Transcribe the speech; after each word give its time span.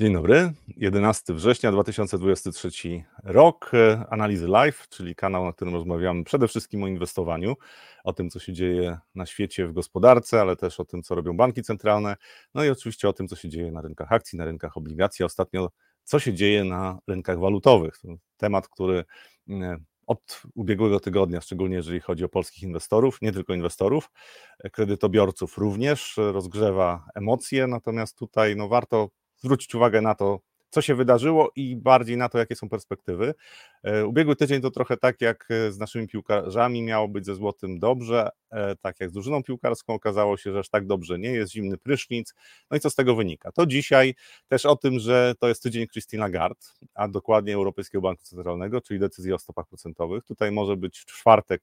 Dzień 0.00 0.12
dobry, 0.12 0.52
11 0.76 1.34
września 1.34 1.72
2023 1.72 3.04
rok, 3.24 3.70
e, 3.74 4.04
Analizy 4.10 4.48
Live, 4.48 4.88
czyli 4.88 5.14
kanał, 5.14 5.44
na 5.44 5.52
którym 5.52 5.74
rozmawiamy 5.74 6.24
przede 6.24 6.48
wszystkim 6.48 6.82
o 6.82 6.88
inwestowaniu, 6.88 7.56
o 8.04 8.12
tym, 8.12 8.30
co 8.30 8.38
się 8.38 8.52
dzieje 8.52 8.98
na 9.14 9.26
świecie 9.26 9.66
w 9.66 9.72
gospodarce, 9.72 10.40
ale 10.40 10.56
też 10.56 10.80
o 10.80 10.84
tym, 10.84 11.02
co 11.02 11.14
robią 11.14 11.36
banki 11.36 11.62
centralne, 11.62 12.16
no 12.54 12.64
i 12.64 12.70
oczywiście 12.70 13.08
o 13.08 13.12
tym, 13.12 13.28
co 13.28 13.36
się 13.36 13.48
dzieje 13.48 13.72
na 13.72 13.80
rynkach 13.80 14.12
akcji, 14.12 14.38
na 14.38 14.44
rynkach 14.44 14.76
obligacji, 14.76 15.24
ostatnio 15.24 15.70
co 16.04 16.18
się 16.18 16.34
dzieje 16.34 16.64
na 16.64 16.98
rynkach 17.06 17.38
walutowych. 17.38 17.98
To 17.98 18.08
temat, 18.36 18.68
który 18.68 19.04
mm, 19.48 19.84
od 20.06 20.42
ubiegłego 20.54 21.00
tygodnia, 21.00 21.40
szczególnie 21.40 21.76
jeżeli 21.76 22.00
chodzi 22.00 22.24
o 22.24 22.28
polskich 22.28 22.62
inwestorów, 22.62 23.22
nie 23.22 23.32
tylko 23.32 23.54
inwestorów, 23.54 24.10
e, 24.58 24.70
kredytobiorców 24.70 25.58
również 25.58 26.18
e, 26.18 26.32
rozgrzewa 26.32 27.04
emocje, 27.14 27.66
natomiast 27.66 28.18
tutaj 28.18 28.56
no, 28.56 28.68
warto 28.68 29.08
zwrócić 29.46 29.74
uwagę 29.74 30.00
na 30.00 30.14
to, 30.14 30.40
co 30.70 30.82
się 30.82 30.94
wydarzyło 30.94 31.50
i 31.56 31.76
bardziej 31.76 32.16
na 32.16 32.28
to, 32.28 32.38
jakie 32.38 32.56
są 32.56 32.68
perspektywy. 32.68 33.34
E, 33.82 34.06
ubiegły 34.06 34.36
tydzień 34.36 34.60
to 34.60 34.70
trochę 34.70 34.96
tak 34.96 35.20
jak 35.20 35.48
e, 35.50 35.72
z 35.72 35.78
naszymi 35.78 36.08
piłkarzami 36.08 36.82
miało 36.82 37.08
być 37.08 37.26
ze 37.26 37.34
złotym 37.34 37.78
dobrze, 37.78 38.28
e, 38.50 38.76
tak 38.76 39.00
jak 39.00 39.10
z 39.10 39.12
drużyną 39.12 39.42
piłkarską 39.42 39.94
okazało 39.94 40.36
się, 40.36 40.52
że 40.52 40.58
aż 40.58 40.68
tak 40.68 40.86
dobrze 40.86 41.18
nie 41.18 41.30
jest, 41.30 41.52
zimny 41.52 41.78
prysznic. 41.78 42.34
No 42.70 42.76
i 42.76 42.80
co 42.80 42.90
z 42.90 42.94
tego 42.94 43.14
wynika? 43.14 43.52
To 43.52 43.66
dzisiaj 43.66 44.14
też 44.48 44.66
o 44.66 44.76
tym, 44.76 44.98
że 44.98 45.34
to 45.38 45.48
jest 45.48 45.62
tydzień 45.62 45.86
Christine 45.88 46.20
Lagarde, 46.20 46.66
a 46.94 47.08
dokładnie 47.08 47.54
Europejskiego 47.54 48.02
Banku 48.02 48.22
Centralnego, 48.22 48.80
czyli 48.80 49.00
decyzji 49.00 49.32
o 49.32 49.38
stopach 49.38 49.66
procentowych. 49.66 50.24
Tutaj 50.24 50.52
może 50.52 50.76
być 50.76 50.98
w 50.98 51.06
czwartek 51.06 51.62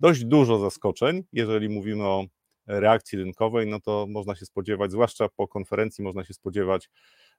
dość 0.00 0.24
dużo 0.24 0.58
zaskoczeń, 0.58 1.22
jeżeli 1.32 1.68
mówimy 1.68 2.04
o 2.04 2.24
reakcji 2.66 3.18
rynkowej, 3.18 3.66
no 3.66 3.80
to 3.80 4.06
można 4.08 4.34
się 4.34 4.46
spodziewać, 4.46 4.90
zwłaszcza 4.90 5.28
po 5.28 5.48
konferencji, 5.48 6.04
można 6.04 6.24
się 6.24 6.34
spodziewać 6.34 6.90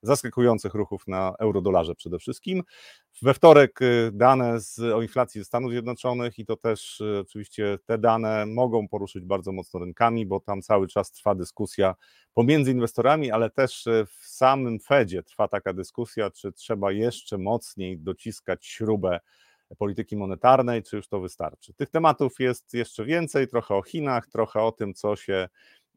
zaskakujących 0.02 0.74
ruchów 0.74 1.08
na 1.08 1.34
eurodolarze 1.40 1.96
przede 1.96 2.20
wszystkim. 2.20 2.64
We 3.22 3.34
wtorek 3.34 3.82
y, 3.82 4.12
dane 4.14 4.60
z, 4.60 4.80
o 4.80 5.02
inflacji 5.02 5.42
ze 5.42 5.46
Stanów 5.46 5.72
Zjednoczonych 5.72 6.40
i 6.40 6.46
to 6.46 6.58
też 6.58 7.02
y, 7.02 7.20
oczywiście 7.20 7.78
te 7.86 7.98
dane 7.98 8.46
mogą 8.46 8.88
poruszyć 8.88 9.26
bardzo 9.26 9.52
mocno 9.52 9.80
rynkami, 9.80 10.26
bo 10.26 10.40
tam 10.40 10.62
cały 10.62 10.88
czas 10.88 11.12
trwa 11.12 11.36
dyskusja 11.36 11.96
pomiędzy 12.34 12.72
inwestorami, 12.72 13.32
ale 13.32 13.50
też 13.50 13.88
y, 13.88 14.06
w 14.06 14.26
samym 14.28 14.80
Fedzie 14.80 15.24
trwa 15.24 15.48
taka 15.48 15.74
dyskusja, 15.74 16.32
czy 16.32 16.52
trzeba 16.52 16.92
jeszcze 16.92 17.38
mocniej 17.38 18.00
dociskać 18.00 18.66
śrubę 18.66 19.20
polityki 19.78 20.18
monetarnej, 20.18 20.84
czy 20.84 20.96
już 20.96 21.08
to 21.08 21.20
wystarczy. 21.20 21.74
Tych 21.74 21.90
tematów 21.90 22.40
jest 22.40 22.74
jeszcze 22.74 23.06
więcej, 23.06 23.48
trochę 23.48 23.76
o 23.76 23.82
Chinach, 23.82 24.28
trochę 24.28 24.62
o 24.62 24.72
tym, 24.72 24.94
co 24.94 25.16
się 25.16 25.50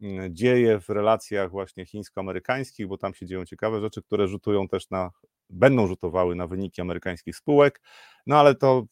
mm, 0.02 0.34
dzieje 0.34 0.80
w 0.80 0.88
relacjach 0.88 1.50
właśnie 1.50 1.86
chińsko-amerykańskich, 1.86 2.88
bo 2.88 2.98
tam 2.98 3.14
się 3.14 3.26
dzieją 3.26 3.44
ciekawe 3.44 3.80
rzeczy, 3.80 4.02
które 4.02 4.28
rzutują 4.28 4.68
też 4.68 4.90
na, 4.90 5.10
będą 5.50 5.86
rzutowały 5.86 6.36
na 6.36 6.46
wyniki 6.46 6.80
amerykańskich 6.80 7.36
spółek, 7.36 7.80
no 8.26 8.36
ale 8.36 8.54
to 8.54 8.86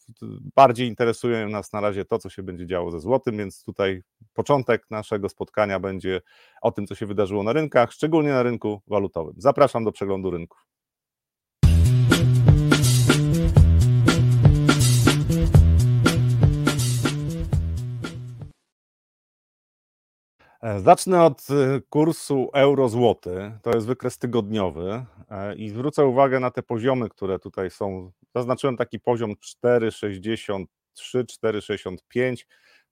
bardziej 0.57 0.89
interesuje 0.89 1.47
nas 1.47 1.73
na 1.73 1.81
razie 1.81 2.05
to, 2.05 2.19
co 2.19 2.31
się 2.31 2.43
będzie 2.43 2.67
działo 2.67 2.91
ze 2.91 3.01
złotym, 3.01 3.37
więc 3.37 3.65
tutaj 3.65 4.03
początek 4.35 4.87
naszego 4.91 5.29
spotkania 5.29 5.81
będzie 5.81 6.21
o 6.63 6.73
tym, 6.73 6.87
co 6.87 6.95
się 6.95 7.07
wydarzyło 7.07 7.43
na 7.43 7.53
rynkach, 7.53 7.93
szczególnie 7.93 8.31
na 8.31 8.43
rynku 8.43 8.83
walutowym. 8.87 9.35
Zapraszam 9.39 9.85
do 9.85 9.93
przeglądu 9.93 10.31
rynków. 10.31 10.74
Zacznę 20.79 21.23
od 21.23 21.47
e, 21.51 21.81
kursu 21.89 22.51
euro-złoty. 22.53 23.53
To 23.63 23.71
jest 23.71 23.87
wykres 23.87 24.19
tygodniowy 24.19 25.05
e, 25.31 25.55
i 25.55 25.69
zwrócę 25.69 26.05
uwagę 26.05 26.41
na 26.41 26.51
te 26.51 26.63
poziomy, 26.63 27.09
które 27.09 27.39
tutaj 27.39 27.71
są. 27.71 28.13
Zaznaczyłem 28.35 28.77
taki 28.77 29.01
poziom 29.01 29.35
4,63, 29.65 30.67
4,65, 30.97 32.45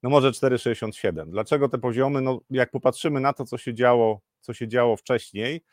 no 0.03 0.09
może 0.09 0.31
4,67. 0.31 1.29
Dlaczego 1.29 1.69
te 1.69 1.77
poziomy? 1.77 2.21
No 2.21 2.39
jak 2.49 2.71
popatrzymy 2.71 3.19
na 3.19 3.33
to, 3.33 3.45
co 3.45 3.57
się 3.57 3.73
działo, 3.73 4.21
co 4.41 4.53
się 4.53 4.67
działo 4.67 4.95
wcześniej, 4.95 5.63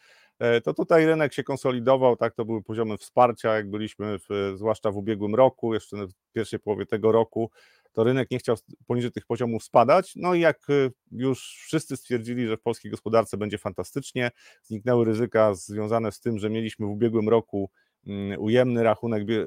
to 0.64 0.74
tutaj 0.74 1.06
rynek 1.06 1.32
się 1.32 1.44
konsolidował, 1.44 2.16
tak, 2.16 2.34
to 2.34 2.44
były 2.44 2.62
poziomy 2.62 2.98
wsparcia, 2.98 3.54
jak 3.54 3.70
byliśmy 3.70 4.18
w, 4.18 4.52
zwłaszcza 4.54 4.90
w 4.90 4.96
ubiegłym 4.96 5.34
roku, 5.34 5.74
jeszcze 5.74 5.96
w 6.06 6.12
pierwszej 6.32 6.60
połowie 6.60 6.86
tego 6.86 7.12
roku, 7.12 7.50
to 7.92 8.04
rynek 8.04 8.30
nie 8.30 8.38
chciał 8.38 8.56
poniżej 8.86 9.12
tych 9.12 9.26
poziomów 9.26 9.64
spadać. 9.64 10.12
No 10.16 10.34
i 10.34 10.40
jak 10.40 10.70
y, 10.70 10.92
już 11.12 11.62
wszyscy 11.66 11.96
stwierdzili, 11.96 12.46
że 12.46 12.56
w 12.56 12.62
polskiej 12.62 12.90
gospodarce 12.90 13.36
będzie 13.36 13.58
fantastycznie, 13.58 14.30
zniknęły 14.62 15.04
ryzyka 15.04 15.54
związane 15.54 16.12
z 16.12 16.20
tym, 16.20 16.38
że 16.38 16.50
mieliśmy 16.50 16.86
w 16.86 16.90
ubiegłym 16.90 17.28
roku 17.28 17.70
mm, 18.06 18.40
ujemny 18.40 18.82
rachunek 18.82 19.30
y, 19.30 19.46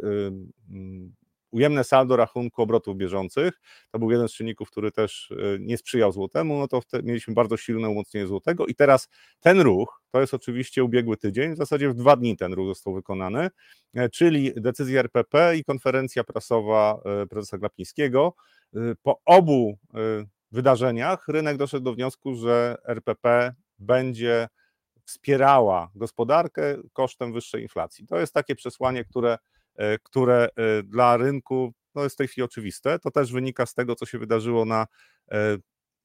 mm, 0.69 1.15
ujemne 1.53 1.83
saldo 1.83 2.15
rachunku 2.15 2.61
obrotów 2.61 2.97
bieżących, 2.97 3.61
to 3.91 3.99
był 3.99 4.11
jeden 4.11 4.27
z 4.27 4.33
czynników, 4.33 4.71
który 4.71 4.91
też 4.91 5.31
e, 5.31 5.59
nie 5.59 5.77
sprzyjał 5.77 6.11
złotemu, 6.11 6.59
no 6.59 6.67
to 6.67 6.81
mieliśmy 7.03 7.33
bardzo 7.33 7.57
silne 7.57 7.89
umocnienie 7.89 8.27
złotego 8.27 8.65
i 8.65 8.75
teraz 8.75 9.09
ten 9.39 9.61
ruch, 9.61 10.01
to 10.11 10.21
jest 10.21 10.33
oczywiście 10.33 10.83
ubiegły 10.83 11.17
tydzień, 11.17 11.53
w 11.53 11.57
zasadzie 11.57 11.89
w 11.89 11.93
dwa 11.93 12.15
dni 12.15 12.37
ten 12.37 12.53
ruch 12.53 12.67
został 12.67 12.93
wykonany, 12.93 13.49
e, 13.93 14.09
czyli 14.09 14.51
decyzja 14.55 14.99
RPP 14.99 15.57
i 15.57 15.63
konferencja 15.63 16.23
prasowa 16.23 17.01
e, 17.05 17.27
prezesa 17.27 17.57
Glapińskiego. 17.57 18.33
Po 19.03 19.21
obu 19.25 19.77
wydarzeniach 20.51 21.27
rynek 21.27 21.57
doszedł 21.57 21.83
do 21.83 21.93
wniosku, 21.93 22.35
że 22.35 22.77
RPP 22.87 23.55
będzie 23.79 24.47
wspierała 25.05 25.91
gospodarkę 25.95 26.77
kosztem 26.93 27.33
wyższej 27.33 27.61
inflacji. 27.61 28.07
To 28.07 28.19
jest 28.19 28.33
takie 28.33 28.55
przesłanie, 28.55 29.05
które 29.05 29.37
które 30.03 30.49
e, 30.55 30.83
dla 30.83 31.17
rynku 31.17 31.73
no 31.95 32.03
jest 32.03 32.15
w 32.15 32.17
tej 32.17 32.27
chwili 32.27 32.45
oczywiste. 32.45 32.99
To 32.99 33.11
też 33.11 33.31
wynika 33.31 33.65
z 33.65 33.73
tego, 33.73 33.95
co 33.95 34.05
się 34.05 34.17
wydarzyło 34.19 34.65
na 34.65 34.87
e, 35.31 35.57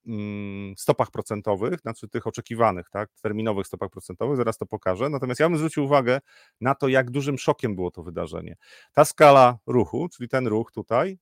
mm, 0.06 0.74
stopach 0.76 1.10
procentowych, 1.10 1.80
znaczy 1.80 2.08
tych 2.08 2.26
oczekiwanych, 2.26 2.90
tak, 2.90 3.10
terminowych 3.22 3.66
stopach 3.66 3.90
procentowych, 3.90 4.36
zaraz 4.36 4.58
to 4.58 4.66
pokażę. 4.66 5.08
Natomiast 5.08 5.40
ja 5.40 5.48
bym 5.48 5.58
zwrócił 5.58 5.84
uwagę 5.84 6.20
na 6.60 6.74
to, 6.74 6.88
jak 6.88 7.10
dużym 7.10 7.38
szokiem 7.38 7.74
było 7.74 7.90
to 7.90 8.02
wydarzenie. 8.02 8.56
Ta 8.92 9.04
skala 9.04 9.58
ruchu, 9.66 10.08
czyli 10.08 10.28
ten 10.28 10.46
ruch 10.46 10.72
tutaj, 10.72 11.18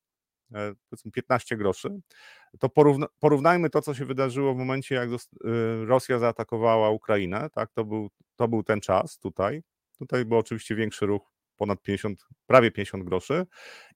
powiedzmy 0.90 1.10
15 1.10 1.56
groszy, 1.56 2.00
to 2.58 2.68
porówna, 2.68 3.06
porównajmy 3.20 3.70
to, 3.70 3.82
co 3.82 3.94
się 3.94 4.04
wydarzyło 4.04 4.54
w 4.54 4.56
momencie, 4.56 4.94
jak 4.94 5.08
Rosja 5.86 6.18
zaatakowała 6.18 6.90
Ukrainę, 6.90 7.50
tak, 7.52 7.72
to 7.72 7.84
był, 7.84 8.10
to 8.36 8.48
był 8.48 8.62
ten 8.62 8.80
czas 8.80 9.18
tutaj. 9.18 9.62
Tutaj 9.98 10.24
był 10.24 10.38
oczywiście 10.38 10.74
większy 10.74 11.06
ruch 11.06 11.35
ponad 11.56 11.82
50, 11.82 12.26
prawie 12.46 12.70
50 12.70 13.04
groszy. 13.04 13.46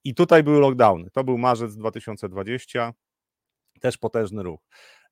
I 0.03 0.15
tutaj 0.15 0.43
były 0.43 0.59
lockdowny. 0.59 1.09
To 1.11 1.23
był 1.23 1.37
marzec 1.37 1.75
2020, 1.75 2.93
też 3.81 3.97
potężny 3.97 4.43
ruch. 4.43 4.59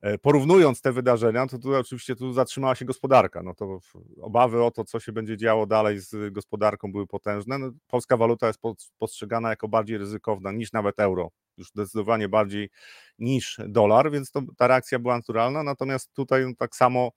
E, 0.02 0.18
porównując 0.18 0.82
te 0.82 0.92
wydarzenia, 0.92 1.46
to 1.46 1.58
tutaj 1.58 1.80
oczywiście 1.80 2.16
tu 2.16 2.32
zatrzymała 2.32 2.74
się 2.74 2.84
gospodarka. 2.84 3.42
No 3.42 3.54
to 3.54 3.78
obawy 4.20 4.64
o 4.64 4.70
to, 4.70 4.84
co 4.84 5.00
się 5.00 5.12
będzie 5.12 5.36
działo 5.36 5.66
dalej 5.66 5.98
z 5.98 6.32
gospodarką, 6.32 6.92
były 6.92 7.06
potężne. 7.06 7.58
No, 7.58 7.70
polska 7.86 8.16
waluta 8.16 8.46
jest 8.46 8.60
postrzegana 8.98 9.50
jako 9.50 9.68
bardziej 9.68 9.98
ryzykowna 9.98 10.52
niż 10.52 10.72
nawet 10.72 11.00
euro, 11.00 11.30
już 11.56 11.68
zdecydowanie 11.68 12.28
bardziej 12.28 12.70
niż 13.18 13.60
dolar, 13.68 14.10
więc 14.10 14.30
to, 14.30 14.42
ta 14.56 14.66
reakcja 14.66 14.98
była 14.98 15.16
naturalna. 15.16 15.62
Natomiast 15.62 16.12
tutaj 16.12 16.46
no, 16.46 16.52
tak 16.58 16.76
samo 16.76 17.10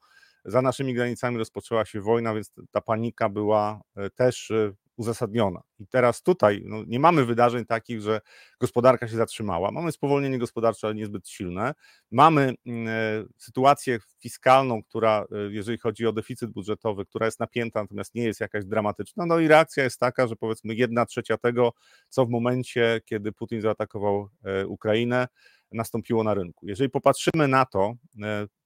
za 0.45 0.61
naszymi 0.61 0.93
granicami 0.93 1.37
rozpoczęła 1.37 1.85
się 1.85 2.01
wojna, 2.01 2.33
więc 2.33 2.53
ta 2.71 2.81
panika 2.81 3.29
była 3.29 3.81
e, 3.95 4.09
też 4.09 4.51
e, 4.51 4.71
uzasadniona. 4.97 5.61
I 5.79 5.87
teraz 5.87 6.23
tutaj 6.23 6.61
no, 6.65 6.83
nie 6.87 6.99
mamy 6.99 7.25
wydarzeń 7.25 7.65
takich, 7.65 8.01
że 8.01 8.21
gospodarka 8.59 9.07
się 9.07 9.15
zatrzymała. 9.15 9.71
Mamy 9.71 9.91
spowolnienie 9.91 10.39
gospodarcze, 10.39 10.87
ale 10.87 10.95
niezbyt 10.95 11.29
silne. 11.29 11.73
Mamy 12.11 12.53
mm, 12.65 12.87
e, 12.87 13.25
sytuację 13.37 13.99
fiskalną, 14.19 14.83
która, 14.83 15.25
e, 15.31 15.37
jeżeli 15.51 15.77
chodzi 15.77 16.07
o 16.07 16.13
deficyt 16.13 16.51
budżetowy, 16.51 17.05
która 17.05 17.25
jest 17.25 17.39
napięta, 17.39 17.81
natomiast 17.81 18.15
nie 18.15 18.23
jest 18.23 18.39
jakaś 18.39 18.65
dramatyczna. 18.65 19.25
No 19.25 19.39
i 19.39 19.47
reakcja 19.47 19.83
jest 19.83 19.99
taka, 19.99 20.27
że 20.27 20.35
powiedzmy 20.35 20.75
jedna 20.75 21.05
trzecia 21.05 21.37
tego, 21.37 21.73
co 22.09 22.25
w 22.25 22.29
momencie, 22.29 23.01
kiedy 23.05 23.31
Putin 23.31 23.61
zaatakował 23.61 24.29
e, 24.43 24.67
Ukrainę, 24.67 25.27
nastąpiło 25.71 26.23
na 26.23 26.33
rynku. 26.33 26.67
Jeżeli 26.67 26.89
popatrzymy 26.89 27.47
na 27.47 27.65
to, 27.65 27.93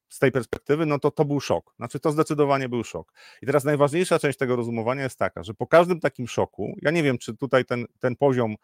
z 0.10 0.20
tej 0.20 0.32
perspektywy, 0.32 0.86
no 0.86 1.00
to 1.00 1.12
to 1.12 1.26
był 1.26 1.40
szok. 1.40 1.74
Znaczy 1.76 2.00
to 2.00 2.12
zdecydowanie 2.12 2.70
był 2.70 2.84
szok. 2.84 3.14
I 3.42 3.46
teraz 3.46 3.64
najważniejsza 3.64 4.20
część 4.20 4.38
tego 4.38 4.56
rozumowania 4.56 5.04
jest 5.04 5.20
taka, 5.20 5.44
że 5.44 5.54
po 5.54 5.68
każdym 5.68 6.00
takim 6.00 6.28
szoku, 6.28 6.76
ja 6.82 6.92
nie 6.92 7.04
wiem, 7.04 7.18
czy 7.18 7.38
tutaj 7.38 7.66
ten, 7.66 7.86
ten 8.00 8.16
poziom 8.16 8.56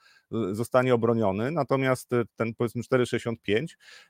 y, 0.51 0.55
zostanie 0.55 0.93
obroniony, 0.93 1.51
natomiast 1.51 2.13
y, 2.13 2.23
ten 2.35 2.53
powiedzmy 2.53 2.81
4,65, 2.81 3.65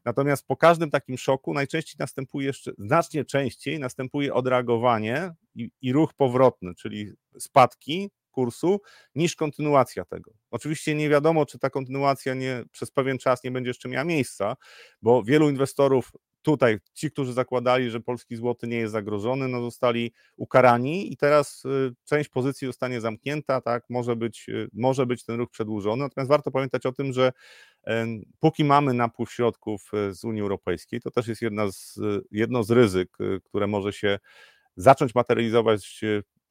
natomiast 0.06 0.48
po 0.48 0.58
każdym 0.58 0.90
takim 0.90 1.18
szoku 1.18 1.54
najczęściej 1.54 1.96
następuje 2.00 2.48
jeszcze, 2.48 2.72
znacznie 2.78 3.26
częściej 3.26 3.80
następuje 3.80 4.34
odreagowanie 4.34 5.32
i, 5.56 5.70
i 5.82 5.94
ruch 5.94 6.14
powrotny, 6.14 6.76
czyli 6.76 7.12
spadki 7.40 8.10
kursu, 8.34 8.82
niż 9.16 9.36
kontynuacja 9.36 10.06
tego. 10.06 10.32
Oczywiście 10.52 10.96
nie 10.96 11.10
wiadomo, 11.10 11.46
czy 11.46 11.60
ta 11.60 11.70
kontynuacja 11.70 12.34
nie, 12.34 12.64
przez 12.72 12.92
pewien 12.92 13.18
czas 13.18 13.44
nie 13.44 13.52
będzie 13.52 13.70
jeszcze 13.70 13.90
miała 13.90 14.06
miejsca, 14.06 14.56
bo 15.02 15.24
wielu 15.24 15.50
inwestorów 15.50 16.12
tutaj 16.44 16.78
ci, 16.94 17.12
którzy 17.12 17.34
zakładali, 17.34 17.90
że 17.90 18.00
polski 18.00 18.36
złoty 18.36 18.68
nie 18.68 18.78
jest 18.78 18.92
zagrożony, 18.92 19.48
no 19.48 19.62
zostali 19.62 20.12
ukarani 20.38 21.14
i 21.14 21.18
teraz 21.18 21.64
część 22.06 22.30
pozycji 22.30 22.68
zostanie 22.68 23.02
zamknięta, 23.02 23.62
tak, 23.62 23.84
może 23.90 24.16
być, 24.16 24.48
może 24.74 25.06
być 25.06 25.26
ten 25.26 25.38
ruch 25.38 25.50
przedłużony, 25.50 26.04
natomiast 26.04 26.30
warto 26.30 26.52
pamiętać 26.52 26.86
o 26.86 26.92
tym, 26.92 27.14
że 27.14 27.32
póki 28.40 28.64
mamy 28.64 28.94
napływ 28.94 29.32
środków 29.32 29.92
z 30.12 30.24
Unii 30.24 30.42
Europejskiej, 30.42 31.02
to 31.02 31.12
też 31.12 31.28
jest 31.28 31.42
jedna 31.42 31.72
z, 31.72 32.00
jedno 32.32 32.64
z 32.64 32.72
ryzyk, 32.72 33.18
które 33.44 33.68
może 33.68 33.94
się 33.94 34.20
zacząć 34.76 35.16
materializować 35.16 36.04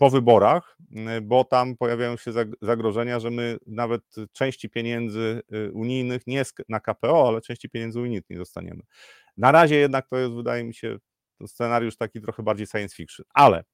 po 0.03 0.11
wyborach, 0.11 0.77
y, 1.17 1.21
bo 1.21 1.45
tam 1.45 1.77
pojawiają 1.77 2.17
się 2.17 2.33
zagrożenia, 2.63 3.21
że 3.21 3.31
my 3.31 3.59
nawet 3.67 4.03
części 4.33 4.71
pieniędzy 4.71 5.43
y, 5.55 5.73
unijnych 5.73 6.27
nie 6.27 6.43
na 6.69 6.81
KPO, 6.81 7.29
ale 7.29 7.41
części 7.41 7.69
pieniędzy 7.69 8.01
unijnych 8.01 8.31
nie 8.31 8.37
dostaniemy. 8.37 8.83
Na 9.37 9.53
razie 9.53 9.77
jednak 9.77 10.09
to 10.09 10.17
jest, 10.17 10.33
wydaje 10.33 10.65
mi 10.65 10.75
się, 10.75 10.97
scenariusz 11.47 11.97
taki 11.97 12.21
trochę 12.21 12.43
bardziej 12.43 12.67
science 12.67 12.97
fiction, 12.97 13.27
ale 13.35 13.65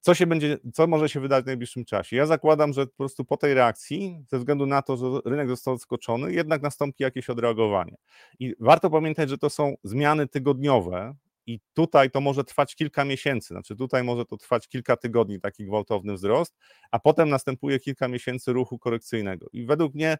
co 0.00 0.14
się 0.14 0.26
będzie, 0.26 0.58
co 0.74 0.86
może 0.86 1.08
się 1.08 1.20
wydać 1.20 1.44
w 1.44 1.46
najbliższym 1.46 1.84
czasie? 1.84 2.16
Ja 2.16 2.26
zakładam, 2.26 2.72
że 2.72 2.86
po 2.86 2.96
prostu 2.96 3.24
po 3.24 3.36
tej 3.36 3.54
reakcji, 3.54 4.24
ze 4.28 4.38
względu 4.38 4.66
na 4.66 4.82
to, 4.82 4.96
że 4.96 5.06
rynek 5.24 5.48
został 5.48 5.76
zaskoczony, 5.76 6.32
jednak 6.32 6.62
nastąpi 6.62 7.02
jakieś 7.02 7.30
odreagowanie. 7.30 7.96
I 8.38 8.54
warto 8.60 8.90
pamiętać, 8.90 9.30
że 9.30 9.38
to 9.38 9.50
są 9.50 9.74
zmiany 9.84 10.28
tygodniowe, 10.28 11.14
i 11.46 11.60
tutaj 11.74 12.10
to 12.10 12.20
może 12.20 12.44
trwać 12.44 12.76
kilka 12.76 13.04
miesięcy, 13.04 13.48
znaczy 13.48 13.76
tutaj 13.76 14.04
może 14.04 14.24
to 14.24 14.36
trwać 14.36 14.68
kilka 14.68 14.96
tygodni, 14.96 15.40
taki 15.40 15.64
gwałtowny 15.64 16.14
wzrost, 16.14 16.56
a 16.90 16.98
potem 16.98 17.28
następuje 17.28 17.80
kilka 17.80 18.08
miesięcy 18.08 18.52
ruchu 18.52 18.78
korekcyjnego. 18.78 19.46
I 19.52 19.66
według 19.66 19.94
mnie 19.94 20.18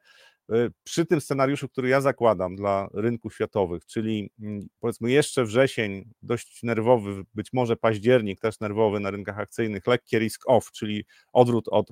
y, 0.53 0.73
przy 0.85 1.06
tym 1.06 1.21
scenariuszu, 1.21 1.69
który 1.69 1.88
ja 1.88 2.00
zakładam 2.00 2.56
dla 2.56 2.88
rynków 2.94 3.35
światowych, 3.35 3.87
czyli 3.87 4.31
mm, 4.41 4.67
powiedzmy 4.81 5.11
jeszcze 5.11 5.44
wrzesień, 5.44 6.11
dość 6.23 6.62
nerwowy, 6.62 7.25
być 7.35 7.53
może 7.53 7.76
październik 7.76 8.41
też 8.41 8.61
nerwowy 8.61 9.00
na 9.00 9.11
rynkach 9.11 9.38
akcyjnych, 9.38 9.87
lekkie 9.87 10.19
risk 10.19 10.43
off, 10.47 10.73
czyli 10.73 11.05
odwrót 11.32 11.69
od 11.69 11.91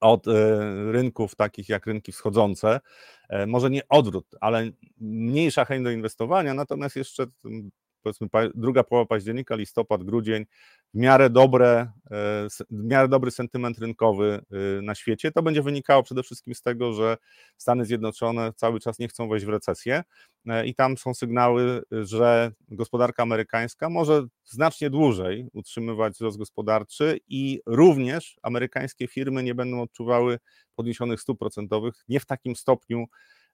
od 0.00 0.26
y, 0.26 0.32
rynków 0.92 1.34
takich 1.36 1.68
jak 1.68 1.86
rynki 1.86 2.12
wschodzące, 2.12 2.80
e, 3.28 3.46
może 3.46 3.70
nie 3.70 3.88
odwrót, 3.88 4.26
ale 4.40 4.70
mniejsza 5.00 5.64
chęć 5.64 5.84
do 5.84 5.90
inwestowania, 5.90 6.54
natomiast 6.54 6.96
jeszcze 6.96 7.26
powiedzmy 8.08 8.50
druga 8.54 8.84
połowa 8.84 9.06
października, 9.06 9.56
listopad, 9.56 10.04
grudzień, 10.04 10.44
w 10.94 10.98
miarę, 10.98 11.30
dobre, 11.30 11.92
e, 12.10 12.48
w 12.70 12.84
miarę 12.84 13.08
dobry 13.08 13.30
sentyment 13.30 13.78
rynkowy 13.78 14.40
e, 14.78 14.82
na 14.82 14.94
świecie. 14.94 15.32
To 15.32 15.42
będzie 15.42 15.62
wynikało 15.62 16.02
przede 16.02 16.22
wszystkim 16.22 16.54
z 16.54 16.62
tego, 16.62 16.92
że 16.92 17.16
Stany 17.56 17.84
Zjednoczone 17.84 18.52
cały 18.56 18.80
czas 18.80 18.98
nie 18.98 19.08
chcą 19.08 19.28
wejść 19.28 19.46
w 19.46 19.48
recesję 19.48 20.04
e, 20.46 20.66
i 20.66 20.74
tam 20.74 20.96
są 20.96 21.14
sygnały, 21.14 21.82
że 21.90 22.52
gospodarka 22.68 23.22
amerykańska 23.22 23.90
może 23.90 24.26
znacznie 24.44 24.90
dłużej 24.90 25.48
utrzymywać 25.52 26.12
wzrost 26.14 26.38
gospodarczy 26.38 27.20
i 27.28 27.60
również 27.66 28.38
amerykańskie 28.42 29.08
firmy 29.08 29.42
nie 29.42 29.54
będą 29.54 29.82
odczuwały 29.82 30.38
podniesionych 30.74 31.20
stóp 31.20 31.38
procentowych 31.38 31.94
nie 32.08 32.20
w 32.20 32.26
takim 32.26 32.56
stopniu, 32.56 33.04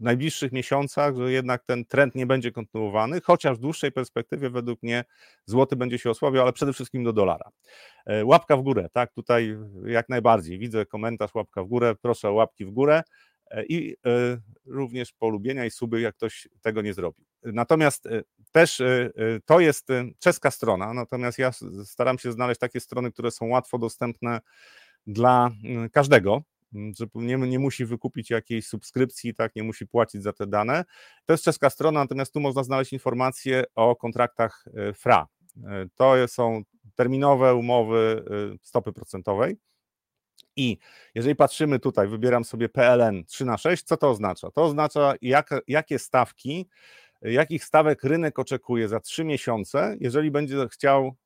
w 0.00 0.02
najbliższych 0.02 0.52
miesiącach, 0.52 1.16
że 1.16 1.32
jednak 1.32 1.64
ten 1.64 1.84
trend 1.84 2.14
nie 2.14 2.26
będzie 2.26 2.52
kontynuowany, 2.52 3.20
chociaż 3.20 3.56
w 3.56 3.60
dłuższej 3.60 3.92
perspektywie 3.92 4.50
według 4.50 4.82
mnie 4.82 5.04
złoty 5.46 5.76
będzie 5.76 5.98
się 5.98 6.10
osłabiał, 6.10 6.42
ale 6.42 6.52
przede 6.52 6.72
wszystkim 6.72 7.04
do 7.04 7.12
dolara. 7.12 7.50
E, 8.06 8.24
łapka 8.24 8.56
w 8.56 8.62
górę, 8.62 8.88
tak, 8.92 9.12
tutaj 9.12 9.56
jak 9.86 10.08
najbardziej. 10.08 10.58
Widzę 10.58 10.86
komentarz, 10.86 11.34
łapka 11.34 11.62
w 11.62 11.66
górę, 11.66 11.94
proszę 12.02 12.28
o 12.28 12.32
łapki 12.32 12.64
w 12.64 12.70
górę. 12.70 13.02
E, 13.50 13.64
i 13.64 13.96
e, 14.06 14.38
również 14.66 15.12
polubienia 15.12 15.64
i 15.64 15.70
suby, 15.70 16.00
jak 16.00 16.16
ktoś 16.16 16.48
tego 16.60 16.82
nie 16.82 16.94
zrobił. 16.94 17.24
Natomiast 17.42 18.06
e, 18.06 18.22
też 18.52 18.82
to 19.44 19.60
jest 19.60 19.88
czeska 20.18 20.50
strona, 20.50 20.94
natomiast 20.94 21.38
ja 21.38 21.52
staram 21.84 22.18
się 22.18 22.32
znaleźć 22.32 22.60
takie 22.60 22.80
strony, 22.80 23.12
które 23.12 23.30
są 23.30 23.46
łatwo 23.46 23.78
dostępne 23.78 24.40
dla 25.06 25.50
mm, 25.64 25.90
każdego, 25.90 26.42
że 26.72 27.06
nie, 27.14 27.36
nie 27.36 27.58
musi 27.58 27.84
wykupić 27.84 28.30
jakiejś 28.30 28.66
subskrypcji, 28.66 29.34
tak, 29.34 29.56
nie 29.56 29.62
musi 29.62 29.86
płacić 29.86 30.22
za 30.22 30.32
te 30.32 30.46
dane. 30.46 30.84
To 31.26 31.32
jest 31.32 31.44
czeska 31.44 31.70
strona, 31.70 32.00
natomiast 32.00 32.32
tu 32.32 32.40
można 32.40 32.64
znaleźć 32.64 32.92
informacje 32.92 33.64
o 33.74 33.96
kontraktach 33.96 34.64
FRA. 34.94 35.26
To 35.94 36.28
są 36.28 36.62
terminowe 36.94 37.54
umowy 37.54 38.24
stopy 38.62 38.92
procentowej. 38.92 39.56
I 40.58 40.78
jeżeli 41.14 41.36
patrzymy 41.36 41.78
tutaj, 41.78 42.08
wybieram 42.08 42.44
sobie 42.44 42.68
PLN 42.68 43.24
3 43.24 43.44
na 43.44 43.58
6, 43.58 43.84
co 43.84 43.96
to 43.96 44.10
oznacza? 44.10 44.50
To 44.50 44.62
oznacza, 44.62 45.14
jak, 45.22 45.50
jakie 45.68 45.98
stawki, 45.98 46.68
jakich 47.22 47.64
stawek 47.64 48.04
rynek 48.04 48.38
oczekuje 48.38 48.88
za 48.88 49.00
3 49.00 49.24
miesiące, 49.24 49.96
jeżeli 50.00 50.30
będzie 50.30 50.68
chciał 50.72 51.16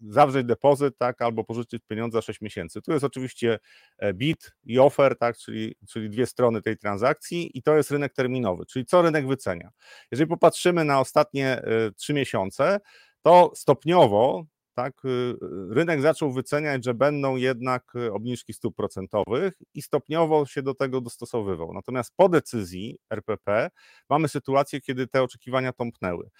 zawrzeć 0.00 0.46
depozyt, 0.46 0.98
tak, 0.98 1.22
albo 1.22 1.44
pożyczyć 1.44 1.82
pieniądze 1.88 2.18
za 2.18 2.22
6 2.22 2.40
miesięcy. 2.40 2.82
Tu 2.82 2.92
jest 2.92 3.04
oczywiście 3.04 3.58
e, 3.98 4.14
bid 4.14 4.52
i 4.64 4.78
offer, 4.78 5.18
tak, 5.18 5.36
czyli, 5.36 5.74
czyli 5.88 6.10
dwie 6.10 6.26
strony 6.26 6.62
tej 6.62 6.76
transakcji 6.76 7.58
i 7.58 7.62
to 7.62 7.76
jest 7.76 7.90
rynek 7.90 8.12
terminowy, 8.12 8.66
czyli 8.66 8.84
co 8.84 9.02
rynek 9.02 9.26
wycenia. 9.26 9.70
Jeżeli 10.12 10.28
popatrzymy 10.28 10.84
na 10.84 11.00
ostatnie 11.00 11.62
3 11.96 12.12
e, 12.12 12.16
miesiące, 12.16 12.80
to 13.22 13.52
stopniowo 13.54 14.44
tak, 14.82 15.04
y, 15.04 15.08
y, 15.08 15.74
rynek 15.74 16.00
zaczął 16.00 16.32
wyceniać, 16.32 16.84
że 16.84 16.94
będą 16.94 17.36
jednak 17.36 17.94
y, 17.94 18.12
obniżki 18.12 18.52
stóp 18.52 18.76
procentowych 18.76 19.62
i 19.74 19.82
stopniowo 19.82 20.46
się 20.46 20.62
do 20.62 20.74
tego 20.74 21.00
dostosowywał. 21.00 21.72
Natomiast 21.74 22.12
po 22.16 22.28
decyzji 22.28 22.98
RPP 23.10 23.70
mamy 24.10 24.28
sytuację, 24.28 24.80
kiedy 24.80 25.06
te 25.06 25.22
oczekiwania 25.22 25.72
tąpnęły. 25.72 26.30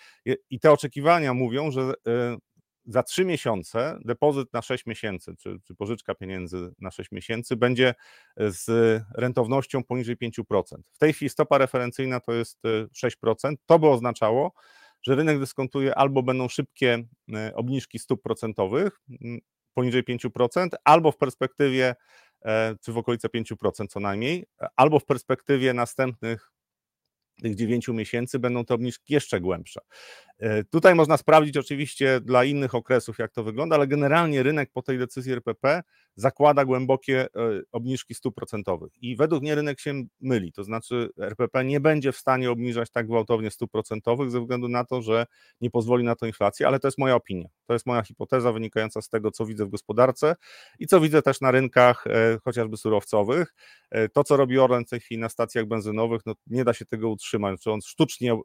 I 0.50 0.60
te 0.60 0.72
oczekiwania 0.72 1.34
mówią, 1.34 1.70
że 1.70 1.92
za 2.86 3.02
trzy 3.02 3.24
miesiące 3.24 3.98
depozyt 4.04 4.52
na 4.52 4.62
6 4.62 4.86
miesięcy, 4.86 5.36
czy, 5.38 5.58
czy 5.64 5.74
pożyczka 5.74 6.14
pieniędzy 6.14 6.72
na 6.78 6.90
6 6.90 7.12
miesięcy 7.12 7.56
będzie 7.56 7.94
z 8.36 8.66
rentownością 9.14 9.84
poniżej 9.84 10.16
5%. 10.16 10.62
W 10.92 10.98
tej 10.98 11.12
chwili 11.12 11.28
stopa 11.28 11.58
referencyjna 11.58 12.20
to 12.20 12.32
jest 12.32 12.62
6%. 12.92 13.54
To 13.66 13.78
by 13.78 13.88
oznaczało, 13.88 14.52
że 15.02 15.14
rynek 15.14 15.38
dyskontuje 15.38 15.94
albo 15.94 16.22
będą 16.22 16.48
szybkie 16.48 17.04
e, 17.34 17.54
obniżki 17.54 17.98
stóp 17.98 18.22
procentowych 18.22 19.00
poniżej 19.74 20.04
5%, 20.04 20.68
albo 20.84 21.12
w 21.12 21.16
perspektywie, 21.16 21.94
e, 22.44 22.76
czy 22.84 22.92
w 22.92 22.98
okolice 22.98 23.28
5% 23.28 23.86
co 23.88 24.00
najmniej, 24.00 24.46
albo 24.76 24.98
w 24.98 25.04
perspektywie 25.04 25.74
następnych 25.74 26.52
tych 27.42 27.54
9 27.54 27.88
miesięcy 27.88 28.38
będą 28.38 28.64
te 28.64 28.74
obniżki 28.74 29.14
jeszcze 29.14 29.40
głębsze. 29.40 29.80
E, 30.40 30.64
tutaj 30.64 30.94
można 30.94 31.16
sprawdzić 31.16 31.56
oczywiście 31.56 32.20
dla 32.20 32.44
innych 32.44 32.74
okresów, 32.74 33.18
jak 33.18 33.32
to 33.32 33.44
wygląda, 33.44 33.76
ale 33.76 33.86
generalnie 33.86 34.42
rynek 34.42 34.70
po 34.72 34.82
tej 34.82 34.98
decyzji 34.98 35.32
RPP 35.32 35.82
zakłada 36.16 36.64
głębokie 36.64 37.20
e, 37.20 37.28
obniżki 37.72 38.14
stóp 38.14 38.34
procentowych. 38.34 38.92
I 39.02 39.16
według 39.16 39.42
mnie 39.42 39.54
rynek 39.54 39.80
się 39.80 40.02
myli, 40.20 40.52
to 40.52 40.64
znaczy 40.64 41.10
RPP 41.18 41.64
nie 41.64 41.80
będzie 41.80 42.12
w 42.12 42.16
stanie 42.16 42.50
obniżać 42.50 42.90
tak 42.90 43.06
gwałtownie 43.06 43.50
stóp 43.50 43.70
procentowych 43.70 44.30
ze 44.30 44.40
względu 44.40 44.68
na 44.68 44.84
to, 44.84 45.02
że 45.02 45.26
nie 45.60 45.70
pozwoli 45.70 46.04
na 46.04 46.16
to 46.16 46.26
inflacja, 46.26 46.68
ale 46.68 46.80
to 46.80 46.88
jest 46.88 46.98
moja 46.98 47.14
opinia. 47.14 47.48
To 47.66 47.72
jest 47.72 47.86
moja 47.86 48.02
hipoteza 48.02 48.52
wynikająca 48.52 49.02
z 49.02 49.08
tego, 49.08 49.30
co 49.30 49.46
widzę 49.46 49.66
w 49.66 49.70
gospodarce 49.70 50.36
i 50.78 50.86
co 50.86 51.00
widzę 51.00 51.22
też 51.22 51.40
na 51.40 51.50
rynkach 51.50 52.06
e, 52.06 52.38
chociażby 52.44 52.76
surowcowych. 52.76 53.54
To, 54.12 54.24
co 54.24 54.36
robi 54.36 54.58
Orlen 54.58 54.84
w 54.84 54.90
tej 54.90 55.00
chwili 55.00 55.20
na 55.20 55.28
stacjach 55.28 55.66
benzynowych, 55.66 56.22
no 56.26 56.34
nie 56.46 56.64
da 56.64 56.74
się 56.74 56.84
tego 56.84 57.08
utrzymać, 57.08 57.29
że 57.38 57.72
on 57.72 57.80
sztucznie 57.82 58.36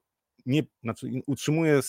nie, 0.46 0.64
znaczy 0.84 1.08
utrzymuje 1.28 1.80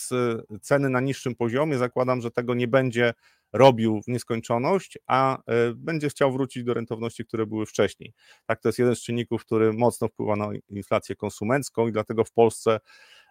ceny 0.61 0.89
na 0.89 0.99
niższym 0.99 1.35
poziomie, 1.35 1.77
zakładam, 1.77 2.21
że 2.21 2.31
tego 2.31 2.53
nie 2.53 2.67
będzie 2.67 3.13
robił 3.53 4.01
w 4.01 4.07
nieskończoność, 4.07 4.97
a 5.07 5.37
e, 5.37 5.41
będzie 5.75 6.09
chciał 6.09 6.31
wrócić 6.33 6.63
do 6.63 6.73
rentowności, 6.73 7.25
które 7.25 7.45
były 7.45 7.65
wcześniej. 7.65 8.13
Tak, 8.45 8.61
to 8.61 8.69
jest 8.69 8.79
jeden 8.79 8.95
z 8.95 9.01
czynników, 9.01 9.45
który 9.45 9.73
mocno 9.73 10.07
wpływa 10.07 10.35
na 10.35 10.49
inflację 10.69 11.15
konsumencką 11.15 11.87
i 11.87 11.91
dlatego 11.91 12.23
w 12.23 12.31
Polsce 12.31 12.79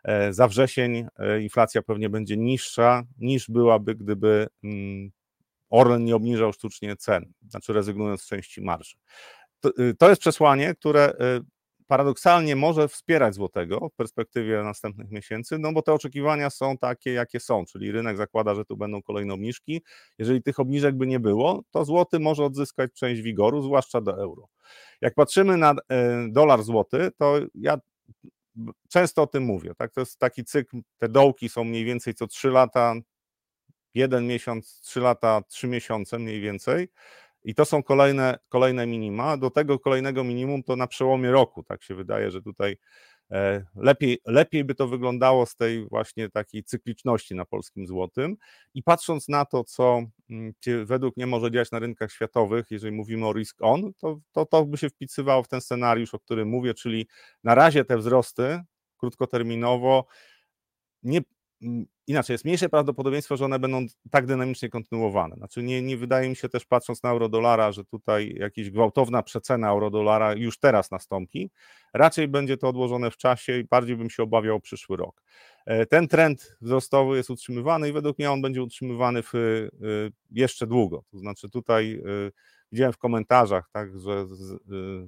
e, 0.05 0.33
za 0.33 0.49
wrzesień 0.49 1.07
e, 1.19 1.43
inflacja 1.43 1.83
pewnie 1.83 2.09
będzie 2.09 2.37
niższa 2.37 3.03
niż 3.19 3.51
byłaby, 3.51 3.95
gdyby 3.95 4.47
mm, 4.65 5.11
Orlen 5.71 6.05
nie 6.05 6.17
obniżał 6.17 6.53
sztucznie 6.53 6.97
cen, 6.97 7.33
znaczy 7.49 7.73
rezygnując 7.73 8.23
z 8.23 8.27
części 8.27 8.63
marży. 8.63 8.97
To, 9.61 9.71
to 9.99 10.09
jest 10.09 10.21
przesłanie, 10.21 10.75
które 10.75 11.13
paradoksalnie 11.87 12.57
może 12.57 12.89
wspierać 12.89 13.35
złotego 13.35 13.89
w 13.89 13.95
perspektywie 13.95 14.63
następnych 14.63 15.11
miesięcy, 15.11 15.59
no 15.59 15.73
bo 15.73 15.83
te 15.83 15.93
oczekiwania 15.93 16.51
są 16.51 16.79
takie, 16.79 17.13
jakie 17.13 17.41
są, 17.41 17.65
czyli 17.65 17.93
rynek 17.93 18.17
zakłada, 18.17 18.55
że 18.55 18.65
tu 18.65 18.77
będą 18.77 19.03
kolejne 19.03 19.35
obniżki. 19.35 19.83
Jeżeli 20.19 20.43
tych 20.43 20.61
obniżek 20.61 20.97
by 20.97 21.07
nie 21.07 21.21
było, 21.21 21.63
to 21.71 21.85
złoty 21.85 22.19
może 22.19 22.45
odzyskać 22.45 22.93
część 22.93 23.23
wigoru, 23.23 23.63
zwłaszcza 23.63 24.01
do 24.01 24.19
euro. 24.19 24.49
Jak 25.01 25.15
patrzymy 25.15 25.57
na 25.57 25.75
e, 25.89 26.29
dolar 26.31 26.63
złoty, 26.63 27.11
to 27.19 27.39
ja 27.55 27.79
często 28.89 29.23
o 29.23 29.27
tym 29.27 29.43
mówię, 29.43 29.75
tak? 29.75 29.93
To 29.93 30.01
jest 30.01 30.19
taki 30.19 30.45
cykl, 30.45 30.77
te 30.99 31.09
dołki 31.09 31.49
są 31.49 31.65
mniej 31.65 31.85
więcej 31.85 32.15
co 32.15 32.27
3 32.27 32.49
lata, 32.49 32.95
jeden 33.95 34.27
miesiąc, 34.27 34.81
3 34.81 35.01
lata, 35.01 35.43
3 35.49 35.69
miesiące 35.69 36.19
mniej 36.19 36.41
więcej. 36.41 36.89
I 37.47 37.55
to 37.55 37.65
są 37.65 37.83
kolejne, 37.83 38.39
kolejne 38.49 38.87
minima. 38.87 39.37
Do 39.37 39.51
tego 39.51 39.79
kolejnego 39.79 40.25
minimum 40.25 40.63
to 40.63 40.77
na 40.77 40.87
przełomie 40.87 41.31
roku. 41.31 41.63
Tak 41.63 41.83
się 41.83 41.95
wydaje, 41.95 42.31
że 42.31 42.43
tutaj 42.43 42.77
e, 43.31 43.65
lepiej, 43.77 44.19
lepiej 44.25 44.65
by 44.65 44.75
to 44.75 44.89
wyglądało 44.89 45.47
z 45.47 45.57
tej 45.57 45.89
właśnie 45.89 46.31
takiej 46.31 46.65
cykliczności 46.65 47.35
na 47.35 47.45
polskim 47.45 47.87
złotym. 47.87 48.37
I 48.75 48.83
patrząc 48.83 49.29
na 49.29 49.45
to, 49.45 49.65
co 49.65 50.03
mm, 50.31 50.53
według 50.85 51.17
mnie 51.17 51.27
może 51.27 51.51
działać 51.51 51.71
na 51.71 51.79
rynkach 51.79 52.13
światowych, 52.13 52.67
jeżeli 52.71 52.93
mówimy 52.93 53.27
o 53.27 53.33
risk 53.33 53.57
on, 53.61 53.93
to, 53.95 54.19
to, 54.33 54.47
to 54.47 54.65
by 54.65 54.79
się 54.79 54.91
wpisywało 54.91 55.43
w 55.43 55.49
ten 55.49 55.61
scenariusz, 55.61 56.15
o 56.15 56.19
którym 56.19 56.49
mówię, 56.49 56.75
czyli 56.75 57.07
na 57.45 57.55
razie 57.55 57.85
te 57.85 57.99
wzrosty 57.99 58.61
krótkoterminowo 58.99 60.07
nie, 61.03 61.21
inaczej, 62.07 62.35
jest 62.35 62.45
mniejsze 62.45 62.69
prawdopodobieństwo, 62.69 63.37
że 63.37 63.45
one 63.45 63.59
będą 63.59 63.87
tak 64.11 64.27
dynamicznie 64.27 64.69
kontynuowane. 64.69 65.37
Znaczy 65.37 65.63
nie, 65.63 65.83
nie 65.83 65.97
wydaje 65.97 66.29
mi 66.29 66.37
się 66.37 66.49
też, 66.49 66.65
patrząc 66.65 67.03
na 67.03 67.11
euro-dolara, 67.11 67.73
że 67.73 67.85
tutaj 67.85 68.35
jakaś 68.39 68.71
gwałtowna 68.71 69.23
przecena 69.23 69.71
euro-dolara 69.71 70.35
już 70.35 70.59
teraz 70.59 70.91
nastąpi. 70.91 71.51
Raczej 71.95 72.29
będzie 72.29 72.57
to 72.57 72.69
odłożone 72.69 73.11
w 73.11 73.17
czasie 73.17 73.59
i 73.59 73.65
bardziej 73.65 73.97
bym 73.97 74.11
się 74.11 74.23
obawiał 74.23 74.57
o 74.57 74.61
przyszły 74.61 74.97
rok. 74.97 75.23
E, 75.67 75.87
ten 75.87 76.09
trend 76.09 76.57
wzrostowy 76.61 77.17
jest 77.17 77.31
utrzymywany 77.31 77.89
i 77.89 77.93
według 77.93 78.19
mnie 78.19 78.31
on 78.31 78.43
będzie 78.43 78.63
utrzymywany 78.63 79.23
w, 79.23 79.35
e, 79.35 79.69
jeszcze 80.31 80.67
długo. 80.67 81.05
To 81.11 81.19
znaczy 81.19 81.51
tutaj 81.51 81.95
e, 81.95 82.31
widziałem 82.73 82.93
w 82.93 82.99
komentarzach, 82.99 83.69
tak, 83.73 83.99
że 83.99 84.27
z, 84.27 84.53
y, 84.53 84.59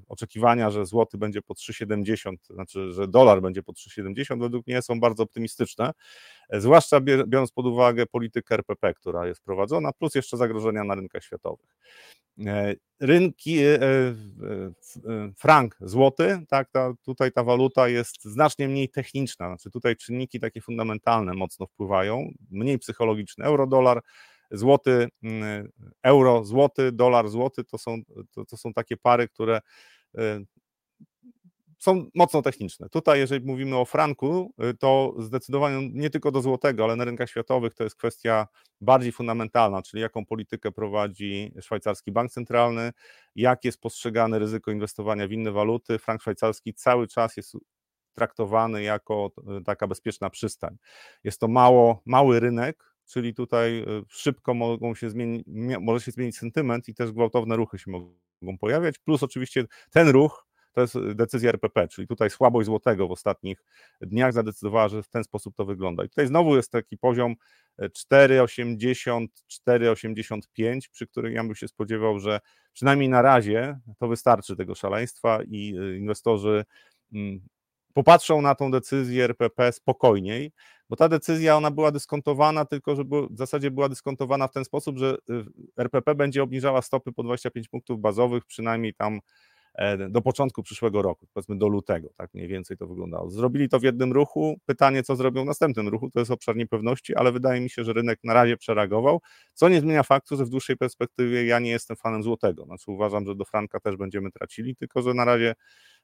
oczekiwania, 0.08 0.70
że 0.70 0.86
złoty 0.86 1.18
będzie 1.18 1.42
po 1.42 1.54
3,70, 1.54 2.36
znaczy, 2.50 2.92
że 2.92 3.08
dolar 3.08 3.42
będzie 3.42 3.62
po 3.62 3.72
3,70, 3.72 4.40
według 4.40 4.66
mnie 4.66 4.82
są 4.82 5.00
bardzo 5.00 5.22
optymistyczne, 5.22 5.90
zwłaszcza 6.52 7.00
biorąc 7.00 7.52
pod 7.52 7.66
uwagę 7.66 8.06
politykę 8.06 8.54
RPP, 8.54 8.94
która 8.94 9.26
jest 9.26 9.42
prowadzona, 9.44 9.92
plus 9.92 10.14
jeszcze 10.14 10.36
zagrożenia 10.36 10.84
na 10.84 10.94
rynkach 10.94 11.24
światowych. 11.24 11.76
E, 12.46 12.74
rynki, 13.00 13.58
e, 13.58 13.82
e, 13.82 14.14
frank, 15.36 15.76
złoty, 15.80 16.44
tak, 16.48 16.70
ta, 16.70 16.92
tutaj 17.02 17.32
ta 17.32 17.44
waluta 17.44 17.88
jest 17.88 18.24
znacznie 18.24 18.68
mniej 18.68 18.88
techniczna, 18.88 19.46
znaczy 19.46 19.70
tutaj 19.70 19.96
czynniki 19.96 20.40
takie 20.40 20.60
fundamentalne 20.60 21.34
mocno 21.34 21.66
wpływają, 21.66 22.32
mniej 22.50 22.78
psychologiczne. 22.78 23.44
Euro, 23.44 23.66
dolar 23.66 24.02
złoty, 24.50 25.08
mm, 25.22 25.68
euro, 26.02 26.44
złoty, 26.44 26.92
dolar, 26.92 27.28
złoty 27.28 27.64
to 27.64 27.78
są, 27.78 27.98
to, 28.30 28.44
to 28.44 28.56
są 28.56 28.72
takie 28.72 28.96
pary, 28.96 29.28
które 29.28 29.60
e, 30.18 30.40
są 31.78 32.06
mocno 32.14 32.42
techniczne. 32.42 32.88
Tutaj, 32.88 33.18
jeżeli 33.18 33.46
mówimy 33.46 33.76
o 33.76 33.84
franku, 33.84 34.54
e, 34.58 34.74
to 34.74 35.14
zdecydowanie 35.18 35.90
nie 35.92 36.10
tylko 36.10 36.30
do 36.30 36.42
złotego, 36.42 36.84
ale 36.84 36.96
na 36.96 37.04
rynkach 37.04 37.30
światowych 37.30 37.74
to 37.74 37.84
jest 37.84 37.96
kwestia 37.96 38.46
bardziej 38.80 39.12
fundamentalna, 39.12 39.82
czyli 39.82 40.00
jaką 40.00 40.26
politykę 40.26 40.72
prowadzi 40.72 41.52
szwajcarski 41.60 42.12
bank 42.12 42.30
centralny, 42.30 42.92
jak 43.34 43.64
jest 43.64 43.80
postrzegane 43.80 44.38
ryzyko 44.38 44.70
inwestowania 44.70 45.28
w 45.28 45.32
inne 45.32 45.52
waluty. 45.52 45.98
Frank 45.98 46.20
szwajcarski 46.20 46.74
cały 46.74 47.08
czas 47.08 47.36
jest 47.36 47.56
traktowany 48.14 48.82
jako 48.82 49.30
e, 49.58 49.64
taka 49.64 49.86
bezpieczna 49.86 50.30
przystań. 50.30 50.76
Jest 51.24 51.40
to 51.40 51.48
mało, 51.48 52.02
mały 52.06 52.40
rynek, 52.40 52.94
czyli 53.08 53.34
tutaj 53.34 53.78
e, 53.78 53.84
szybko 54.08 54.54
mogą 54.54 54.94
się 54.94 55.10
zmienić, 55.10 55.46
może 55.80 56.04
się 56.04 56.12
zmienić 56.12 56.38
sentyment 56.38 56.88
i 56.88 56.94
też 56.94 57.12
gwałtowne 57.12 57.56
ruchy 57.56 57.78
się 57.78 57.90
mogą 57.90 58.58
pojawiać, 58.58 58.98
plus 58.98 59.22
oczywiście 59.22 59.64
ten 59.90 60.08
ruch 60.08 60.48
to 60.72 60.80
jest 60.80 61.14
decyzja 61.14 61.50
RPP, 61.50 61.88
czyli 61.88 62.08
tutaj 62.08 62.30
słabość 62.30 62.66
złotego 62.66 63.08
w 63.08 63.12
ostatnich 63.12 63.64
dniach 64.00 64.32
zadecydowała, 64.32 64.88
że 64.88 65.02
w 65.02 65.08
ten 65.08 65.24
sposób 65.24 65.56
to 65.56 65.64
wygląda. 65.64 66.04
I 66.04 66.08
tutaj 66.08 66.26
znowu 66.26 66.56
jest 66.56 66.72
taki 66.72 66.98
poziom 66.98 67.34
4,80, 67.78 69.26
e, 69.38 69.48
4,85, 69.48 70.88
przy 70.88 71.06
którym 71.06 71.32
ja 71.32 71.44
bym 71.44 71.54
się 71.54 71.68
spodziewał, 71.68 72.18
że 72.18 72.40
przynajmniej 72.72 73.08
na 73.08 73.22
razie 73.22 73.78
to 73.98 74.08
wystarczy 74.08 74.56
tego 74.56 74.74
szaleństwa 74.74 75.42
i 75.42 75.68
inwestorzy 75.98 76.64
mm, 77.12 77.40
popatrzą 77.98 78.42
na 78.42 78.54
tą 78.54 78.70
decyzję 78.70 79.24
RPP 79.24 79.72
spokojniej, 79.72 80.52
bo 80.90 80.96
ta 80.96 81.08
decyzja 81.08 81.56
ona 81.56 81.70
była 81.70 81.90
dyskontowana, 81.90 82.64
tylko 82.64 82.96
że 82.96 83.04
w 83.30 83.38
zasadzie 83.38 83.70
była 83.70 83.88
dyskontowana 83.88 84.48
w 84.48 84.52
ten 84.52 84.64
sposób, 84.64 84.98
że 84.98 85.16
y, 85.30 85.44
RPP 85.76 86.14
będzie 86.14 86.42
obniżała 86.42 86.82
stopy 86.82 87.12
po 87.12 87.22
25 87.22 87.68
punktów 87.68 88.00
bazowych, 88.00 88.44
przynajmniej 88.44 88.94
tam 88.94 89.20
e, 89.74 90.08
do 90.08 90.22
początku 90.22 90.62
przyszłego 90.62 91.02
roku, 91.02 91.26
powiedzmy 91.34 91.58
do 91.58 91.68
lutego, 91.68 92.08
tak 92.16 92.34
mniej 92.34 92.48
więcej 92.48 92.76
to 92.76 92.86
wyglądało. 92.86 93.30
Zrobili 93.30 93.68
to 93.68 93.78
w 93.78 93.82
jednym 93.82 94.12
ruchu, 94.12 94.60
pytanie 94.66 95.02
co 95.02 95.16
zrobią 95.16 95.42
w 95.42 95.46
następnym 95.46 95.88
ruchu, 95.88 96.10
to 96.10 96.18
jest 96.18 96.30
obszar 96.30 96.56
niepewności, 96.56 97.14
ale 97.14 97.32
wydaje 97.32 97.60
mi 97.60 97.70
się, 97.70 97.84
że 97.84 97.92
rynek 97.92 98.18
na 98.24 98.34
razie 98.34 98.56
przereagował, 98.56 99.20
co 99.54 99.68
nie 99.68 99.80
zmienia 99.80 100.02
faktu, 100.02 100.36
że 100.36 100.44
w 100.44 100.48
dłuższej 100.48 100.76
perspektywie 100.76 101.46
ja 101.46 101.58
nie 101.58 101.70
jestem 101.70 101.96
fanem 101.96 102.22
złotego, 102.22 102.64
znaczy 102.64 102.90
uważam, 102.90 103.26
że 103.26 103.34
do 103.34 103.44
franka 103.44 103.80
też 103.80 103.96
będziemy 103.96 104.30
tracili, 104.30 104.76
tylko 104.76 105.02
że 105.02 105.14
na 105.14 105.24
razie 105.24 105.54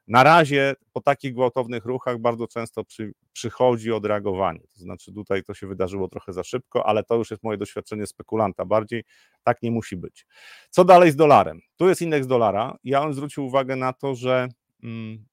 na 0.06 0.22
razie 0.22 0.74
po 0.92 1.00
takich 1.00 1.34
gwałtownych 1.34 1.84
ruchach 1.84 2.18
bardzo 2.18 2.46
często 2.46 2.84
przy, 2.84 3.12
przychodzi 3.32 3.92
odreagowanie. 3.92 4.60
To 4.60 4.80
znaczy, 4.80 5.12
tutaj 5.12 5.42
to 5.42 5.54
się 5.54 5.66
wydarzyło 5.66 6.08
trochę 6.08 6.32
za 6.32 6.44
szybko, 6.44 6.86
ale 6.86 7.04
to 7.04 7.14
już 7.14 7.30
jest 7.30 7.42
moje 7.42 7.58
doświadczenie 7.58 8.06
spekulanta 8.06 8.64
bardziej. 8.64 9.04
Tak 9.42 9.62
nie 9.62 9.70
musi 9.70 9.96
być. 9.96 10.26
Co 10.70 10.84
dalej 10.84 11.10
z 11.10 11.16
dolarem? 11.16 11.60
Tu 11.76 11.88
jest 11.88 12.02
indeks 12.02 12.26
dolara. 12.26 12.76
Ja 12.84 13.02
bym 13.02 13.14
zwrócił 13.14 13.46
uwagę 13.46 13.76
na 13.76 13.92
to, 13.92 14.14
że 14.14 14.48
mm, 14.82 15.26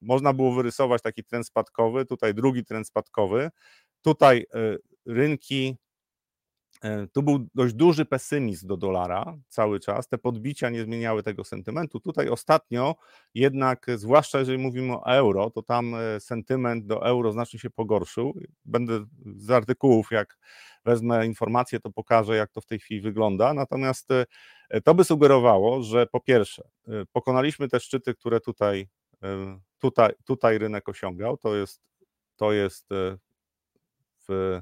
można 0.00 0.32
było 0.32 0.54
wyrysować 0.54 1.02
taki 1.02 1.24
trend 1.24 1.46
spadkowy, 1.46 2.06
tutaj 2.06 2.34
drugi 2.34 2.64
trend 2.64 2.86
spadkowy. 2.86 3.50
Tutaj 4.02 4.46
y, 4.54 4.78
rynki 5.06 5.76
tu 7.12 7.22
był 7.22 7.46
dość 7.54 7.74
duży 7.74 8.04
pesymizm 8.04 8.66
do 8.66 8.76
dolara 8.76 9.36
cały 9.48 9.80
czas. 9.80 10.08
Te 10.08 10.18
podbicia 10.18 10.70
nie 10.70 10.82
zmieniały 10.82 11.22
tego 11.22 11.44
sentymentu. 11.44 12.00
Tutaj 12.00 12.28
ostatnio 12.28 12.94
jednak, 13.34 13.86
zwłaszcza 13.94 14.38
jeżeli 14.38 14.58
mówimy 14.58 14.92
o 14.92 15.06
euro, 15.06 15.50
to 15.50 15.62
tam 15.62 15.94
e, 15.94 16.20
sentyment 16.20 16.86
do 16.86 17.06
euro 17.06 17.32
znacznie 17.32 17.58
się 17.58 17.70
pogorszył. 17.70 18.34
Będę 18.64 19.04
z 19.36 19.50
artykułów, 19.50 20.10
jak 20.10 20.38
wezmę 20.84 21.26
informacje, 21.26 21.80
to 21.80 21.90
pokażę, 21.90 22.36
jak 22.36 22.50
to 22.50 22.60
w 22.60 22.66
tej 22.66 22.78
chwili 22.78 23.00
wygląda. 23.00 23.54
Natomiast 23.54 24.10
e, 24.70 24.80
to 24.80 24.94
by 24.94 25.04
sugerowało, 25.04 25.82
że 25.82 26.06
po 26.06 26.20
pierwsze, 26.20 26.62
pokonaliśmy 27.12 27.68
te 27.68 27.80
szczyty, 27.80 28.14
które 28.14 28.40
tutaj, 28.40 28.88
tutaj, 29.78 30.12
tutaj 30.24 30.58
rynek 30.58 30.88
osiągał. 30.88 31.36
To 31.36 31.56
jest, 31.56 31.82
to 32.36 32.52
jest 32.52 32.86
w, 34.28 34.60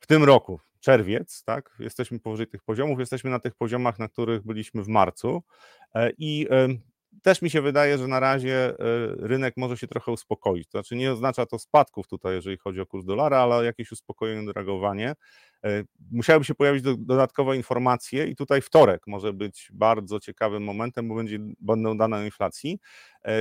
w 0.00 0.06
tym 0.06 0.24
roku, 0.24 0.60
czerwiec, 0.84 1.44
tak? 1.44 1.76
Jesteśmy 1.78 2.20
powyżej 2.20 2.46
tych 2.46 2.62
poziomów, 2.62 3.00
jesteśmy 3.00 3.30
na 3.30 3.38
tych 3.38 3.54
poziomach, 3.54 3.98
na 3.98 4.08
których 4.08 4.42
byliśmy 4.42 4.82
w 4.82 4.88
marcu 4.88 5.42
e, 5.94 6.10
i 6.18 6.48
też 7.22 7.42
mi 7.42 7.50
się 7.50 7.62
wydaje, 7.62 7.98
że 7.98 8.08
na 8.08 8.20
razie 8.20 8.68
e, 8.70 8.74
rynek 9.18 9.54
może 9.56 9.76
się 9.76 9.86
trochę 9.86 10.12
uspokoić. 10.12 10.68
To 10.68 10.78
znaczy 10.78 10.96
nie 10.96 11.12
oznacza 11.12 11.46
to 11.46 11.58
spadków 11.58 12.08
tutaj, 12.08 12.34
jeżeli 12.34 12.56
chodzi 12.56 12.80
o 12.80 12.86
kurs 12.86 13.04
dolara, 13.04 13.38
ale 13.38 13.64
jakieś 13.64 13.92
uspokojone 13.92 14.52
reagowanie. 14.52 15.14
E, 15.64 15.84
musiałyby 16.10 16.44
się 16.44 16.54
pojawić 16.54 16.82
dodatkowe 16.82 17.56
informacje 17.56 18.26
i 18.26 18.36
tutaj 18.36 18.62
wtorek 18.62 19.06
może 19.06 19.32
być 19.32 19.68
bardzo 19.72 20.20
ciekawym 20.20 20.64
momentem, 20.64 21.08
bo 21.08 21.14
będzie, 21.14 21.38
będą 21.60 21.96
dane 21.96 22.16
o 22.16 22.22
inflacji, 22.22 22.78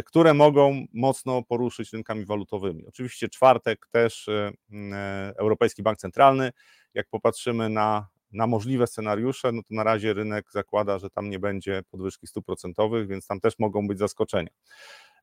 które 0.06 0.34
mogą 0.34 0.86
mocno 0.94 1.44
poruszyć 1.44 1.94
rynkami 1.94 2.26
walutowymi. 2.26 2.88
Oczywiście 2.88 3.30
czwartek 3.30 3.88
też 3.92 4.30
Europejski 5.38 5.84
Bank 5.84 5.98
Centralny 5.98 6.52
jak 6.94 7.08
popatrzymy 7.10 7.70
na, 7.70 8.08
na 8.34 8.48
możliwe 8.48 8.88
scenariusze, 8.88 9.52
no 9.52 9.62
to 9.62 9.76
na 9.76 9.84
razie 9.84 10.14
rynek 10.14 10.52
zakłada, 10.52 11.00
że 11.00 11.10
tam 11.10 11.30
nie 11.30 11.40
będzie 11.40 11.82
podwyżki 11.92 12.28
stóp 12.28 12.46
procentowych, 12.46 13.08
więc 13.08 13.28
tam 13.28 13.40
też 13.40 13.60
mogą 13.60 13.88
być 13.88 14.00
zaskoczenia. 14.00 14.50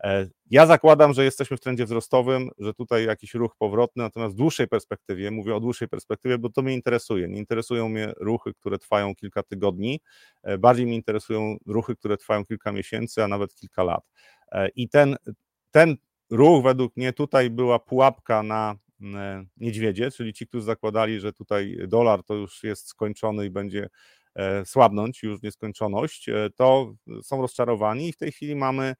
E, 0.04 0.28
ja 0.50 0.66
zakładam, 0.66 1.12
że 1.12 1.24
jesteśmy 1.24 1.56
w 1.56 1.60
trendzie 1.60 1.84
wzrostowym, 1.84 2.50
że 2.58 2.74
tutaj 2.74 3.04
jakiś 3.04 3.34
ruch 3.34 3.56
powrotny, 3.58 4.02
natomiast 4.02 4.34
w 4.34 4.38
dłuższej 4.38 4.68
perspektywie, 4.68 5.30
mówię 5.30 5.54
o 5.56 5.60
dłuższej 5.60 5.88
perspektywie, 5.88 6.38
bo 6.38 6.50
to 6.50 6.62
mnie 6.62 6.74
interesuje. 6.74 7.28
Nie 7.28 7.38
interesują 7.38 7.88
mnie 7.88 8.12
ruchy, 8.16 8.54
które 8.54 8.78
trwają 8.78 9.14
kilka 9.14 9.42
tygodni, 9.42 10.00
e, 10.42 10.58
bardziej 10.58 10.86
mnie 10.86 10.96
interesują 10.96 11.56
ruchy, 11.66 11.96
które 11.96 12.16
trwają 12.16 12.44
kilka 12.44 12.72
miesięcy, 12.72 13.24
a 13.24 13.28
nawet 13.28 13.54
kilka 13.54 13.82
lat. 13.82 14.04
E, 14.52 14.68
I 14.68 14.88
ten, 14.88 15.16
ten 15.70 15.96
ruch 16.30 16.64
według 16.64 16.96
mnie 16.96 17.12
tutaj 17.12 17.50
była 17.50 17.78
pułapka 17.78 18.42
na 18.42 18.74
niedźwiedzie, 19.56 20.10
czyli 20.10 20.32
ci, 20.32 20.46
którzy 20.46 20.64
zakładali, 20.64 21.20
że 21.20 21.32
tutaj 21.32 21.76
dolar 21.88 22.24
to 22.24 22.34
już 22.34 22.62
jest 22.62 22.88
skończony 22.88 23.46
i 23.46 23.50
będzie 23.50 23.88
słabnąć 24.64 25.22
już 25.22 25.42
nieskończoność, 25.42 26.26
to 26.56 26.94
są 27.22 27.40
rozczarowani 27.42 28.08
i 28.08 28.12
w 28.12 28.16
tej 28.16 28.32
chwili 28.32 28.56
mamy 28.56 28.94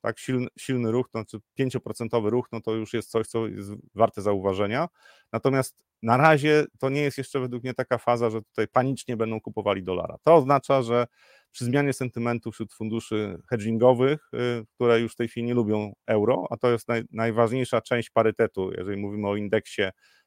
tak 0.00 0.18
silny, 0.18 0.48
silny 0.58 0.92
ruch, 0.92 1.08
to 1.12 1.18
znaczy 1.18 1.38
5% 1.58 2.30
ruch, 2.30 2.48
no 2.52 2.60
to 2.60 2.74
już 2.74 2.94
jest 2.94 3.10
coś, 3.10 3.26
co 3.26 3.46
jest 3.46 3.70
warte 3.94 4.22
zauważenia. 4.22 4.88
Natomiast 5.32 5.82
na 6.02 6.16
razie 6.16 6.64
to 6.78 6.88
nie 6.90 7.00
jest 7.00 7.18
jeszcze 7.18 7.40
według 7.40 7.62
mnie 7.62 7.74
taka 7.74 7.98
faza, 7.98 8.30
że 8.30 8.42
tutaj 8.42 8.68
panicznie 8.68 9.16
będą 9.16 9.40
kupowali 9.40 9.82
dolara. 9.82 10.16
To 10.24 10.34
oznacza, 10.34 10.82
że 10.82 11.06
przy 11.50 11.64
zmianie 11.64 11.92
sentymentu 11.92 12.52
wśród 12.52 12.72
funduszy 12.72 13.38
hedgingowych, 13.50 14.30
y, 14.34 14.66
które 14.74 15.00
już 15.00 15.12
w 15.12 15.16
tej 15.16 15.28
chwili 15.28 15.46
nie 15.46 15.54
lubią 15.54 15.92
euro, 16.06 16.46
a 16.50 16.56
to 16.56 16.70
jest 16.70 16.88
naj, 16.88 17.02
najważniejsza 17.10 17.80
część 17.80 18.10
parytetu, 18.10 18.70
jeżeli 18.78 18.96
mówimy 19.00 19.28
o 19.28 19.36
indeksie 19.36 19.82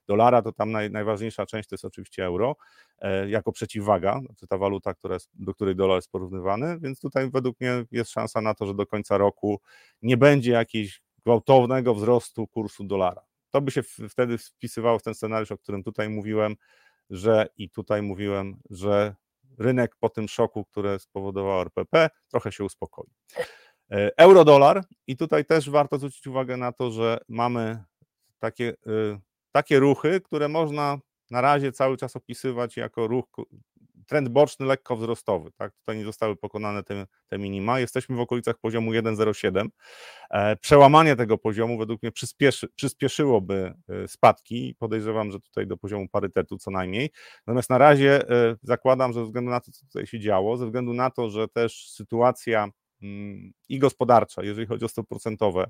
dolara, 0.07 0.41
to 0.41 0.51
tam 0.51 0.71
naj, 0.71 0.91
najważniejsza 0.91 1.45
część 1.45 1.69
to 1.69 1.73
jest 1.73 1.85
oczywiście 1.85 2.25
euro, 2.25 2.55
e, 2.99 3.29
jako 3.29 3.51
przeciwwaga, 3.51 4.19
znaczy 4.25 4.47
ta 4.47 4.57
waluta, 4.57 4.93
która 4.93 5.13
jest, 5.13 5.29
do 5.33 5.53
której 5.53 5.75
dolar 5.75 5.97
jest 5.97 6.11
porównywany, 6.11 6.79
więc 6.79 6.99
tutaj 6.99 7.29
według 7.31 7.59
mnie 7.59 7.85
jest 7.91 8.11
szansa 8.11 8.41
na 8.41 8.53
to, 8.53 8.65
że 8.65 8.73
do 8.73 8.85
końca 8.85 9.17
roku 9.17 9.61
nie 10.01 10.17
będzie 10.17 10.51
jakiegoś 10.51 11.01
gwałtownego 11.25 11.95
wzrostu 11.95 12.47
kursu 12.47 12.83
dolara. 12.83 13.21
To 13.49 13.61
by 13.61 13.71
się 13.71 13.81
wtedy 14.09 14.37
wpisywało 14.37 14.99
w 14.99 15.03
ten 15.03 15.15
scenariusz, 15.15 15.51
o 15.51 15.57
którym 15.57 15.83
tutaj 15.83 16.09
mówiłem, 16.09 16.55
że 17.09 17.47
i 17.57 17.69
tutaj 17.69 18.01
mówiłem, 18.01 18.59
że 18.69 19.15
rynek 19.57 19.95
po 19.99 20.09
tym 20.09 20.27
szoku, 20.27 20.65
który 20.65 20.99
spowodował 20.99 21.61
RPP, 21.61 22.09
trochę 22.29 22.51
się 22.51 22.63
uspokoi. 22.63 23.09
E, 23.91 24.11
euro-dolar 24.17 24.83
i 25.07 25.17
tutaj 25.17 25.45
też 25.45 25.69
warto 25.69 25.97
zwrócić 25.97 26.27
uwagę 26.27 26.57
na 26.57 26.71
to, 26.71 26.91
że 26.91 27.19
mamy 27.27 27.83
takie, 28.39 28.69
y, 28.87 29.19
takie 29.51 29.79
ruchy, 29.79 30.21
które 30.21 30.47
można 30.47 30.99
na 31.31 31.41
razie 31.41 31.71
cały 31.71 31.97
czas 31.97 32.15
opisywać 32.15 32.77
jako 32.77 33.07
ruch 33.07 33.25
trend 34.11 34.29
boczny 34.29 34.65
lekko 34.65 34.95
wzrostowy. 34.95 35.51
Tak? 35.51 35.73
Tutaj 35.75 35.97
nie 35.97 36.05
zostały 36.05 36.35
pokonane 36.35 36.83
te, 36.83 37.07
te 37.27 37.37
minima. 37.37 37.79
Jesteśmy 37.79 38.15
w 38.15 38.19
okolicach 38.19 38.57
poziomu 38.57 38.91
1,07. 38.91 39.67
E, 40.29 40.55
przełamanie 40.55 41.15
tego 41.15 41.37
poziomu 41.37 41.77
według 41.77 42.01
mnie 42.01 42.11
przyspieszy, 42.11 42.67
przyspieszyłoby 42.75 43.73
e, 43.89 44.07
spadki. 44.07 44.75
Podejrzewam, 44.79 45.31
że 45.31 45.39
tutaj 45.39 45.67
do 45.67 45.77
poziomu 45.77 46.07
parytetu 46.09 46.57
co 46.57 46.71
najmniej. 46.71 47.09
Natomiast 47.47 47.69
na 47.69 47.77
razie 47.77 48.29
e, 48.29 48.55
zakładam, 48.63 49.13
że 49.13 49.19
ze 49.19 49.25
względu 49.25 49.51
na 49.51 49.59
to, 49.59 49.71
co 49.71 49.85
tutaj 49.85 50.07
się 50.07 50.19
działo, 50.19 50.57
ze 50.57 50.65
względu 50.65 50.93
na 50.93 51.09
to, 51.09 51.29
że 51.29 51.47
też 51.47 51.89
sytuacja 51.89 52.69
i 53.69 53.79
gospodarcza, 53.79 54.43
jeżeli 54.43 54.67
chodzi 54.67 54.85
o 54.85 54.87
stopy 54.87 55.07
procentowe, 55.07 55.69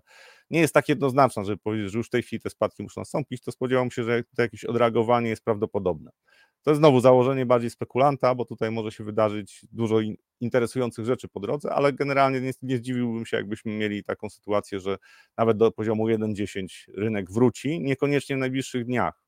nie 0.50 0.60
jest 0.60 0.74
tak 0.74 0.90
jednoznaczna, 0.90 1.44
żeby 1.44 1.58
powiedzieć, 1.58 1.92
że 1.92 1.98
już 1.98 2.08
w 2.08 2.10
tej 2.10 2.24
chwili 2.24 2.42
te 2.42 2.50
spadki 2.50 2.84
muszą 2.84 3.02
nastąpić, 3.02 3.42
to 3.44 3.52
spodziewam 3.52 3.92
się, 3.92 4.04
że 4.04 4.24
to 4.36 4.42
jakieś 4.42 4.66
odreagowanie 4.66 5.30
jest 5.30 5.44
prawdopodobne. 5.44 6.12
To 6.64 6.72
jest 6.72 6.80
znowu 6.80 7.00
założenie 7.00 7.46
bardziej 7.46 7.70
spekulanta, 7.70 8.36
bo 8.36 8.46
tutaj 8.46 8.72
może 8.72 8.92
się 8.92 9.04
wydarzyć 9.04 9.66
dużo 9.72 9.98
interesujących 10.40 11.06
rzeczy 11.06 11.28
po 11.28 11.40
drodze, 11.40 11.74
ale 11.74 11.94
generalnie 11.94 12.42
nie, 12.42 12.52
nie 12.62 12.78
zdziwiłbym 12.78 13.26
się, 13.26 13.38
jakbyśmy 13.38 13.72
mieli 13.72 14.04
taką 14.04 14.30
sytuację, 14.30 14.80
że 14.80 14.98
nawet 15.38 15.58
do 15.58 15.72
poziomu 15.72 16.08
1,10 16.08 16.66
rynek 16.94 17.32
wróci, 17.32 17.82
niekoniecznie 17.82 18.36
w 18.36 18.40
najbliższych 18.40 18.86
dniach. 18.86 19.24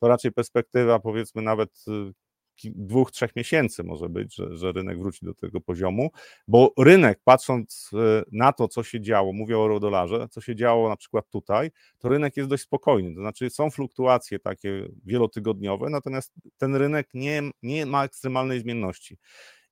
To 0.00 0.08
raczej 0.08 0.32
perspektywa, 0.32 0.98
powiedzmy, 0.98 1.42
nawet 1.42 1.70
y, 1.88 2.12
dwóch, 2.64 3.10
trzech 3.10 3.36
miesięcy 3.36 3.84
może 3.84 4.08
być, 4.08 4.34
że, 4.34 4.56
że 4.56 4.72
rynek 4.72 4.98
wróci 4.98 5.26
do 5.26 5.34
tego 5.34 5.60
poziomu, 5.60 6.10
bo 6.48 6.72
rynek, 6.78 7.20
patrząc 7.24 7.90
e, 7.94 8.22
na 8.32 8.52
to, 8.52 8.68
co 8.68 8.82
się 8.82 9.00
działo, 9.00 9.32
mówię 9.32 9.58
o 9.58 9.60
eurodolarze, 9.60 10.28
co 10.30 10.40
się 10.40 10.56
działo 10.56 10.88
na 10.88 10.96
przykład 10.96 11.30
tutaj, 11.30 11.70
to 11.98 12.08
rynek 12.08 12.36
jest 12.36 12.48
dość 12.48 12.62
spokojny, 12.62 13.14
to 13.14 13.20
znaczy 13.20 13.50
są 13.50 13.70
fluktuacje 13.70 14.38
takie 14.38 14.88
wielotygodniowe, 15.04 15.90
natomiast 15.90 16.32
ten 16.58 16.76
rynek 16.76 17.08
nie, 17.14 17.42
nie 17.62 17.86
ma 17.86 18.04
ekstremalnej 18.04 18.60
zmienności. 18.60 19.18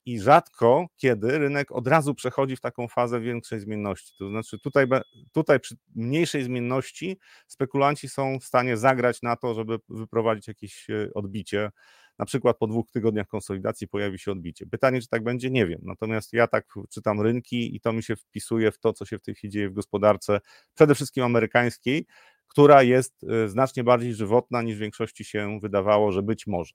I 0.06 0.20
rzadko 0.20 0.86
kiedy 0.96 1.38
rynek 1.38 1.72
od 1.72 1.88
razu 1.88 2.14
przechodzi 2.14 2.56
w 2.56 2.60
taką 2.60 2.88
fazę 2.88 3.20
większej 3.20 3.60
zmienności. 3.60 4.12
To 4.18 4.28
znaczy, 4.28 4.58
tutaj, 4.58 4.86
tutaj 5.32 5.60
przy 5.60 5.76
mniejszej 5.94 6.44
zmienności 6.44 7.18
spekulanci 7.46 8.08
są 8.08 8.38
w 8.40 8.44
stanie 8.44 8.76
zagrać 8.76 9.22
na 9.22 9.36
to, 9.36 9.54
żeby 9.54 9.78
wyprowadzić 9.88 10.48
jakieś 10.48 10.90
e, 10.90 11.08
odbicie 11.14 11.70
na 12.18 12.24
przykład 12.24 12.58
po 12.58 12.66
dwóch 12.66 12.90
tygodniach 12.90 13.26
konsolidacji 13.26 13.88
pojawi 13.88 14.18
się 14.18 14.32
odbicie. 14.32 14.66
Pytanie, 14.66 15.00
czy 15.00 15.08
tak 15.08 15.24
będzie, 15.24 15.50
nie 15.50 15.66
wiem. 15.66 15.80
Natomiast 15.82 16.32
ja 16.32 16.46
tak 16.46 16.74
czytam 16.90 17.20
rynki 17.20 17.76
i 17.76 17.80
to 17.80 17.92
mi 17.92 18.02
się 18.02 18.16
wpisuje 18.16 18.72
w 18.72 18.78
to, 18.78 18.92
co 18.92 19.04
się 19.04 19.18
w 19.18 19.22
tej 19.22 19.34
chwili 19.34 19.52
dzieje 19.52 19.68
w 19.70 19.72
gospodarce, 19.72 20.40
przede 20.74 20.94
wszystkim 20.94 21.24
amerykańskiej, 21.24 22.06
która 22.48 22.82
jest 22.82 23.24
e, 23.24 23.48
znacznie 23.48 23.84
bardziej 23.84 24.14
żywotna 24.14 24.62
niż 24.62 24.76
w 24.76 24.80
większości 24.80 25.24
się 25.24 25.58
wydawało, 25.60 26.12
że 26.12 26.22
być 26.22 26.46
może. 26.46 26.74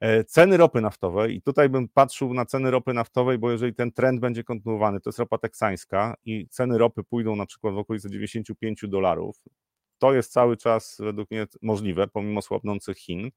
E, 0.00 0.24
ceny 0.24 0.56
ropy 0.56 0.80
naftowej, 0.80 1.36
i 1.36 1.42
tutaj 1.42 1.68
bym 1.68 1.88
patrzył 1.88 2.34
na 2.34 2.44
ceny 2.44 2.70
ropy 2.70 2.94
naftowej, 2.94 3.38
bo 3.38 3.50
jeżeli 3.50 3.74
ten 3.74 3.92
trend 3.92 4.20
będzie 4.20 4.44
kontynuowany, 4.44 5.00
to 5.00 5.10
jest 5.10 5.18
ropa 5.18 5.38
teksańska 5.38 6.14
i 6.24 6.48
ceny 6.48 6.78
ropy 6.78 7.04
pójdą 7.04 7.36
na 7.36 7.46
przykład 7.46 7.74
w 7.74 7.78
okolice 7.78 8.10
95 8.10 8.84
dolarów, 8.88 9.36
to 9.98 10.14
jest 10.14 10.32
cały 10.32 10.56
czas 10.56 10.96
według 11.00 11.30
mnie 11.30 11.46
możliwe, 11.62 12.08
pomimo 12.08 12.42
słabnących 12.42 12.98
Chin. 12.98 13.30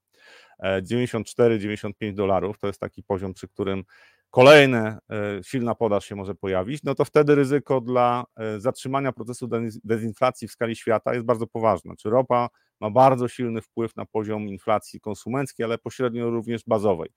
94-95 0.64 1.92
e, 2.02 2.14
dolarów 2.14 2.60
to 2.60 2.68
jest 2.68 2.80
taki 2.80 3.04
poziom, 3.04 3.34
przy 3.34 3.48
którym 3.48 3.84
kolejna 4.30 5.00
e, 5.10 5.44
silna 5.44 5.76
podaż 5.76 6.06
się 6.06 6.16
może 6.16 6.36
pojawić, 6.36 6.84
no 6.84 6.96
to 6.96 7.06
wtedy 7.06 7.36
ryzyko 7.36 7.82
dla 7.82 8.24
e, 8.38 8.60
zatrzymania 8.60 9.12
procesu 9.12 9.50
dezinflacji 9.84 10.48
w 10.48 10.52
skali 10.52 10.76
świata 10.76 11.14
jest 11.14 11.26
bardzo 11.26 11.48
poważne. 11.48 11.96
Czy 11.96 12.10
ropa 12.10 12.50
ma 12.80 12.90
bardzo 12.90 13.28
silny 13.28 13.62
wpływ 13.62 13.96
na 13.96 14.06
poziom 14.06 14.48
inflacji 14.48 15.00
konsumenckiej, 15.00 15.64
ale 15.64 15.78
pośrednio 15.78 16.30
również 16.30 16.64
bazowej. 16.68 17.10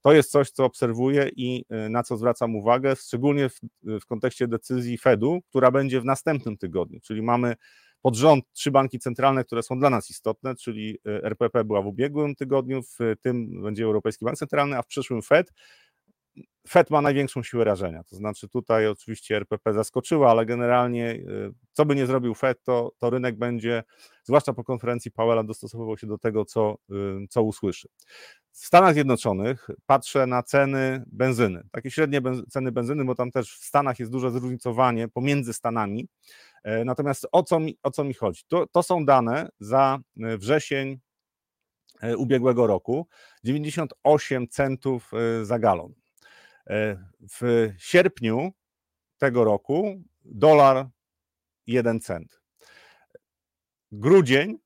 To 0.00 0.12
jest 0.12 0.30
coś, 0.30 0.50
co 0.50 0.64
obserwuję 0.64 1.30
i 1.36 1.64
na 1.90 2.02
co 2.02 2.16
zwracam 2.16 2.56
uwagę, 2.56 2.96
szczególnie 2.96 3.48
w, 3.48 3.60
w 3.82 4.06
kontekście 4.06 4.48
decyzji 4.48 4.98
Fedu, 4.98 5.40
która 5.48 5.70
będzie 5.70 6.00
w 6.00 6.04
następnym 6.04 6.56
tygodniu, 6.56 7.00
czyli 7.00 7.22
mamy 7.22 7.54
pod 8.02 8.16
rząd 8.16 8.44
trzy 8.52 8.70
banki 8.70 8.98
centralne, 8.98 9.44
które 9.44 9.62
są 9.62 9.78
dla 9.78 9.90
nas 9.90 10.10
istotne, 10.10 10.54
czyli 10.54 10.98
e, 11.06 11.24
RPP 11.24 11.64
była 11.64 11.82
w 11.82 11.86
ubiegłym 11.86 12.34
tygodniu, 12.34 12.82
w 12.82 12.98
tym 13.20 13.62
będzie 13.62 13.84
Europejski 13.84 14.24
Bank 14.24 14.38
Centralny, 14.38 14.78
a 14.78 14.82
w 14.82 14.86
przyszłym 14.86 15.22
Fed. 15.22 15.52
Fed 16.68 16.90
ma 16.90 17.00
największą 17.00 17.42
siłę 17.42 17.64
rażenia, 17.64 18.04
to 18.04 18.16
znaczy 18.16 18.48
tutaj 18.48 18.86
oczywiście 18.86 19.36
RPP 19.36 19.72
zaskoczyła, 19.72 20.30
ale 20.30 20.46
generalnie 20.46 21.10
e, 21.10 21.20
co 21.72 21.84
by 21.84 21.94
nie 21.94 22.06
zrobił 22.06 22.34
Fed, 22.34 22.62
to, 22.62 22.92
to 22.98 23.10
rynek 23.10 23.38
będzie, 23.38 23.82
zwłaszcza 24.24 24.52
po 24.52 24.64
konferencji 24.64 25.10
Powella, 25.10 25.44
dostosowywał 25.44 25.98
się 25.98 26.06
do 26.06 26.18
tego, 26.18 26.44
co, 26.44 26.76
e, 26.90 26.94
co 27.28 27.42
usłyszy. 27.42 27.88
W 28.52 28.66
Stanach 28.66 28.94
Zjednoczonych 28.94 29.68
patrzę 29.86 30.26
na 30.26 30.42
ceny 30.42 31.04
benzyny, 31.06 31.62
takie 31.72 31.90
średnie 31.90 32.20
ceny 32.50 32.72
benzyny, 32.72 33.04
bo 33.04 33.14
tam 33.14 33.30
też 33.30 33.58
w 33.58 33.64
Stanach 33.64 33.98
jest 33.98 34.12
duże 34.12 34.30
zróżnicowanie 34.30 35.08
pomiędzy 35.08 35.52
Stanami. 35.52 36.08
E, 36.62 36.84
natomiast 36.84 37.26
o 37.32 37.42
co 37.42 37.60
mi, 37.60 37.78
o 37.82 37.90
co 37.90 38.04
mi 38.04 38.14
chodzi? 38.14 38.42
To, 38.48 38.66
to 38.66 38.82
są 38.82 39.04
dane 39.04 39.48
za 39.60 39.98
e, 40.20 40.38
wrzesień 40.38 41.00
e, 42.00 42.16
ubiegłego 42.16 42.66
roku 42.66 43.06
98 43.44 44.48
centów 44.48 45.10
za 45.42 45.58
galon. 45.58 45.94
W 47.20 47.68
sierpniu 47.78 48.52
tego 49.18 49.44
roku 49.44 50.02
dolar 50.24 50.88
1 51.66 52.00
cent. 52.00 52.40
Grudzień, 53.92 54.58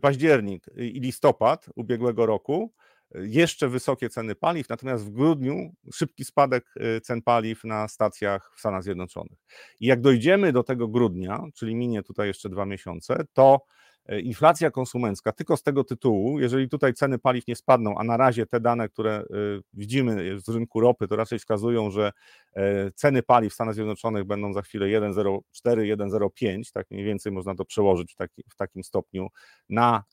październik 0.00 0.66
i 0.76 1.00
listopad 1.00 1.66
ubiegłego 1.74 2.26
roku 2.26 2.72
jeszcze 3.14 3.68
wysokie 3.68 4.08
ceny 4.08 4.34
paliw, 4.34 4.68
natomiast 4.68 5.04
w 5.04 5.10
grudniu 5.10 5.74
szybki 5.94 6.24
spadek 6.24 6.74
y, 6.76 7.00
cen 7.00 7.22
paliw 7.22 7.64
na 7.64 7.88
stacjach 7.88 8.52
w 8.56 8.60
Stanach 8.60 8.82
Zjednoczonych. 8.82 9.38
I 9.80 9.86
jak 9.86 10.00
dojdziemy 10.00 10.52
do 10.52 10.62
tego 10.62 10.88
grudnia, 10.88 11.44
czyli 11.54 11.74
minie 11.74 12.02
tutaj 12.02 12.28
jeszcze 12.28 12.48
dwa 12.48 12.66
miesiące, 12.66 13.24
to 13.32 13.60
inflacja 14.08 14.70
konsumencka 14.70 15.32
tylko 15.32 15.56
z 15.56 15.62
tego 15.62 15.84
tytułu, 15.84 16.40
jeżeli 16.40 16.68
tutaj 16.68 16.94
ceny 16.94 17.18
paliw 17.18 17.46
nie 17.46 17.56
spadną, 17.56 17.98
a 17.98 18.04
na 18.04 18.16
razie 18.16 18.46
te 18.46 18.60
dane, 18.60 18.88
które 18.88 19.12
e, 19.14 19.24
widzimy 19.72 20.40
z 20.40 20.48
rynku 20.48 20.80
ropy, 20.80 21.08
to 21.08 21.16
raczej 21.16 21.38
wskazują, 21.38 21.90
że 21.90 22.12
e, 22.56 22.90
ceny 22.90 23.22
paliw 23.22 23.52
w 23.52 23.54
Stanach 23.54 23.74
Zjednoczonych 23.74 24.24
będą 24.24 24.52
za 24.52 24.62
chwilę 24.62 24.86
1,04, 24.86 25.40
1,05, 25.64 26.72
tak 26.72 26.90
mniej 26.90 27.04
więcej 27.04 27.32
można 27.32 27.54
to 27.54 27.64
przełożyć 27.64 28.12
w, 28.12 28.16
taki, 28.16 28.42
w 28.50 28.56
takim 28.56 28.84
stopniu 28.84 29.28
na, 29.68 30.04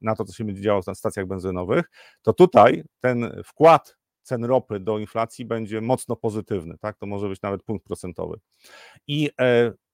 na 0.00 0.16
to, 0.16 0.24
co 0.24 0.32
się 0.32 0.44
będzie 0.44 0.62
działo 0.62 0.80
na 0.86 0.94
stacjach 0.94 1.26
benzynowych, 1.26 1.84
to 2.22 2.32
tutaj 2.32 2.84
ten 3.00 3.42
wkład 3.44 3.96
cen 4.22 4.44
ropy 4.44 4.80
do 4.80 4.98
inflacji 4.98 5.44
będzie 5.44 5.80
mocno 5.80 6.16
pozytywny, 6.16 6.78
tak? 6.80 6.98
To 6.98 7.06
może 7.06 7.28
być 7.28 7.42
nawet 7.42 7.62
punkt 7.62 7.86
procentowy. 7.86 8.38
I 9.06 9.30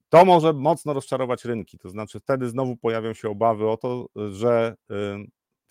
to 0.09 0.25
może 0.25 0.53
mocno 0.53 0.93
rozczarować 0.93 1.45
rynki. 1.45 1.77
To 1.77 1.89
znaczy, 1.89 2.19
wtedy 2.19 2.49
znowu 2.49 2.77
pojawią 2.77 3.13
się 3.13 3.29
obawy 3.29 3.69
o 3.69 3.77
to, 3.77 4.09
że 4.31 4.75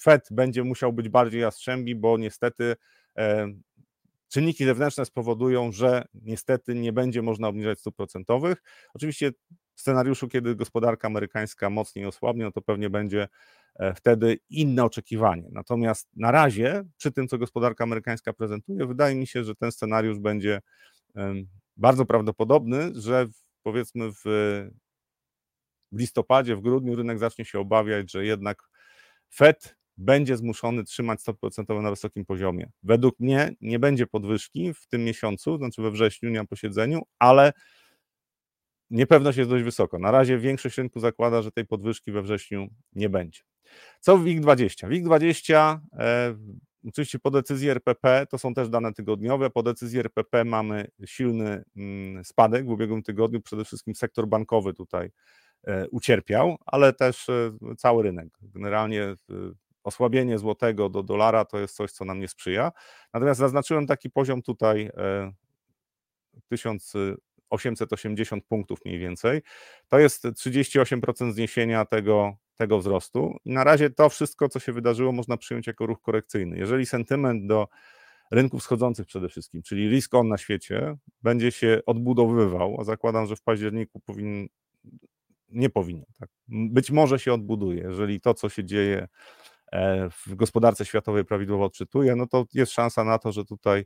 Fed 0.03 0.29
będzie 0.31 0.64
musiał 0.64 0.92
być 0.92 1.09
bardziej 1.09 1.40
jastrzębi, 1.40 1.94
bo 1.94 2.18
niestety 2.18 2.77
czynniki 4.29 4.64
zewnętrzne 4.64 5.05
spowodują, 5.05 5.72
że 5.72 6.05
niestety 6.14 6.75
nie 6.75 6.92
będzie 6.92 7.22
można 7.22 7.49
obniżać 7.49 7.79
stóp 7.79 7.96
procentowych. 7.96 8.62
Oczywiście 8.94 9.33
w 9.75 9.81
scenariuszu, 9.81 10.29
kiedy 10.29 10.55
gospodarka 10.55 11.09
amerykańska 11.09 11.70
mocniej 11.70 12.07
osłabnie, 12.07 12.44
no 12.44 12.53
to 12.53 12.62
pewnie 12.62 12.90
będzie 12.90 13.29
wtedy 13.96 14.38
inne 14.51 14.85
oczekiwanie. 14.85 15.49
Natomiast 15.53 16.09
na 16.16 16.31
razie, 16.31 16.85
przy 16.96 17.12
tym, 17.12 17.29
co 17.29 17.38
gospodarka 17.38 17.85
amerykańska 17.85 18.33
prezentuje, 18.33 18.87
wydaje 18.87 19.14
mi 19.14 19.27
się, 19.27 19.44
że 19.44 19.55
ten 19.55 19.72
scenariusz 19.72 20.18
będzie 20.18 20.61
bardzo 21.77 22.07
prawdopodobny, 22.07 22.92
że 22.94 23.27
powiedzmy 23.66 24.11
w, 24.12 24.24
listopadzie, 25.92 26.57
w 26.57 26.61
grudniu 26.61 26.96
rynek 26.96 27.18
zacznie 27.18 27.44
się 27.44 27.59
obawiać, 27.61 28.12
że 28.12 28.24
jednak 28.24 28.62
Fed 29.35 29.76
będzie 29.96 30.37
zmuszony 30.37 30.85
trzymać 30.85 31.20
stopy 31.20 31.38
procentowe 31.40 31.83
na 31.83 31.90
wysokim 31.90 32.24
poziomie. 32.24 32.70
Według 32.83 33.20
mnie 33.20 33.52
nie 33.61 33.79
będzie 33.79 34.07
podwyżki 34.07 34.74
w 34.74 34.87
tym 34.87 35.05
miesiącu, 35.05 35.59
znaczy 35.59 35.83
we 35.83 35.90
wrześniu, 35.90 36.31
na 36.31 36.44
posiedzeniu, 36.44 37.02
ale 37.18 37.52
niepewność 38.90 39.38
jest 39.38 39.50
dość 39.50 39.64
wysoka. 39.64 39.98
Na 39.98 40.11
razie 40.11 40.38
większość 40.38 40.79
rynku 40.79 41.00
zakłada, 41.00 41.42
że 41.42 41.52
tej 41.52 41.66
podwyżki 41.66 42.12
we 42.12 42.22
wrześniu 42.22 42.68
nie 42.92 43.09
będzie. 43.09 43.40
Co 44.00 44.18
w 44.18 44.24
WIG20? 44.24 44.88
WIG20 44.88 45.79
e, 45.98 46.35
Oczywiście 46.88 47.18
po 47.18 47.31
decyzji 47.31 47.70
RPP 47.70 48.27
to 48.31 48.38
są 48.38 48.55
też 48.55 48.68
dane 48.68 48.92
tygodniowe. 48.92 49.51
Po 49.51 49.62
decyzji 49.62 49.99
RPP 49.99 50.44
mamy 50.44 50.88
silny 51.07 51.64
mm, 51.77 52.25
spadek 52.25 52.66
w 52.66 52.68
ubiegłym 52.68 53.03
tygodniu. 53.03 53.40
Przede 53.40 53.64
wszystkim 53.64 53.94
sektor 53.94 54.29
bankowy 54.29 54.75
tutaj 54.75 55.11
e, 55.66 55.88
ucierpiał, 55.88 56.57
ale 56.66 56.92
też 56.92 57.29
e, 57.29 57.53
cały 57.79 58.03
rynek. 58.03 58.29
Generalnie 58.42 59.03
e, 59.03 59.16
osłabienie 59.85 60.38
złotego 60.38 60.88
do 60.88 61.03
dolara 61.03 61.44
to 61.44 61.59
jest 61.59 61.77
coś, 61.77 61.92
co 61.92 62.05
nam 62.05 62.20
nie 62.20 62.29
sprzyja. 62.29 62.72
Natomiast 63.12 63.40
zaznaczyłem 63.40 63.87
taki 63.87 64.11
poziom 64.11 64.42
tutaj 64.42 64.90
1880 66.49 68.44
punktów 68.44 68.79
mniej 68.85 68.99
więcej. 68.99 69.42
To 69.88 69.99
jest 69.99 70.25
38% 70.25 71.33
zniesienia 71.33 71.85
tego 71.85 72.37
tego 72.57 72.79
wzrostu. 72.79 73.37
I 73.45 73.53
na 73.53 73.64
razie 73.64 73.90
to 73.90 74.09
wszystko, 74.09 74.49
co 74.49 74.61
się 74.61 74.73
wydarzyło, 74.73 75.12
można 75.12 75.37
przyjąć 75.37 75.66
jako 75.66 75.87
ruch 75.87 76.01
korekcyjny. 76.01 76.59
Jeżeli 76.59 76.87
sentyment 76.87 77.47
do 77.47 77.69
rynków 78.31 78.62
schodzących 78.62 79.07
przede 79.07 79.29
wszystkim, 79.29 79.62
czyli 79.62 79.88
risk 79.88 80.14
on 80.14 80.29
na 80.29 80.38
świecie, 80.38 80.97
będzie 81.23 81.53
się 81.53 81.81
odbudowywał, 81.87 82.77
a 82.81 82.85
zakładam, 82.85 83.27
że 83.27 83.37
w 83.37 83.42
październiku 83.42 84.01
powinien, 84.01 84.47
nie 85.49 85.71
powinien, 85.71 86.07
tak, 86.19 86.29
być 86.49 86.90
może 86.90 87.19
się 87.19 87.33
odbuduje, 87.33 87.83
jeżeli 87.83 88.21
to, 88.21 88.35
co 88.35 88.49
się 88.49 88.64
dzieje 88.64 89.09
e, 89.73 90.11
w 90.11 90.35
gospodarce 90.35 90.85
światowej 90.85 91.25
prawidłowo 91.25 91.64
odczytuje, 91.64 92.16
no 92.16 92.27
to 92.27 92.45
jest 92.55 92.73
szansa 92.73 93.05
na 93.05 93.19
to, 93.19 93.33
że 93.33 93.45
tutaj 93.45 93.85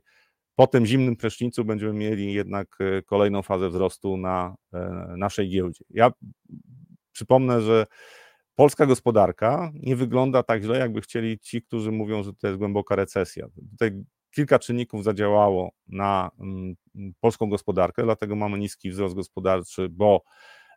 po 0.55 0.67
tym 0.67 0.85
zimnym 0.85 1.15
prysznicu 1.15 1.65
będziemy 1.65 1.93
mieli 1.93 2.33
jednak 2.33 2.77
e, 2.79 3.01
kolejną 3.01 3.41
fazę 3.41 3.69
wzrostu 3.69 4.17
na 4.17 4.55
e, 4.73 4.79
naszej 5.17 5.49
giełdzie. 5.49 5.85
Ja 5.89 6.11
przypomnę, 7.11 7.61
że 7.61 7.85
polska 8.55 8.85
gospodarka 8.85 9.71
nie 9.73 9.95
wygląda 9.95 10.43
tak 10.43 10.63
źle, 10.63 10.79
jakby 10.79 11.01
chcieli 11.01 11.39
ci, 11.39 11.61
którzy 11.61 11.91
mówią, 11.91 12.23
że 12.23 12.33
to 12.33 12.47
jest 12.47 12.59
głęboka 12.59 12.95
recesja. 12.95 13.47
Tutaj 13.71 14.03
kilka 14.31 14.59
czynników 14.59 15.03
zadziałało 15.03 15.71
na 15.87 16.31
mm, 16.39 16.75
polską 17.19 17.49
gospodarkę, 17.49 18.03
dlatego 18.03 18.35
mamy 18.35 18.59
niski 18.59 18.91
wzrost 18.91 19.15
gospodarczy, 19.15 19.89
bo 19.89 20.23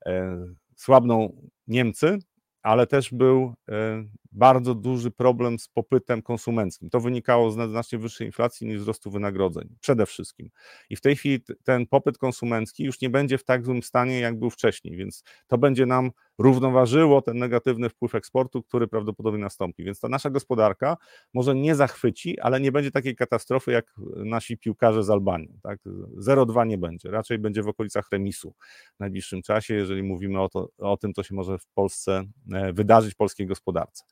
e, 0.07 0.45
słabną 0.77 1.49
Niemcy, 1.67 2.19
ale 2.63 2.87
też 2.87 3.13
był 3.13 3.55
e, 3.69 4.05
bardzo 4.35 4.75
duży 4.75 5.11
problem 5.11 5.59
z 5.59 5.69
popytem 5.69 6.23
konsumenckim. 6.23 6.91
To 6.91 7.01
wynikało 7.01 7.51
z 7.51 7.55
znacznie 7.55 7.99
wyższej 7.99 8.27
inflacji 8.27 8.67
niż 8.67 8.81
wzrostu 8.81 9.11
wynagrodzeń, 9.11 9.77
przede 9.81 10.07
wszystkim. 10.07 10.51
I 10.91 10.97
w 10.97 11.01
tej 11.01 11.17
chwili 11.17 11.45
ten 11.65 11.87
popyt 11.87 12.19
konsumencki 12.19 12.85
już 12.85 13.01
nie 13.01 13.11
będzie 13.11 13.39
w 13.39 13.45
tak 13.45 13.65
złym 13.65 13.83
stanie, 13.83 14.21
jak 14.21 14.39
był 14.39 14.51
wcześniej, 14.51 14.97
więc 14.97 15.25
to 15.47 15.59
będzie 15.59 15.87
nam 15.87 16.11
równoważyło 16.39 17.23
ten 17.23 17.39
negatywny 17.39 17.89
wpływ 17.89 18.15
eksportu, 18.15 18.63
który 18.63 18.89
prawdopodobnie 18.89 19.41
nastąpi. 19.41 19.85
Więc 19.85 20.01
ta 20.01 20.09
nasza 20.09 20.31
gospodarka 20.31 20.97
może 21.35 21.55
nie 21.55 21.75
zachwyci, 21.75 22.41
ale 22.41 22.61
nie 22.61 22.73
będzie 22.73 22.91
takiej 22.91 23.17
katastrofy 23.17 23.73
jak 23.73 23.95
nasi 24.17 24.59
piłkarze 24.59 25.05
z 25.05 25.11
Albanii. 25.11 25.59
Tak? 25.63 25.79
0,2 26.19 26.67
nie 26.67 26.79
będzie, 26.79 27.11
raczej 27.11 27.39
będzie 27.39 27.63
w 27.63 27.69
okolicach 27.69 28.09
remisu 28.13 28.55
w 28.97 29.01
najbliższym 29.01 29.43
czasie, 29.43 29.75
jeżeli 29.75 30.03
mówimy 30.03 30.41
o, 30.41 30.49
to, 30.49 30.69
o 30.79 30.97
tym, 30.97 31.15
co 31.15 31.23
się 31.23 31.35
może 31.35 31.59
w 31.59 31.67
Polsce 31.67 32.25
e, 32.53 32.73
wydarzyć 32.73 33.15
w 33.15 33.17
polskiej 33.17 33.47
gospodarce. 33.47 34.05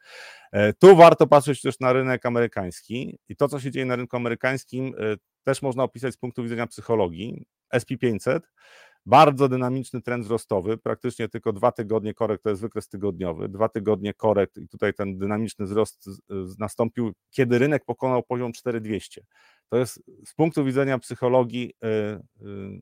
E, 0.52 0.72
tu 0.72 0.96
warto 0.96 1.26
patrzeć 1.26 1.62
też 1.62 1.80
na 1.80 1.92
rynek 1.92 2.26
amerykański 2.26 3.18
i 3.28 3.36
to, 3.36 3.48
co 3.48 3.60
się 3.60 3.70
dzieje 3.70 3.86
na 3.86 3.96
rynku 3.96 4.16
amerykańskim, 4.16 4.94
e, 4.98 5.16
też 5.44 5.62
można 5.62 5.82
opisać 5.82 6.14
z 6.14 6.16
punktu 6.16 6.42
widzenia 6.42 6.66
psychologii. 6.66 7.46
SP500 7.74 8.40
bardzo 9.06 9.48
dynamiczny 9.48 10.02
trend 10.02 10.24
wzrostowy, 10.24 10.78
praktycznie 10.78 11.28
tylko 11.28 11.52
dwa 11.52 11.72
tygodnie 11.72 12.14
korekt, 12.14 12.44
to 12.44 12.50
jest 12.50 12.62
wykres 12.62 12.88
tygodniowy, 12.88 13.48
dwa 13.48 13.68
tygodnie 13.68 14.14
korekt 14.14 14.58
i 14.58 14.68
tutaj 14.68 14.94
ten 14.94 15.18
dynamiczny 15.18 15.66
wzrost 15.66 16.10
nastąpił, 16.58 17.12
kiedy 17.30 17.58
rynek 17.58 17.84
pokonał 17.84 18.22
poziom 18.22 18.52
4200. 18.52 19.24
To 19.68 19.76
jest 19.76 20.02
z 20.26 20.34
punktu 20.34 20.64
widzenia 20.64 20.98
psychologii 20.98 21.74
yy, 22.40 22.80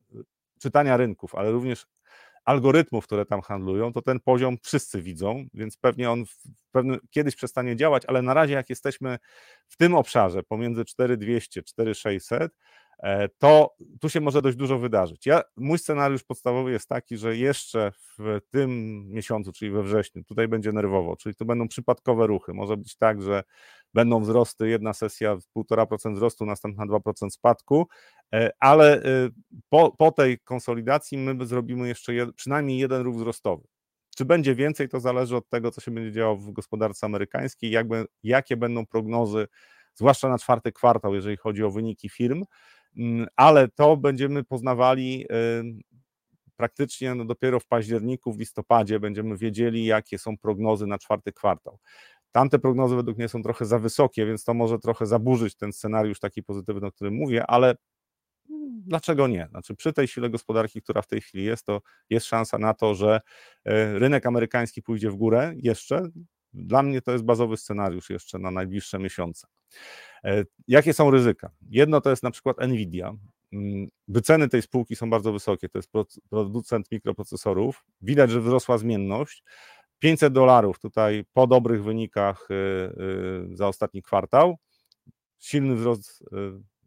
czytania 0.60 0.96
rynków, 0.96 1.34
ale 1.34 1.50
również 1.50 1.86
algorytmów, 2.44 3.04
które 3.04 3.26
tam 3.26 3.40
handlują, 3.40 3.92
to 3.92 4.02
ten 4.02 4.20
poziom 4.20 4.56
wszyscy 4.62 5.02
widzą, 5.02 5.46
więc 5.54 5.76
pewnie 5.76 6.10
on 6.10 6.24
pewnym, 6.72 6.98
kiedyś 7.10 7.36
przestanie 7.36 7.76
działać, 7.76 8.02
ale 8.06 8.22
na 8.22 8.34
razie 8.34 8.54
jak 8.54 8.70
jesteśmy 8.70 9.18
w 9.68 9.76
tym 9.76 9.94
obszarze 9.94 10.42
pomiędzy 10.42 10.84
4200, 10.84 11.62
4600, 11.62 12.52
E, 13.02 13.28
to 13.28 13.74
tu 14.00 14.08
się 14.08 14.20
może 14.20 14.42
dość 14.42 14.56
dużo 14.56 14.78
wydarzyć. 14.78 15.26
Ja, 15.26 15.42
mój 15.56 15.78
scenariusz 15.78 16.24
podstawowy 16.24 16.72
jest 16.72 16.88
taki, 16.88 17.16
że 17.16 17.36
jeszcze 17.36 17.92
w 18.18 18.40
tym 18.50 19.02
miesiącu, 19.08 19.52
czyli 19.52 19.70
we 19.70 19.82
wrześniu, 19.82 20.24
tutaj 20.24 20.48
będzie 20.48 20.72
nerwowo, 20.72 21.16
czyli 21.16 21.34
to 21.34 21.44
będą 21.44 21.68
przypadkowe 21.68 22.26
ruchy. 22.26 22.54
Może 22.54 22.76
być 22.76 22.96
tak, 22.96 23.22
że 23.22 23.42
będą 23.94 24.20
wzrosty, 24.20 24.68
jedna 24.68 24.92
sesja 24.92 25.36
1,5% 25.56 26.14
wzrostu, 26.14 26.46
następna 26.46 26.86
2% 26.86 27.30
spadku, 27.30 27.86
e, 28.34 28.50
ale 28.58 29.02
e, 29.02 29.28
po, 29.68 29.96
po 29.98 30.12
tej 30.12 30.38
konsolidacji 30.38 31.18
my 31.18 31.46
zrobimy 31.46 31.88
jeszcze 31.88 32.14
jed, 32.14 32.34
przynajmniej 32.34 32.78
jeden 32.78 33.02
ruch 33.02 33.16
wzrostowy. 33.16 33.64
Czy 34.16 34.24
będzie 34.24 34.54
więcej, 34.54 34.88
to 34.88 35.00
zależy 35.00 35.36
od 35.36 35.48
tego, 35.48 35.70
co 35.70 35.80
się 35.80 35.90
będzie 35.90 36.12
działo 36.12 36.36
w 36.36 36.50
gospodarce 36.52 37.06
amerykańskiej, 37.06 37.70
jakby, 37.70 38.04
jakie 38.22 38.56
będą 38.56 38.86
prognozy, 38.86 39.46
zwłaszcza 39.94 40.28
na 40.28 40.38
czwarty 40.38 40.72
kwartał, 40.72 41.14
jeżeli 41.14 41.36
chodzi 41.36 41.64
o 41.64 41.70
wyniki 41.70 42.08
firm. 42.08 42.44
Mm, 42.96 43.26
ale 43.36 43.68
to 43.68 43.96
będziemy 43.96 44.44
poznawali 44.44 45.26
praktycznie 46.60 47.14
no 47.14 47.24
dopiero 47.24 47.60
w 47.60 47.66
październiku, 47.66 48.32
w 48.32 48.38
listopadzie 48.38 49.00
będziemy 49.00 49.36
wiedzieli, 49.36 49.84
jakie 49.84 50.18
są 50.18 50.38
prognozy 50.38 50.86
na 50.86 50.98
czwarty 50.98 51.32
kwartał. 51.32 51.78
Tamte 52.32 52.58
prognozy 52.58 52.96
według 52.96 53.18
mnie 53.18 53.28
są 53.28 53.42
trochę 53.42 53.64
za 53.64 53.78
wysokie, 53.78 54.26
więc 54.26 54.44
to 54.44 54.54
może 54.54 54.78
trochę 54.78 55.06
zaburzyć 55.06 55.54
ten 55.54 55.72
scenariusz 55.72 56.20
taki 56.20 56.42
pozytywny, 56.42 56.86
o 56.86 56.92
którym 56.92 57.14
mówię, 57.14 57.46
ale 57.46 57.74
dlaczego 58.86 59.28
nie? 59.28 59.48
Znaczy, 59.50 59.74
przy 59.74 59.92
tej 59.92 60.08
sile 60.08 60.30
gospodarki, 60.30 60.82
która 60.82 61.02
w 61.02 61.06
tej 61.06 61.20
chwili 61.20 61.44
jest, 61.44 61.66
to 61.66 61.80
jest 62.10 62.26
szansa 62.26 62.58
na 62.58 62.74
to, 62.74 62.94
że 62.94 63.20
e, 63.64 63.98
rynek 63.98 64.26
amerykański 64.26 64.82
pójdzie 64.82 65.10
w 65.10 65.16
górę 65.16 65.54
jeszcze. 65.56 66.08
Dla 66.52 66.82
mnie 66.82 67.02
to 67.02 67.12
jest 67.12 67.24
bazowy 67.24 67.56
scenariusz 67.56 68.10
jeszcze 68.10 68.38
na 68.38 68.50
najbliższe 68.50 68.98
miesiące. 68.98 69.46
E, 70.24 70.44
jakie 70.68 70.92
są 70.92 71.10
ryzyka? 71.10 71.50
Jedno 71.70 72.00
to 72.00 72.10
jest 72.10 72.22
na 72.22 72.30
przykład 72.30 72.56
Nvidia. 72.68 73.14
Mm, 73.52 73.88
wyceny 74.08 74.48
tej 74.48 74.62
spółki 74.62 74.96
są 74.96 75.10
bardzo 75.10 75.32
wysokie. 75.32 75.68
To 75.68 75.78
jest 75.78 75.90
producent 76.30 76.92
mikroprocesorów. 76.92 77.84
Widać, 78.02 78.30
że 78.30 78.40
wzrosła 78.40 78.78
zmienność. 78.78 79.44
500 80.00 80.32
dolarów 80.32 80.78
tutaj 80.78 81.24
po 81.32 81.46
dobrych 81.46 81.84
wynikach 81.84 82.48
y, 82.50 82.54
y, 83.52 83.56
za 83.56 83.68
ostatni 83.68 84.02
kwartał. 84.02 84.58
Silny 85.38 85.74
wzrost 85.74 86.22
y, 86.22 86.26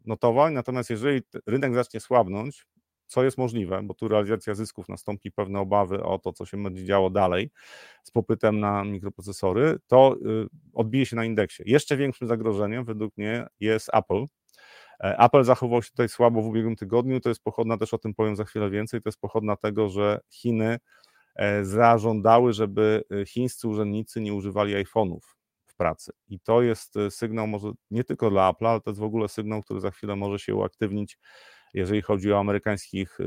notowań. 0.04 0.54
Natomiast 0.54 0.90
jeżeli 0.90 1.22
rynek 1.46 1.74
zacznie 1.74 2.00
słabnąć, 2.00 2.66
co 3.06 3.24
jest 3.24 3.38
możliwe, 3.38 3.82
bo 3.82 3.94
tu 3.94 4.08
realizacja 4.08 4.54
zysków 4.54 4.88
nastąpi 4.88 5.32
pewne 5.32 5.60
obawy 5.60 6.02
o 6.02 6.18
to, 6.18 6.32
co 6.32 6.46
się 6.46 6.62
będzie 6.62 6.84
działo 6.84 7.10
dalej 7.10 7.50
z 8.02 8.10
popytem 8.10 8.60
na 8.60 8.84
mikroprocesory, 8.84 9.78
to 9.86 10.16
odbije 10.72 11.06
się 11.06 11.16
na 11.16 11.24
indeksie. 11.24 11.62
Jeszcze 11.66 11.96
większym 11.96 12.28
zagrożeniem 12.28 12.84
według 12.84 13.16
mnie 13.16 13.46
jest 13.60 13.90
Apple. 13.92 14.26
E, 15.00 15.18
Apple 15.18 15.44
zachował 15.44 15.82
się 15.82 15.90
tutaj 15.90 16.08
słabo 16.08 16.42
w 16.42 16.46
ubiegłym 16.46 16.76
tygodniu, 16.76 17.20
to 17.20 17.28
jest 17.28 17.42
pochodna, 17.42 17.78
też 17.78 17.94
o 17.94 17.98
tym 17.98 18.14
powiem 18.14 18.36
za 18.36 18.44
chwilę 18.44 18.70
więcej, 18.70 19.02
to 19.02 19.08
jest 19.08 19.20
pochodna 19.20 19.56
tego, 19.56 19.88
że 19.88 20.20
Chiny 20.30 20.78
zażądały, 21.62 22.52
żeby 22.52 23.04
y, 23.12 23.26
chińscy 23.26 23.68
urzędnicy 23.68 24.20
nie 24.20 24.34
używali 24.34 24.74
iPhone'ów 24.74 25.20
w 25.66 25.76
pracy. 25.76 26.12
I 26.28 26.40
to 26.40 26.62
jest 26.62 26.96
y, 26.96 27.10
sygnał 27.10 27.46
może 27.46 27.72
nie 27.90 28.04
tylko 28.04 28.30
dla 28.30 28.50
Apple, 28.50 28.66
ale 28.66 28.80
to 28.80 28.90
jest 28.90 29.00
w 29.00 29.04
ogóle 29.04 29.28
sygnał, 29.28 29.62
który 29.62 29.80
za 29.80 29.90
chwilę 29.90 30.16
może 30.16 30.38
się 30.38 30.54
uaktywnić 30.54 31.18
jeżeli 31.74 32.02
chodzi 32.02 32.32
o 32.32 32.38
amerykańskich 32.38 33.20
y, 33.20 33.24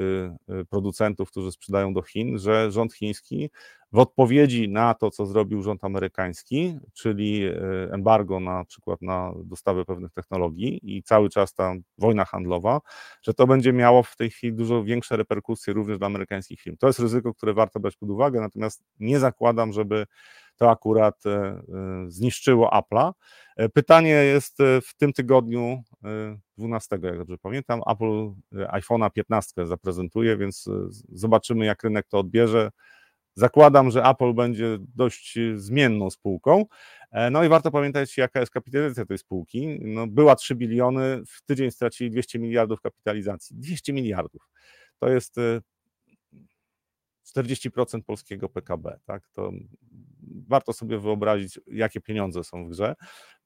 y, 0.62 0.66
producentów, 0.66 1.32
którzy 1.32 1.52
sprzedają 1.52 1.94
do 1.94 2.02
Chin, 2.02 2.40
że 2.40 2.72
rząd 2.72 2.94
chiński 2.94 3.50
w 3.92 4.00
odpowiedzi 4.00 4.70
na 4.70 4.94
to, 4.94 5.12
co 5.12 5.26
zrobił 5.26 5.62
rząd 5.62 5.84
amerykański, 5.84 6.80
czyli 6.94 7.46
e, 7.46 7.54
embargo 7.92 8.40
na 8.40 8.66
przykład 8.66 9.02
na 9.02 9.34
dostawę 9.44 9.86
pewnych 9.86 10.12
technologii 10.12 10.98
i 10.98 11.04
cały 11.04 11.30
czas 11.30 11.54
ta 11.54 11.74
wojna 11.98 12.26
handlowa, 12.26 12.82
że 13.22 13.34
to 13.34 13.48
będzie 13.48 13.74
miało 13.74 14.04
w 14.04 14.16
tej 14.16 14.30
chwili 14.30 14.54
dużo 14.54 14.84
większe 14.84 15.18
reperkusje 15.18 15.74
również 15.74 15.98
dla 15.98 16.08
amerykańskich 16.08 16.62
firm. 16.62 16.78
To 16.78 16.88
jest 16.88 17.00
ryzyko, 17.00 17.34
które 17.34 17.54
warto 17.54 17.80
brać 17.80 17.96
pod 17.96 18.10
uwagę, 18.10 18.42
natomiast 18.42 18.84
nie 19.00 19.20
zakładam, 19.20 19.74
żeby 19.74 20.06
to 20.58 20.70
akurat 20.70 21.26
e, 21.26 21.30
e, 21.30 21.62
zniszczyło 22.08 22.70
Apple'a. 22.70 23.12
Pytanie 23.74 24.10
jest 24.10 24.58
w 24.84 24.98
tym 24.98 25.14
tygodniu, 25.14 25.84
12, 26.58 27.00
jak 27.04 27.18
dobrze 27.18 27.38
pamiętam, 27.38 27.82
Apple 27.88 28.30
iPhone'a 28.54 29.12
15 29.12 29.66
zaprezentuje, 29.66 30.38
więc 30.38 30.66
zobaczymy, 31.10 31.66
jak 31.66 31.84
rynek 31.84 32.08
to 32.08 32.20
odbierze. 32.20 32.72
Zakładam, 33.38 33.92
że 33.92 34.04
Apple 34.04 34.34
będzie 34.34 34.78
dość 34.96 35.40
zmienną 35.56 36.10
spółką. 36.10 36.66
E, 37.12 37.30
no 37.30 37.44
i 37.44 37.50
warto 37.50 37.72
pamiętać, 37.72 38.18
jaka 38.18 38.40
jest 38.40 38.52
kapitalizacja 38.52 39.06
tej 39.06 39.18
spółki. 39.18 39.80
No, 39.82 40.08
była 40.08 40.36
3 40.36 40.56
biliony, 40.56 41.22
w 41.28 41.42
tydzień 41.46 41.72
stracili 41.72 42.12
200 42.12 42.40
miliardów 42.40 42.82
kapitalizacji. 42.82 43.56
200 43.56 43.94
miliardów. 43.94 44.42
To 45.00 45.10
jest 45.10 45.36
40% 47.36 47.98
e, 47.98 48.02
polskiego 48.02 48.50
PKB. 48.50 49.00
Tak? 49.06 49.28
To 49.34 49.52
warto 50.48 50.74
sobie 50.74 51.00
wyobrazić, 51.00 51.60
jakie 51.68 52.02
pieniądze 52.02 52.44
są 52.44 52.66
w 52.66 52.70
grze. 52.70 52.96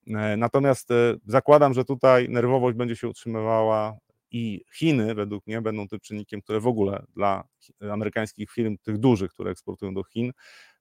E, 0.08 0.38
natomiast 0.38 0.90
zakładam, 1.26 1.74
że 1.74 1.86
tutaj 1.86 2.30
nerwowość 2.30 2.78
będzie 2.78 2.96
się 2.96 3.08
utrzymywała 3.08 3.98
i 4.32 4.64
Chiny, 4.74 5.16
według 5.16 5.48
mnie, 5.48 5.62
będą 5.62 5.88
tym 5.88 6.00
czynnikiem, 6.00 6.42
które 6.42 6.60
w 6.60 6.68
ogóle 6.68 7.04
dla 7.16 7.44
amerykańskich 7.92 8.52
firm, 8.52 8.78
tych 8.78 8.98
dużych, 8.98 9.32
które 9.32 9.52
eksportują 9.52 9.94
do 9.94 10.04
Chin, 10.04 10.32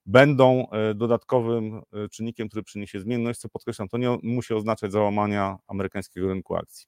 będą 0.05 0.69
e, 0.69 0.93
dodatkowym 0.93 1.81
e, 1.93 2.09
czynnikiem, 2.09 2.47
który 2.47 2.63
przyniesie 2.63 2.99
zmienność, 2.99 3.39
co 3.39 3.49
podkreślam, 3.49 3.87
to 3.87 3.97
nie 3.97 4.17
musi 4.23 4.53
oznaczać 4.53 4.91
załamania 4.91 5.57
amerykańskiego 5.67 6.27
rynku 6.27 6.55
akcji. 6.55 6.87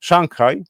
Szanghaj, 0.00 0.64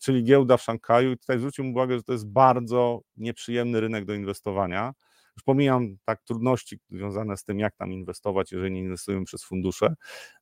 czyli 0.00 0.24
giełda 0.24 0.56
w 0.56 0.62
Szanghaju, 0.62 1.16
tutaj 1.16 1.38
zwróciłbym 1.38 1.72
uwagę, 1.72 1.96
że 1.96 2.02
to 2.02 2.12
jest 2.12 2.28
bardzo 2.28 3.00
nieprzyjemny 3.16 3.80
rynek 3.80 4.04
do 4.04 4.14
inwestowania. 4.14 4.92
Już 5.36 5.44
pomijam 5.44 5.96
tak 6.04 6.22
trudności 6.22 6.78
związane 6.90 7.36
z 7.36 7.44
tym, 7.44 7.58
jak 7.58 7.76
tam 7.76 7.92
inwestować, 7.92 8.52
jeżeli 8.52 8.72
nie 8.72 8.80
inwestujemy 8.80 9.24
przez 9.24 9.44
fundusze, 9.44 9.94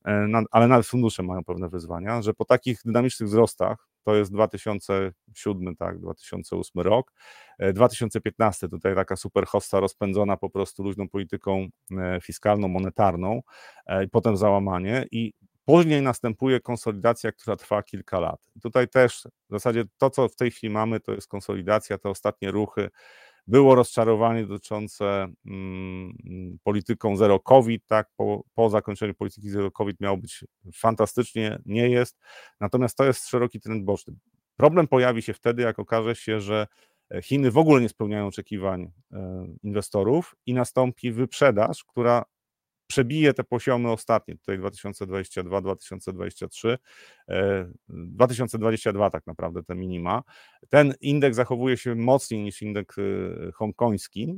e, 0.06 0.28
ale 0.50 0.68
nawet 0.68 0.86
fundusze 0.86 1.22
mają 1.22 1.44
pewne 1.44 1.68
wyzwania, 1.68 2.22
że 2.22 2.34
po 2.34 2.44
takich 2.44 2.80
dynamicznych 2.84 3.28
wzrostach, 3.28 3.88
to 4.06 4.14
jest 4.14 4.32
2007, 4.32 5.76
tak, 5.76 6.00
2008 6.00 6.82
rok, 6.82 7.12
2015 7.72 8.66
e, 8.66 8.70
tutaj 8.70 8.94
taka 8.94 9.16
super 9.16 9.46
hosta 9.46 9.80
rozpędzona 9.80 10.36
po 10.36 10.50
prostu 10.50 10.82
luźną 10.82 11.08
polityką 11.08 11.68
e, 11.98 12.18
fiskalną, 12.22 12.68
monetarną, 12.68 13.40
i 14.04 14.08
potem 14.08 14.36
załamanie 14.36 15.06
i 15.10 15.32
Później 15.66 16.02
następuje 16.02 16.60
konsolidacja, 16.60 17.32
która 17.32 17.56
trwa 17.56 17.82
kilka 17.82 18.20
lat. 18.20 18.40
Tutaj 18.62 18.88
też 18.88 19.28
w 19.48 19.52
zasadzie 19.52 19.84
to, 19.98 20.10
co 20.10 20.28
w 20.28 20.36
tej 20.36 20.50
chwili 20.50 20.72
mamy, 20.72 21.00
to 21.00 21.12
jest 21.12 21.28
konsolidacja, 21.28 21.98
te 21.98 22.08
ostatnie 22.08 22.50
ruchy 22.50 22.90
było 23.46 23.74
rozczarowanie 23.74 24.46
dotyczące 24.46 25.28
mm, 25.46 26.58
polityką 26.64 27.16
zero 27.16 27.40
COVID, 27.40 27.86
tak, 27.86 28.08
po, 28.16 28.44
po 28.54 28.70
zakończeniu 28.70 29.14
polityki 29.14 29.50
zero 29.50 29.70
COVID 29.70 30.00
miało 30.00 30.16
być 30.16 30.44
fantastycznie, 30.74 31.58
nie 31.66 31.88
jest, 31.88 32.18
natomiast 32.60 32.96
to 32.96 33.04
jest 33.04 33.28
szeroki 33.28 33.60
trend 33.60 33.84
boczny. 33.84 34.14
Problem 34.56 34.88
pojawi 34.88 35.22
się 35.22 35.34
wtedy, 35.34 35.62
jak 35.62 35.78
okaże 35.78 36.14
się, 36.14 36.40
że 36.40 36.66
Chiny 37.22 37.50
w 37.50 37.58
ogóle 37.58 37.82
nie 37.82 37.88
spełniają 37.88 38.26
oczekiwań 38.26 38.92
e, 39.12 39.46
inwestorów 39.62 40.34
i 40.46 40.54
nastąpi 40.54 41.12
wyprzedaż, 41.12 41.84
która 41.84 42.24
przebije 42.86 43.34
te 43.34 43.44
poziomy 43.44 43.90
ostatnie, 43.90 44.36
tutaj 44.36 44.58
2022, 44.58 45.60
2023, 45.60 46.78
2022 47.88 49.10
tak 49.10 49.26
naprawdę 49.26 49.62
te 49.62 49.74
minima. 49.74 50.22
Ten 50.68 50.94
indeks 51.00 51.36
zachowuje 51.36 51.76
się 51.76 51.94
mocniej 51.94 52.42
niż 52.42 52.62
indeks 52.62 52.98
y, 52.98 53.50
hongkoński. 53.54 54.34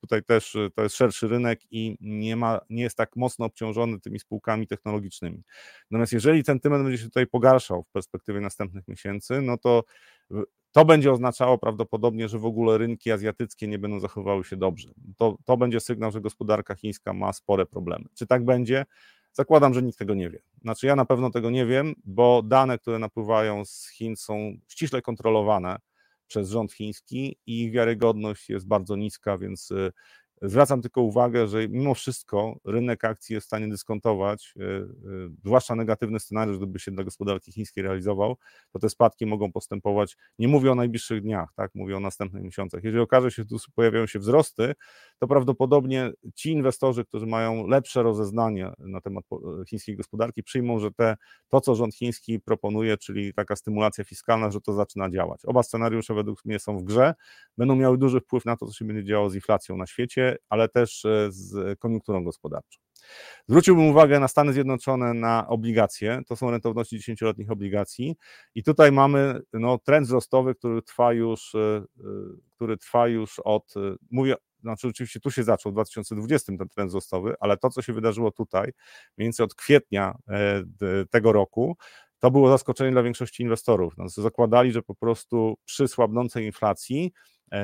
Tutaj 0.00 0.24
też 0.24 0.54
y, 0.54 0.70
to 0.74 0.82
jest 0.82 0.96
szerszy 0.96 1.28
rynek 1.28 1.60
i 1.70 1.96
nie, 2.00 2.36
ma, 2.36 2.60
nie 2.70 2.82
jest 2.82 2.96
tak 2.96 3.16
mocno 3.16 3.46
obciążony 3.46 4.00
tymi 4.00 4.20
spółkami 4.20 4.66
technologicznymi. 4.66 5.42
Natomiast 5.90 6.12
jeżeli 6.12 6.44
sentyment 6.44 6.84
będzie 6.84 6.98
się 6.98 7.04
tutaj 7.04 7.26
pogarszał 7.26 7.82
w 7.82 7.92
perspektywie 7.92 8.40
następnych 8.40 8.88
miesięcy, 8.88 9.42
no 9.42 9.58
to 9.58 9.84
to 10.72 10.84
będzie 10.84 11.12
oznaczało 11.12 11.58
prawdopodobnie, 11.58 12.28
że 12.28 12.38
w 12.38 12.44
ogóle 12.44 12.78
rynki 12.78 13.12
azjatyckie 13.12 13.68
nie 13.68 13.78
będą 13.78 14.00
zachowywały 14.00 14.44
się 14.44 14.56
dobrze. 14.56 14.88
To, 15.16 15.36
to 15.44 15.56
będzie 15.56 15.80
sygnał, 15.80 16.10
że 16.10 16.20
gospodarka 16.20 16.74
chińska 16.74 17.12
ma 17.12 17.32
spore 17.32 17.66
problemy. 17.66 18.04
Czy 18.14 18.26
tak 18.26 18.44
będzie? 18.44 18.86
Zakładam, 19.32 19.74
że 19.74 19.82
nikt 19.82 19.98
tego 19.98 20.14
nie 20.14 20.30
wie. 20.30 20.42
Znaczy, 20.62 20.86
ja 20.86 20.96
na 20.96 21.04
pewno 21.04 21.30
tego 21.30 21.50
nie 21.50 21.66
wiem, 21.66 21.94
bo 22.04 22.42
dane, 22.42 22.78
które 22.78 22.98
napływają 22.98 23.64
z 23.64 23.88
Chin, 23.88 24.16
są 24.16 24.52
ściśle 24.68 25.02
kontrolowane 25.02 25.76
przez 26.26 26.50
rząd 26.50 26.72
chiński 26.72 27.36
i 27.46 27.62
ich 27.62 27.72
wiarygodność 27.72 28.48
jest 28.50 28.66
bardzo 28.66 28.96
niska, 28.96 29.38
więc 29.38 29.70
y, 29.70 29.92
Zwracam 30.42 30.82
tylko 30.82 31.02
uwagę, 31.02 31.48
że 31.48 31.68
mimo 31.68 31.94
wszystko 31.94 32.56
rynek 32.64 33.04
akcji 33.04 33.34
jest 33.34 33.44
w 33.44 33.48
stanie 33.48 33.68
dyskontować, 33.68 34.54
e, 34.60 34.62
e, 34.62 34.86
zwłaszcza 35.44 35.74
negatywny 35.74 36.20
scenariusz, 36.20 36.56
gdyby 36.56 36.78
się 36.78 36.90
dla 36.90 37.04
gospodarki 37.04 37.52
chińskiej 37.52 37.84
realizował, 37.84 38.36
to 38.72 38.78
te 38.78 38.88
spadki 38.88 39.26
mogą 39.26 39.52
postępować. 39.52 40.16
Nie 40.38 40.48
mówię 40.48 40.72
o 40.72 40.74
najbliższych 40.74 41.22
dniach, 41.22 41.48
tak, 41.56 41.70
mówię 41.74 41.96
o 41.96 42.00
następnych 42.00 42.42
miesiącach. 42.42 42.84
Jeżeli 42.84 43.02
okaże 43.02 43.30
się, 43.30 43.42
że 43.42 43.48
tu 43.48 43.56
pojawiają 43.74 44.06
się 44.06 44.18
wzrosty, 44.18 44.74
to 45.18 45.28
prawdopodobnie 45.28 46.12
ci 46.34 46.50
inwestorzy, 46.50 47.04
którzy 47.04 47.26
mają 47.26 47.66
lepsze 47.66 48.02
rozeznanie 48.02 48.72
na 48.78 49.00
temat 49.00 49.24
e, 49.32 49.64
chińskiej 49.64 49.96
gospodarki, 49.96 50.42
przyjmą, 50.42 50.78
że 50.78 50.90
te, 50.90 51.16
to, 51.48 51.60
co 51.60 51.74
rząd 51.74 51.94
chiński 51.94 52.40
proponuje, 52.40 52.96
czyli 52.96 53.34
taka 53.34 53.56
stymulacja 53.56 54.04
fiskalna, 54.04 54.50
że 54.50 54.60
to 54.60 54.72
zaczyna 54.72 55.10
działać. 55.10 55.44
Oba 55.44 55.62
scenariusze 55.62 56.14
według 56.14 56.44
mnie 56.44 56.58
są 56.58 56.78
w 56.78 56.82
grze, 56.82 57.14
będą 57.58 57.76
miały 57.76 57.98
duży 57.98 58.20
wpływ 58.20 58.44
na 58.44 58.56
to, 58.56 58.66
co 58.66 58.72
się 58.72 58.84
będzie 58.84 59.04
działo 59.04 59.30
z 59.30 59.34
inflacją 59.34 59.76
na 59.76 59.86
świecie 59.86 60.29
ale 60.48 60.68
też 60.68 61.04
e, 61.04 61.28
z 61.30 61.78
koniunkturą 61.78 62.24
gospodarczą. 62.24 62.80
Zwróciłbym 63.48 63.86
uwagę 63.86 64.20
na 64.20 64.28
Stany 64.28 64.52
Zjednoczone, 64.52 65.14
na 65.14 65.48
obligacje, 65.48 66.22
to 66.26 66.36
są 66.36 66.50
rentowności 66.50 66.98
10-letnich 66.98 67.50
obligacji 67.50 68.16
i 68.54 68.62
tutaj 68.62 68.92
mamy 68.92 69.40
no, 69.52 69.78
trend 69.78 70.06
wzrostowy, 70.06 70.54
który 70.54 70.82
trwa 70.82 71.12
już, 71.12 71.54
e, 71.54 71.58
e, 71.58 71.82
który 72.56 72.76
trwa 72.76 73.08
już 73.08 73.38
od, 73.44 73.74
mówię, 74.10 74.34
znaczy 74.60 74.88
oczywiście 74.88 75.20
tu 75.20 75.30
się 75.30 75.44
zaczął 75.44 75.72
w 75.72 75.74
2020 75.74 76.52
ten 76.58 76.68
trend 76.68 76.90
wzrostowy, 76.90 77.34
ale 77.40 77.56
to, 77.56 77.70
co 77.70 77.82
się 77.82 77.92
wydarzyło 77.92 78.30
tutaj, 78.30 78.72
mniej 79.16 79.26
więcej 79.26 79.44
od 79.44 79.54
kwietnia 79.54 80.18
tego 81.10 81.32
roku, 81.32 81.76
to 82.20 82.30
było 82.30 82.48
zaskoczenie 82.48 82.90
dla 82.90 83.02
większości 83.02 83.42
inwestorów. 83.42 83.94
No, 83.96 84.08
zakładali, 84.08 84.72
że 84.72 84.82
po 84.82 84.94
prostu 84.94 85.54
przy 85.64 85.88
słabnącej 85.88 86.46
inflacji 86.46 87.12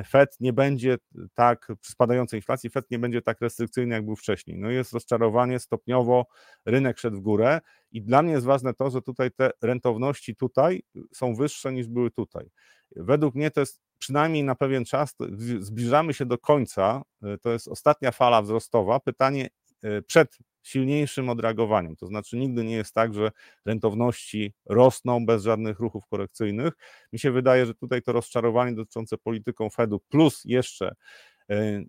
Fed 0.08 0.36
nie 0.40 0.52
będzie 0.52 0.96
tak, 1.34 1.68
przy 1.80 1.92
spadającej 1.92 2.38
inflacji, 2.38 2.70
Fed 2.70 2.90
nie 2.90 2.98
będzie 2.98 3.22
tak 3.22 3.40
restrykcyjny, 3.40 3.94
jak 3.94 4.04
był 4.04 4.16
wcześniej. 4.16 4.58
No 4.58 4.70
jest 4.70 4.92
rozczarowanie, 4.92 5.58
stopniowo 5.58 6.26
rynek 6.64 6.98
szedł 6.98 7.16
w 7.16 7.20
górę 7.20 7.60
i 7.92 8.02
dla 8.02 8.22
mnie 8.22 8.32
jest 8.32 8.46
ważne 8.46 8.74
to, 8.74 8.90
że 8.90 9.02
tutaj 9.02 9.30
te 9.30 9.50
rentowności 9.62 10.36
tutaj 10.36 10.82
są 11.12 11.34
wyższe 11.34 11.72
niż 11.72 11.88
były 11.88 12.10
tutaj. 12.10 12.50
Według 12.96 13.34
mnie 13.34 13.50
to 13.50 13.60
jest 13.60 13.80
przynajmniej 13.98 14.44
na 14.44 14.54
pewien 14.54 14.84
czas, 14.84 15.14
zbliżamy 15.58 16.14
się 16.14 16.26
do 16.26 16.38
końca, 16.38 17.02
e, 17.22 17.38
to 17.38 17.52
jest 17.52 17.68
ostatnia 17.68 18.12
fala 18.12 18.42
wzrostowa. 18.42 19.00
Pytanie 19.00 19.46
e, 19.46 19.65
przed 20.06 20.38
silniejszym 20.66 21.28
odreagowaniem. 21.28 21.96
To 21.96 22.06
znaczy, 22.06 22.36
nigdy 22.36 22.64
nie 22.64 22.76
jest 22.76 22.94
tak, 22.94 23.14
że 23.14 23.30
rentowności 23.64 24.54
rosną 24.64 25.26
bez 25.26 25.42
żadnych 25.42 25.80
ruchów 25.80 26.06
korekcyjnych. 26.06 26.72
Mi 27.12 27.18
się 27.18 27.30
wydaje, 27.30 27.66
że 27.66 27.74
tutaj 27.74 28.02
to 28.02 28.12
rozczarowanie 28.12 28.74
dotyczące 28.74 29.18
polityką 29.18 29.70
Fedu, 29.70 30.00
plus 30.08 30.42
jeszcze 30.44 30.94
e, 31.50 31.82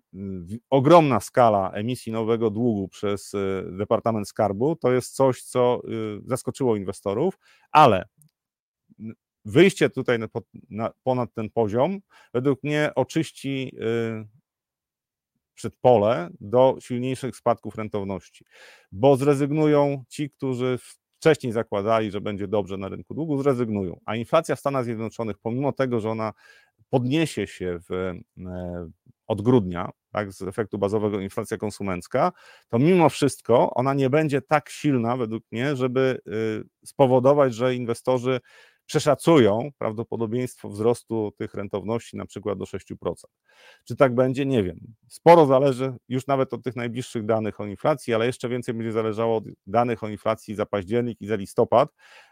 ogromna 0.70 1.20
skala 1.20 1.70
emisji 1.70 2.12
nowego 2.12 2.50
długu 2.50 2.88
przez 2.88 3.34
e, 3.34 3.64
Departament 3.78 4.28
Skarbu, 4.28 4.76
to 4.76 4.92
jest 4.92 5.14
coś, 5.14 5.42
co 5.42 5.82
zaskoczyło 6.24 6.76
inwestorów, 6.76 7.38
ale 7.70 8.04
wyjście 9.44 9.90
tutaj 9.90 10.18
ponad 11.02 11.34
ten 11.34 11.50
poziom 11.50 12.00
według 12.34 12.62
mnie 12.62 12.90
oczyści 12.94 13.76
przedpole 15.58 16.28
do 16.40 16.76
silniejszych 16.80 17.36
spadków 17.36 17.74
rentowności, 17.74 18.44
bo 18.92 19.16
zrezygnują 19.16 20.04
ci, 20.08 20.30
którzy 20.30 20.78
wcześniej 21.18 21.52
zakładali, 21.52 22.10
że 22.10 22.20
będzie 22.20 22.48
dobrze 22.48 22.76
na 22.76 22.88
rynku 22.88 23.14
długu, 23.14 23.42
zrezygnują. 23.42 24.00
A 24.06 24.16
inflacja 24.16 24.56
w 24.56 24.60
Stanach 24.60 24.84
Zjednoczonych, 24.84 25.38
pomimo 25.38 25.72
tego, 25.72 26.00
że 26.00 26.10
ona 26.10 26.32
podniesie 26.90 27.46
się 27.46 27.78
w, 27.88 27.92
e, 27.92 28.14
od 29.26 29.42
grudnia, 29.42 29.90
tak, 30.12 30.32
z 30.32 30.42
efektu 30.42 30.78
bazowego 30.78 31.20
inflacja 31.20 31.56
konsumencka, 31.56 32.32
to 32.68 32.78
mimo 32.78 33.08
wszystko 33.08 33.74
ona 33.74 33.94
nie 33.94 34.10
będzie 34.10 34.42
tak 34.42 34.70
silna 34.70 35.16
według 35.16 35.44
mnie, 35.52 35.76
żeby 35.76 36.20
y, 36.28 36.86
spowodować, 36.86 37.54
że 37.54 37.74
inwestorzy 37.74 38.40
przeszacują 38.88 39.70
prawdopodobieństwo 39.78 40.68
wzrostu 40.68 41.32
tych 41.38 41.54
rentowności 41.54 42.16
na 42.16 42.26
przykład 42.26 42.58
do 42.58 42.64
6%. 42.64 42.94
Czy 43.84 43.96
tak 43.96 44.14
będzie? 44.14 44.46
Nie 44.46 44.62
wiem. 44.62 44.78
Sporo 45.08 45.46
zależy 45.46 45.94
już 46.08 46.26
nawet 46.26 46.54
od 46.54 46.64
tych 46.64 46.76
najbliższych 46.76 47.26
danych 47.26 47.60
o 47.60 47.66
inflacji, 47.66 48.14
ale 48.14 48.26
jeszcze 48.26 48.48
więcej 48.48 48.74
będzie 48.74 48.92
zależało 48.92 49.36
od 49.36 49.44
danych 49.66 50.02
o 50.04 50.08
inflacji 50.08 50.54
za 50.54 50.66
październik 50.66 51.20
i 51.20 51.26
za 51.26 51.36
listopad, 51.36 51.88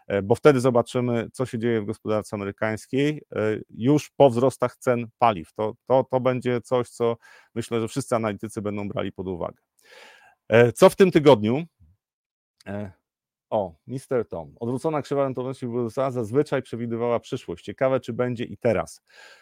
e, 0.07 0.21
bo 0.21 0.35
wtedy 0.35 0.59
zobaczymy, 0.59 1.29
co 1.33 1.45
się 1.45 1.59
dzieje 1.59 1.81
w 1.81 1.85
gospodarce 1.85 2.35
amerykańskiej 2.35 3.21
e, 3.35 3.39
już 3.69 4.09
po 4.09 4.29
wzrostach 4.29 4.77
cen 4.77 5.07
paliw. 5.19 5.53
To, 5.53 5.73
to, 5.87 6.03
to 6.11 6.19
będzie 6.19 6.61
coś, 6.61 6.89
co 6.89 7.17
myślę, 7.55 7.81
że 7.81 7.87
wszyscy 7.87 8.15
analitycy 8.15 8.61
będą 8.61 8.87
brali 8.87 9.11
pod 9.11 9.27
uwagę. 9.27 9.57
E, 10.49 10.71
co 10.71 10.89
w 10.89 10.95
tym 10.95 11.11
tygodniu? 11.11 11.63
O, 13.49 13.75
Mr. 13.87 14.27
Tom. 14.29 14.55
Odwrócona 14.59 15.01
krzywa 15.01 15.23
rentowności 15.23 15.67
USA 15.67 16.11
zazwyczaj 16.11 16.61
przewidywała 16.61 17.19
przyszłość. 17.19 17.65
Ciekawe, 17.65 17.99
czy 17.99 18.13
będzie 18.13 18.43
i 18.43 18.57
teraz. 18.57 19.01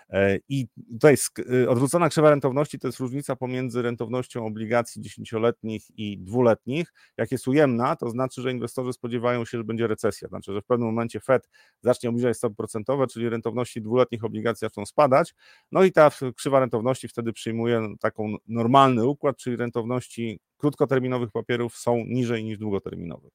E, 0.09 0.37
I 0.49 0.67
tutaj 0.91 1.15
y, 1.53 1.69
odwrócona 1.69 2.09
krzywa 2.09 2.29
rentowności 2.29 2.79
to 2.79 2.87
jest 2.87 2.99
różnica 2.99 3.35
pomiędzy 3.35 3.81
rentownością 3.81 4.45
obligacji 4.45 5.01
dziesięcioletnich 5.01 5.99
i 5.99 6.17
dwuletnich. 6.17 6.93
Jak 7.17 7.31
jest 7.31 7.47
ujemna, 7.47 7.95
to 7.95 8.09
znaczy, 8.09 8.41
że 8.41 8.51
inwestorzy 8.51 8.93
spodziewają 8.93 9.45
się, 9.45 9.57
że 9.57 9.63
będzie 9.63 9.87
recesja. 9.87 10.27
Znaczy, 10.27 10.53
że 10.53 10.61
w 10.61 10.65
pewnym 10.65 10.87
momencie 10.87 11.19
Fed 11.19 11.49
zacznie 11.81 12.09
obniżać 12.09 12.37
stopy 12.37 12.55
procentowe, 12.55 13.07
czyli 13.07 13.29
rentowności 13.29 13.81
dwuletnich 13.81 14.23
obligacji 14.23 14.65
zaczną 14.65 14.85
spadać. 14.85 15.35
No 15.71 15.83
i 15.83 15.91
ta 15.91 16.11
krzywa 16.35 16.59
rentowności 16.59 17.07
wtedy 17.07 17.33
przyjmuje 17.33 17.95
taką 17.99 18.35
normalny 18.47 19.07
układ, 19.07 19.37
czyli 19.37 19.55
rentowności 19.55 20.39
krótkoterminowych 20.57 21.31
papierów 21.31 21.77
są 21.77 22.05
niżej 22.05 22.43
niż 22.43 22.57
długoterminowych. 22.57 23.33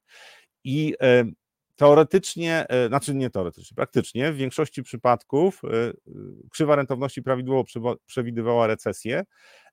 I 0.65 0.95
e, 1.03 1.25
teoretycznie, 1.77 2.69
e, 2.69 2.89
znaczy 2.89 3.15
nie 3.15 3.31
teoretycznie, 3.31 3.75
praktycznie 3.75 4.33
w 4.33 4.37
większości 4.37 4.83
przypadków 4.83 5.63
e, 5.65 5.69
krzywa 6.51 6.77
rentowności 6.77 7.23
prawidłowo 7.23 7.65
przewidywała 8.07 8.67
recesję 8.67 9.25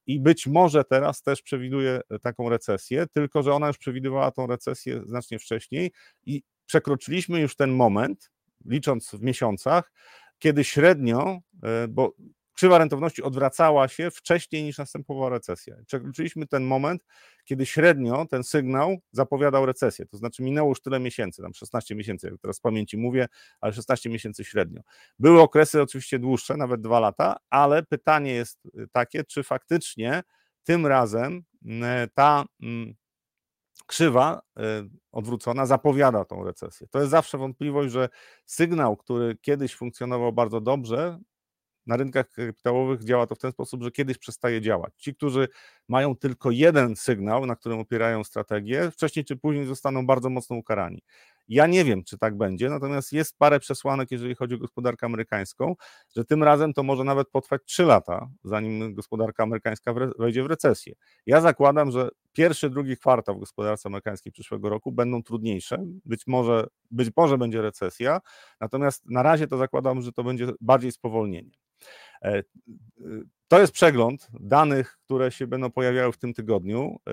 i 0.08 0.19
być 0.19 0.47
może 0.47 0.84
teraz 0.84 1.21
też 1.21 1.41
przewiduje 1.41 2.02
taką 2.21 2.50
recesję, 2.50 3.06
tylko 3.13 3.43
że 3.43 3.54
ona 3.54 3.67
już 3.67 3.78
przewidywała 3.78 4.32
tą 4.32 4.47
recesję 4.47 5.02
znacznie 5.06 5.39
wcześniej 5.39 5.91
i 6.26 6.43
przekroczyliśmy 6.65 7.39
już 7.39 7.56
ten 7.56 7.71
moment, 7.71 8.32
licząc 8.65 9.12
w 9.12 9.21
miesiącach, 9.21 9.91
kiedy 10.39 10.63
średnio, 10.63 11.39
bo 11.89 12.13
krzywa 12.58 12.78
rentowności 12.78 13.24
odwracała 13.24 13.88
się 13.88 14.12
wcześniej 14.12 14.63
niż 14.63 14.78
następowała 14.78 15.30
recesja. 15.30 15.76
Przekroczyliśmy 15.86 16.48
ten 16.48 16.63
moment, 16.63 17.06
kiedy 17.46 17.65
średnio 17.65 18.26
ten 18.26 18.43
sygnał 18.43 18.98
zapowiadał 19.12 19.65
recesję, 19.65 20.06
to 20.06 20.17
znaczy 20.17 20.43
minęło 20.43 20.70
już 20.70 20.82
tyle 20.82 21.00
miesięcy, 21.00 21.41
tam 21.41 21.54
16 21.54 21.96
miesięcy, 21.96 22.28
jak 22.28 22.41
teraz 22.41 22.58
z 22.58 22.60
pamięci 22.60 22.98
mówię, 22.98 23.28
ale 23.62 23.74
16 23.74 24.10
miesięcy 24.10 24.43
średnio. 24.43 24.82
Były 25.20 25.41
okresy 25.41 25.82
oczywiście 25.82 26.20
dłuższe, 26.20 26.58
nawet 26.58 26.82
dwa 26.82 27.00
lata, 27.00 27.38
ale 27.50 27.84
pytanie 27.84 28.34
jest 28.34 28.65
y, 28.65 28.88
takie, 28.91 29.24
czy 29.24 29.43
faktycznie 29.43 30.24
tym 30.63 30.86
razem 30.86 31.43
y, 31.62 31.67
ta 32.13 32.46
mm, 32.62 32.93
krzywa 33.88 34.41
y, 34.60 34.62
odwrócona 35.12 35.65
zapowiada 35.65 36.26
tą 36.26 36.43
recesję. 36.43 36.88
To 36.88 37.00
jest 37.00 37.12
zawsze 37.12 37.38
wątpliwość, 37.38 37.93
że 37.93 38.10
sygnał, 38.46 38.98
który 38.98 39.38
kiedyś 39.41 39.76
funkcjonował 39.76 40.34
bardzo 40.34 40.62
dobrze, 40.62 41.20
na 41.88 41.97
rynkach 41.97 42.30
kapitałowych 42.30 43.04
działa 43.04 43.28
to 43.28 43.36
w 43.36 43.39
ten 43.39 43.52
sposób, 43.52 43.84
że 43.84 43.91
kiedyś 43.91 44.17
przestaje 44.17 44.62
działać. 44.62 44.93
Ci, 44.97 45.15
którzy 45.15 45.47
mają 45.88 46.15
tylko 46.15 46.52
jeden 46.52 46.95
sygnał, 46.95 47.45
na 47.45 47.56
którym 47.56 47.80
opierają 47.80 48.23
strategię, 48.23 48.91
wcześniej 48.91 49.26
czy 49.26 49.38
później 49.38 49.65
zostaną 49.65 50.06
bardzo 50.06 50.30
mocno 50.30 50.56
ukarani. 50.56 51.02
Ja 51.47 51.67
nie 51.67 51.86
wiem, 51.86 52.04
czy 52.04 52.17
tak 52.17 52.38
będzie, 52.38 52.69
natomiast 52.69 53.13
jest 53.13 53.38
parę 53.38 53.60
przesłanek, 53.60 54.12
jeżeli 54.12 54.36
chodzi 54.36 54.56
o 54.56 54.58
gospodarkę 54.58 55.06
amerykańską, 55.06 55.76
że 56.15 56.26
tym 56.26 56.43
razem 56.43 56.73
to 56.73 56.84
może 56.84 57.04
nawet 57.04 57.30
potrwać 57.30 57.62
3 57.65 57.84
lata, 57.84 58.30
zanim 58.43 58.93
gospodarka 58.93 59.43
amerykańska 59.43 59.93
wejdzie 60.19 60.43
w 60.43 60.45
recesję. 60.45 60.93
Ja 61.26 61.41
zakładam, 61.41 61.91
że 61.91 62.10
pierwszy, 62.34 62.69
drugi 62.69 62.97
kwartał 62.97 63.36
w 63.36 63.39
gospodarce 63.39 63.89
amerykańskiej 63.89 64.32
przyszłego 64.32 64.69
roku 64.69 64.91
będą 64.91 65.23
trudniejsze, 65.23 65.86
być 66.06 66.28
może, 66.28 66.67
być 66.91 67.10
może 67.17 67.38
będzie 67.38 67.62
recesja, 67.62 68.21
natomiast 68.62 69.10
na 69.10 69.23
razie 69.23 69.47
to 69.47 69.58
zakładam, 69.58 70.02
że 70.02 70.12
to 70.12 70.23
będzie 70.23 70.47
bardziej 70.62 70.91
spowolnienie. 70.91 71.66
E, 72.21 72.43
to 73.47 73.60
jest 73.60 73.73
przegląd 73.73 74.27
danych, 74.39 74.97
które 75.06 75.32
się 75.32 75.47
będą 75.47 75.71
pojawiały 75.71 76.12
w 76.12 76.17
tym 76.17 76.34
tygodniu. 76.34 76.95
E, 77.10 77.12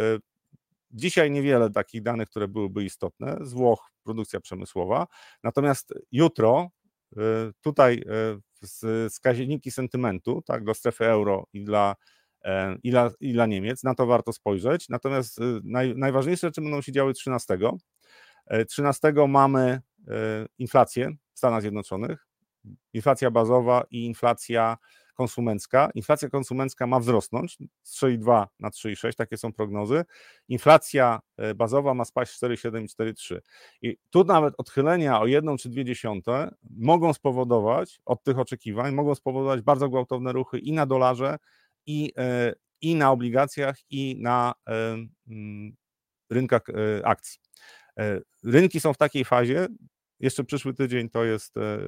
dzisiaj 0.90 1.30
niewiele 1.30 1.70
takich 1.70 2.02
danych, 2.02 2.28
które 2.30 2.48
byłyby 2.48 2.84
istotne. 2.84 3.38
Z 3.40 3.52
Włoch 3.52 3.90
produkcja 4.04 4.40
przemysłowa. 4.40 5.06
Natomiast 5.42 5.94
jutro 6.12 6.70
e, 7.16 7.20
tutaj 7.60 8.04
wskaźniki 9.10 9.70
sentymentu 9.70 10.42
tak, 10.42 10.64
dla 10.64 10.74
strefy 10.74 11.04
euro 11.04 11.46
i 11.52 11.64
dla, 11.64 11.94
i, 12.82 12.90
dla, 12.90 13.10
i 13.20 13.32
dla 13.32 13.46
Niemiec, 13.46 13.82
na 13.82 13.94
to 13.94 14.06
warto 14.06 14.32
spojrzeć. 14.32 14.88
Natomiast 14.88 15.40
naj, 15.64 15.94
najważniejsze 15.96 16.46
rzeczy 16.46 16.60
będą 16.60 16.82
się 16.82 16.92
działy 16.92 17.14
13. 17.14 17.58
13 18.68 19.12
mamy 19.28 19.80
inflację 20.58 21.10
w 21.34 21.38
Stanach 21.38 21.60
Zjednoczonych 21.60 22.26
inflacja 22.92 23.30
bazowa 23.30 23.84
i 23.90 24.04
inflacja 24.04 24.76
konsumencka. 25.14 25.90
Inflacja 25.94 26.28
konsumencka 26.28 26.86
ma 26.86 27.00
wzrosnąć 27.00 27.58
z 27.82 28.02
3,2 28.02 28.46
na 28.60 28.70
3,6, 28.70 29.14
takie 29.14 29.36
są 29.36 29.52
prognozy. 29.52 30.04
Inflacja 30.48 31.20
e, 31.36 31.54
bazowa 31.54 31.94
ma 31.94 32.04
spaść 32.04 32.42
4,7 32.42 32.82
i 32.82 32.88
4,3. 32.88 33.38
I 33.82 33.96
tu 34.10 34.24
nawet 34.24 34.54
odchylenia 34.58 35.20
o 35.20 35.26
1 35.26 35.56
czy 35.56 35.68
2 35.68 35.84
dziesiąte 35.84 36.54
mogą 36.70 37.12
spowodować, 37.12 38.00
od 38.04 38.22
tych 38.22 38.38
oczekiwań, 38.38 38.94
mogą 38.94 39.14
spowodować 39.14 39.60
bardzo 39.60 39.88
gwałtowne 39.88 40.32
ruchy 40.32 40.58
i 40.58 40.72
na 40.72 40.86
dolarze, 40.86 41.36
i, 41.86 42.12
e, 42.16 42.54
i 42.80 42.94
na 42.94 43.10
obligacjach, 43.10 43.76
i 43.90 44.16
na 44.20 44.54
e, 44.68 44.72
mm, 45.28 45.76
rynkach 46.30 46.62
akcji. 47.04 47.40
Rynki 48.44 48.80
są 48.80 48.92
w 48.92 48.96
takiej 48.96 49.24
fazie, 49.24 49.66
jeszcze 50.24 50.44
przyszły 50.44 50.74
tydzień 50.74 51.10
to 51.10 51.24
jest 51.24 51.56
e, 51.56 51.78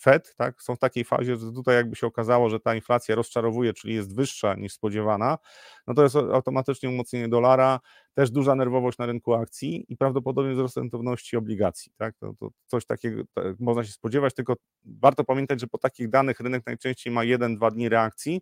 Fed, 0.00 0.34
tak? 0.36 0.62
Są 0.62 0.76
w 0.76 0.78
takiej 0.78 1.04
fazie, 1.04 1.36
że 1.36 1.52
tutaj 1.52 1.74
jakby 1.74 1.96
się 1.96 2.06
okazało, 2.06 2.50
że 2.50 2.60
ta 2.60 2.74
inflacja 2.74 3.14
rozczarowuje, 3.14 3.72
czyli 3.72 3.94
jest 3.94 4.16
wyższa 4.16 4.54
niż 4.54 4.72
spodziewana, 4.72 5.38
no 5.86 5.94
to 5.94 6.02
jest 6.02 6.16
automatycznie 6.16 6.88
umocnienie 6.88 7.28
dolara, 7.28 7.80
też 8.14 8.30
duża 8.30 8.54
nerwowość 8.54 8.98
na 8.98 9.06
rynku 9.06 9.34
akcji 9.34 9.84
i 9.88 9.96
prawdopodobnie 9.96 10.52
wzrost 10.52 10.76
rentowności 10.76 11.36
obligacji, 11.36 11.92
tak? 11.96 12.16
To, 12.16 12.34
to 12.40 12.50
coś 12.66 12.86
takiego 12.86 13.22
tak, 13.34 13.60
można 13.60 13.84
się 13.84 13.92
spodziewać, 13.92 14.34
tylko 14.34 14.54
warto 14.84 15.24
pamiętać, 15.24 15.60
że 15.60 15.66
po 15.66 15.78
takich 15.78 16.08
danych 16.10 16.40
rynek 16.40 16.66
najczęściej 16.66 17.12
ma 17.12 17.24
jeden, 17.24 17.56
dwa 17.56 17.70
dni 17.70 17.88
reakcji 17.88 18.40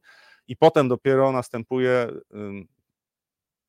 i 0.48 0.56
potem 0.56 0.88
dopiero 0.88 1.32
następuje 1.32 2.08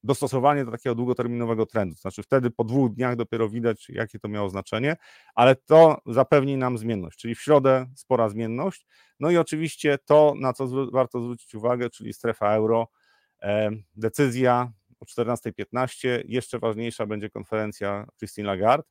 dostosowanie 0.03 0.65
do 0.65 0.71
takiego 0.71 0.95
długoterminowego 0.95 1.65
trendu. 1.65 1.95
To 1.95 2.01
znaczy 2.01 2.23
wtedy 2.23 2.51
po 2.51 2.63
dwóch 2.63 2.93
dniach 2.93 3.15
dopiero 3.15 3.49
widać, 3.49 3.89
jakie 3.89 4.19
to 4.19 4.27
miało 4.27 4.49
znaczenie, 4.49 4.97
ale 5.35 5.55
to 5.55 6.01
zapewni 6.05 6.57
nam 6.57 6.77
zmienność, 6.77 7.19
czyli 7.19 7.35
w 7.35 7.41
środę 7.41 7.85
spora 7.95 8.29
zmienność. 8.29 8.85
No 9.19 9.31
i 9.31 9.37
oczywiście 9.37 9.97
to, 10.05 10.33
na 10.39 10.53
co 10.53 10.67
warto 10.91 11.21
zwrócić 11.21 11.55
uwagę, 11.55 11.89
czyli 11.89 12.13
strefa 12.13 12.53
euro, 12.53 12.87
decyzja 13.95 14.71
o 14.99 15.05
14.15, 15.05 16.23
jeszcze 16.25 16.59
ważniejsza 16.59 17.05
będzie 17.05 17.29
konferencja 17.29 18.05
Christine 18.17 18.47
Lagarde. 18.47 18.89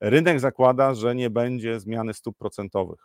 Rynek 0.00 0.40
zakłada, 0.40 0.94
że 0.94 1.14
nie 1.14 1.30
będzie 1.30 1.80
zmiany 1.80 2.14
stóp 2.14 2.38
procentowych. 2.38 3.00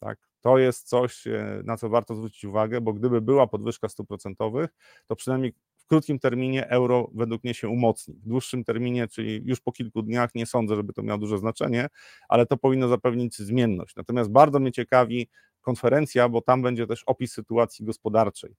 Tak? 0.00 0.18
To 0.40 0.58
jest 0.58 0.88
coś, 0.88 1.26
e, 1.26 1.62
na 1.64 1.76
co 1.76 1.88
warto 1.88 2.14
zwrócić 2.14 2.44
uwagę, 2.44 2.80
bo 2.80 2.92
gdyby 2.92 3.20
była 3.20 3.46
podwyżka 3.46 3.88
stóp 3.88 4.08
procentowych, 4.08 4.70
to 5.06 5.16
przynajmniej 5.16 5.54
krótkim 5.88 6.18
terminie 6.18 6.68
euro 6.68 7.10
według 7.14 7.44
mnie 7.44 7.54
się 7.54 7.68
umocni. 7.68 8.14
W 8.14 8.28
dłuższym 8.28 8.64
terminie, 8.64 9.08
czyli 9.08 9.42
już 9.44 9.60
po 9.60 9.72
kilku 9.72 10.02
dniach, 10.02 10.34
nie 10.34 10.46
sądzę, 10.46 10.76
żeby 10.76 10.92
to 10.92 11.02
miało 11.02 11.18
duże 11.18 11.38
znaczenie, 11.38 11.86
ale 12.28 12.46
to 12.46 12.56
powinno 12.56 12.88
zapewnić 12.88 13.38
zmienność. 13.38 13.96
Natomiast 13.96 14.30
bardzo 14.30 14.60
mnie 14.60 14.72
ciekawi 14.72 15.28
konferencja, 15.60 16.28
bo 16.28 16.40
tam 16.40 16.62
będzie 16.62 16.86
też 16.86 17.02
opis 17.06 17.32
sytuacji 17.32 17.84
gospodarczej 17.84 18.56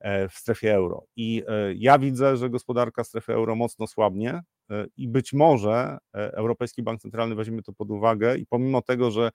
e, 0.00 0.28
w 0.28 0.34
strefie 0.34 0.74
euro. 0.74 1.04
I 1.16 1.42
e, 1.48 1.74
ja 1.74 1.98
widzę, 1.98 2.36
że 2.36 2.50
gospodarka 2.50 3.04
strefy 3.04 3.32
euro 3.32 3.56
mocno 3.56 3.86
słabnie 3.86 4.42
e, 4.70 4.86
i 4.96 5.08
być 5.08 5.32
może 5.32 5.98
Europejski 6.12 6.82
Bank 6.82 7.00
Centralny 7.00 7.34
weźmie 7.34 7.62
to 7.62 7.72
pod 7.72 7.90
uwagę 7.90 8.36
i 8.36 8.46
pomimo 8.46 8.82
tego, 8.82 9.10
że 9.10 9.30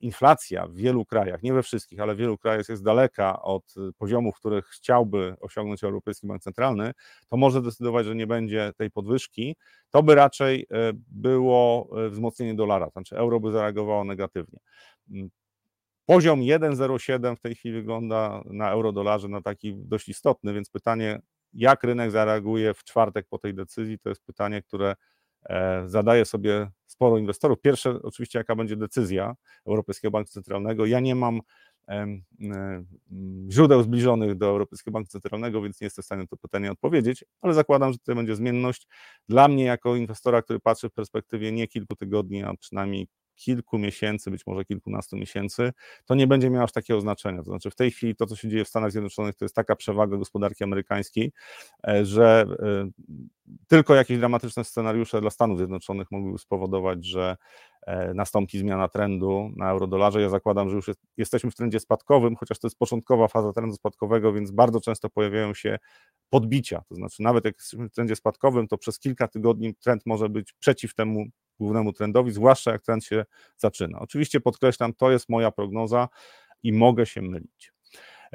inflacja 0.00 0.66
w 0.66 0.74
wielu 0.74 1.04
krajach, 1.04 1.42
nie 1.42 1.52
we 1.52 1.62
wszystkich, 1.62 2.00
ale 2.00 2.14
w 2.14 2.18
wielu 2.18 2.38
krajach 2.38 2.68
jest 2.68 2.84
daleka 2.84 3.42
od 3.42 3.74
y, 3.76 3.92
poziomów, 3.98 4.36
których 4.36 4.66
chciałby 4.66 5.36
osiągnąć 5.40 5.84
Europejski 5.84 6.26
Bank 6.26 6.42
Centralny, 6.42 6.92
to 7.28 7.36
może 7.36 7.62
decydować, 7.62 8.06
że 8.06 8.14
nie 8.14 8.26
będzie 8.26 8.72
tej 8.76 8.90
podwyżki, 8.90 9.56
to 9.90 10.02
by 10.02 10.14
raczej 10.14 10.66
e, 10.70 10.92
było 11.08 11.88
e, 12.06 12.08
wzmocnienie 12.10 12.54
dolara, 12.54 12.86
to 12.86 12.92
znaczy 12.92 13.16
euro 13.16 13.40
by 13.40 13.52
zareagowało 13.52 14.04
negatywnie. 14.04 14.58
Mm, 15.10 15.30
poziom 16.06 16.40
1,07 16.40 17.36
w 17.36 17.40
tej 17.40 17.54
chwili 17.54 17.74
wygląda 17.74 18.42
na 18.44 18.70
euro-dolarze 18.70 19.28
na 19.28 19.42
taki 19.42 19.74
dość 19.76 20.08
istotny, 20.08 20.54
więc 20.54 20.70
pytanie, 20.70 21.20
jak 21.52 21.84
rynek 21.84 22.10
zareaguje 22.10 22.74
w 22.74 22.84
czwartek 22.84 23.26
po 23.30 23.38
tej 23.38 23.54
decyzji, 23.54 23.98
to 23.98 24.08
jest 24.08 24.24
pytanie, 24.24 24.62
które 24.62 24.94
zadaje 25.86 26.24
sobie 26.24 26.70
sporo 26.86 27.18
inwestorów. 27.18 27.60
Pierwsze, 27.60 28.02
oczywiście, 28.02 28.38
jaka 28.38 28.56
będzie 28.56 28.76
decyzja 28.76 29.34
Europejskiego 29.66 30.10
Banku 30.10 30.30
Centralnego. 30.30 30.86
Ja 30.86 31.00
nie 31.00 31.14
mam 31.14 31.40
źródeł 33.50 33.82
zbliżonych 33.82 34.34
do 34.34 34.46
Europejskiego 34.46 34.92
Banku 34.92 35.08
Centralnego, 35.08 35.62
więc 35.62 35.80
nie 35.80 35.84
jestem 35.84 36.02
w 36.02 36.06
stanie 36.06 36.22
na 36.22 36.26
to 36.28 36.36
pytanie 36.36 36.72
odpowiedzieć, 36.72 37.24
ale 37.40 37.54
zakładam, 37.54 37.92
że 37.92 37.98
tutaj 37.98 38.14
będzie 38.14 38.36
zmienność. 38.36 38.86
Dla 39.28 39.48
mnie, 39.48 39.64
jako 39.64 39.96
inwestora, 39.96 40.42
który 40.42 40.60
patrzy 40.60 40.88
w 40.88 40.92
perspektywie 40.92 41.52
nie 41.52 41.68
kilku 41.68 41.96
tygodni, 41.96 42.42
a 42.42 42.54
przynajmniej 42.54 43.08
kilku 43.36 43.78
miesięcy, 43.78 44.30
być 44.30 44.46
może 44.46 44.64
kilkunastu 44.64 45.16
miesięcy, 45.16 45.72
to 46.04 46.14
nie 46.14 46.26
będzie 46.26 46.50
miało 46.50 46.64
aż 46.64 46.72
takiego 46.72 47.00
znaczenia. 47.00 47.38
To 47.38 47.44
znaczy, 47.44 47.70
w 47.70 47.74
tej 47.74 47.90
chwili 47.90 48.16
to, 48.16 48.26
co 48.26 48.36
się 48.36 48.48
dzieje 48.48 48.64
w 48.64 48.68
Stanach 48.68 48.92
Zjednoczonych, 48.92 49.34
to 49.34 49.44
jest 49.44 49.54
taka 49.54 49.76
przewaga 49.76 50.16
gospodarki 50.16 50.64
amerykańskiej, 50.64 51.32
e, 51.88 52.04
że 52.04 52.46
e, 52.62 52.90
tylko 53.66 53.94
jakieś 53.94 54.18
dramatyczne 54.18 54.64
scenariusze 54.64 55.20
dla 55.20 55.30
Stanów 55.30 55.58
Zjednoczonych 55.58 56.10
mogłyby 56.10 56.38
spowodować, 56.38 57.06
że 57.06 57.36
nastąpi 58.14 58.58
zmiana 58.58 58.88
trendu 58.88 59.50
na 59.56 59.70
eurodolarze. 59.70 60.20
Ja 60.20 60.28
zakładam, 60.28 60.70
że 60.70 60.76
już 60.76 60.88
jest, 60.88 61.00
jesteśmy 61.16 61.50
w 61.50 61.54
trendzie 61.54 61.80
spadkowym, 61.80 62.36
chociaż 62.36 62.58
to 62.58 62.66
jest 62.66 62.78
początkowa 62.78 63.28
faza 63.28 63.52
trendu 63.52 63.76
spadkowego, 63.76 64.32
więc 64.32 64.50
bardzo 64.50 64.80
często 64.80 65.10
pojawiają 65.10 65.54
się 65.54 65.78
podbicia. 66.30 66.82
To 66.88 66.94
znaczy, 66.94 67.22
nawet 67.22 67.44
jak 67.44 67.54
jesteśmy 67.58 67.88
w 67.88 67.92
trendzie 67.92 68.16
spadkowym, 68.16 68.68
to 68.68 68.78
przez 68.78 68.98
kilka 68.98 69.28
tygodni 69.28 69.74
trend 69.74 70.02
może 70.06 70.28
być 70.28 70.52
przeciw 70.52 70.94
temu 70.94 71.24
głównemu 71.60 71.92
trendowi, 71.92 72.32
zwłaszcza 72.32 72.72
jak 72.72 72.82
trend 72.82 73.04
się 73.04 73.24
zaczyna. 73.56 73.98
Oczywiście 73.98 74.40
podkreślam, 74.40 74.94
to 74.94 75.10
jest 75.10 75.28
moja 75.28 75.50
prognoza 75.50 76.08
i 76.62 76.72
mogę 76.72 77.06
się 77.06 77.22
mylić. 77.22 77.75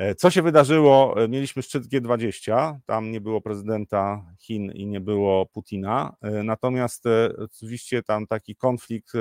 E, 0.01 0.15
co 0.15 0.31
się 0.31 0.41
wydarzyło? 0.41 1.23
E, 1.23 1.27
mieliśmy 1.27 1.61
szczyt 1.61 1.83
G20, 1.83 2.77
tam 2.85 3.11
nie 3.11 3.21
było 3.21 3.41
prezydenta 3.41 4.25
Chin 4.39 4.71
i 4.71 4.87
nie 4.87 5.01
było 5.01 5.45
Putina, 5.45 6.15
e, 6.21 6.43
natomiast 6.43 7.03
oczywiście 7.37 8.03
tam 8.03 8.27
taki 8.27 8.55
konflikt, 8.55 9.13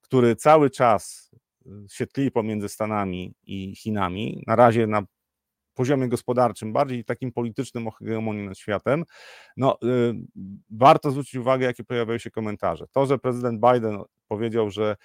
który 0.00 0.36
cały 0.36 0.70
czas 0.70 1.30
się 1.90 2.06
tli 2.06 2.30
pomiędzy 2.30 2.68
Stanami 2.68 3.34
i 3.42 3.76
Chinami, 3.76 4.42
na 4.46 4.56
razie 4.56 4.86
na 4.86 5.02
poziomie 5.74 6.08
gospodarczym, 6.08 6.72
bardziej 6.72 7.04
takim 7.04 7.32
politycznym 7.32 7.88
o 7.88 7.90
hegemonii 7.90 8.48
nad 8.48 8.58
światem, 8.58 9.04
no, 9.56 9.78
warto 10.70 11.10
zwrócić 11.10 11.34
uwagę, 11.34 11.66
jakie 11.66 11.84
pojawiają 11.84 12.18
się 12.18 12.30
komentarze. 12.30 12.86
To, 12.92 13.06
że 13.06 13.18
prezydent 13.18 13.60
Biden 13.60 13.98
powiedział, 14.28 14.70
że 14.70 14.96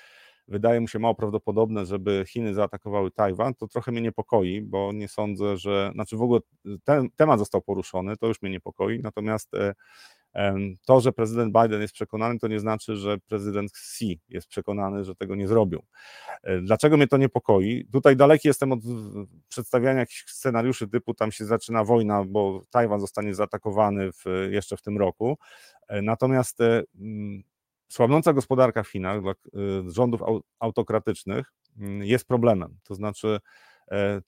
wydaje 0.52 0.82
mu 0.82 0.88
się 0.88 1.00
mało 1.00 1.16
prawdopodobne, 1.16 1.86
żeby 1.86 2.24
Chiny 2.28 2.54
zaatakowały 2.54 3.12
Tajwan, 3.12 3.56
to 3.56 3.68
trochę 3.68 3.92
mnie 3.92 4.02
niepokoi, 4.02 4.62
bo 4.62 4.92
nie 4.94 5.08
sądzę, 5.08 5.58
że, 5.58 5.92
znaczy 5.94 6.18
w 6.18 6.22
ogóle 6.22 6.40
ten 6.84 7.10
temat 7.16 7.40
został 7.40 7.62
poruszony, 7.62 8.18
to 8.18 8.28
już 8.28 8.42
mnie 8.42 8.52
niepokoi, 8.52 9.00
natomiast 9.00 9.54
e, 9.54 9.74
to, 10.86 11.02
że 11.02 11.12
prezydent 11.12 11.54
Biden 11.62 11.82
jest 11.82 11.94
przekonany, 11.94 12.40
to 12.40 12.48
nie 12.48 12.60
znaczy, 12.60 12.96
że 12.96 13.18
prezydent 13.18 13.72
Xi 13.72 14.20
jest 14.30 14.48
przekonany, 14.48 15.04
że 15.04 15.16
tego 15.16 15.36
nie 15.36 15.48
zrobią. 15.48 15.80
E, 16.44 16.62
dlaczego 16.62 16.98
mnie 16.98 17.08
to 17.08 17.18
niepokoi? 17.18 17.86
Tutaj 17.92 18.16
daleki 18.16 18.48
jestem 18.48 18.72
od 18.72 18.80
przedstawiania 19.50 20.00
jakichś 20.00 20.26
scenariuszy 20.28 20.88
typu 20.88 21.14
tam 21.14 21.32
się 21.32 21.46
zaczyna 21.46 21.84
wojna, 21.84 22.24
bo 22.28 22.62
Tajwan 22.70 23.00
zostanie 23.00 23.36
zaatakowany 23.36 24.12
w, 24.12 24.26
jeszcze 24.52 24.78
w 24.78 24.82
tym 24.82 24.98
roku. 24.98 25.38
E, 25.88 26.02
natomiast 26.02 26.60
słabnąca 27.92 28.34
gospodarka 28.34 28.84
w 28.84 28.88
Chinach 28.88 29.22
dla 29.22 29.34
rządów 29.88 30.22
autokratycznych 30.60 31.54
mm, 31.80 32.04
jest 32.04 32.28
problemem. 32.28 32.78
To 32.84 32.96
znaczy 32.96 33.40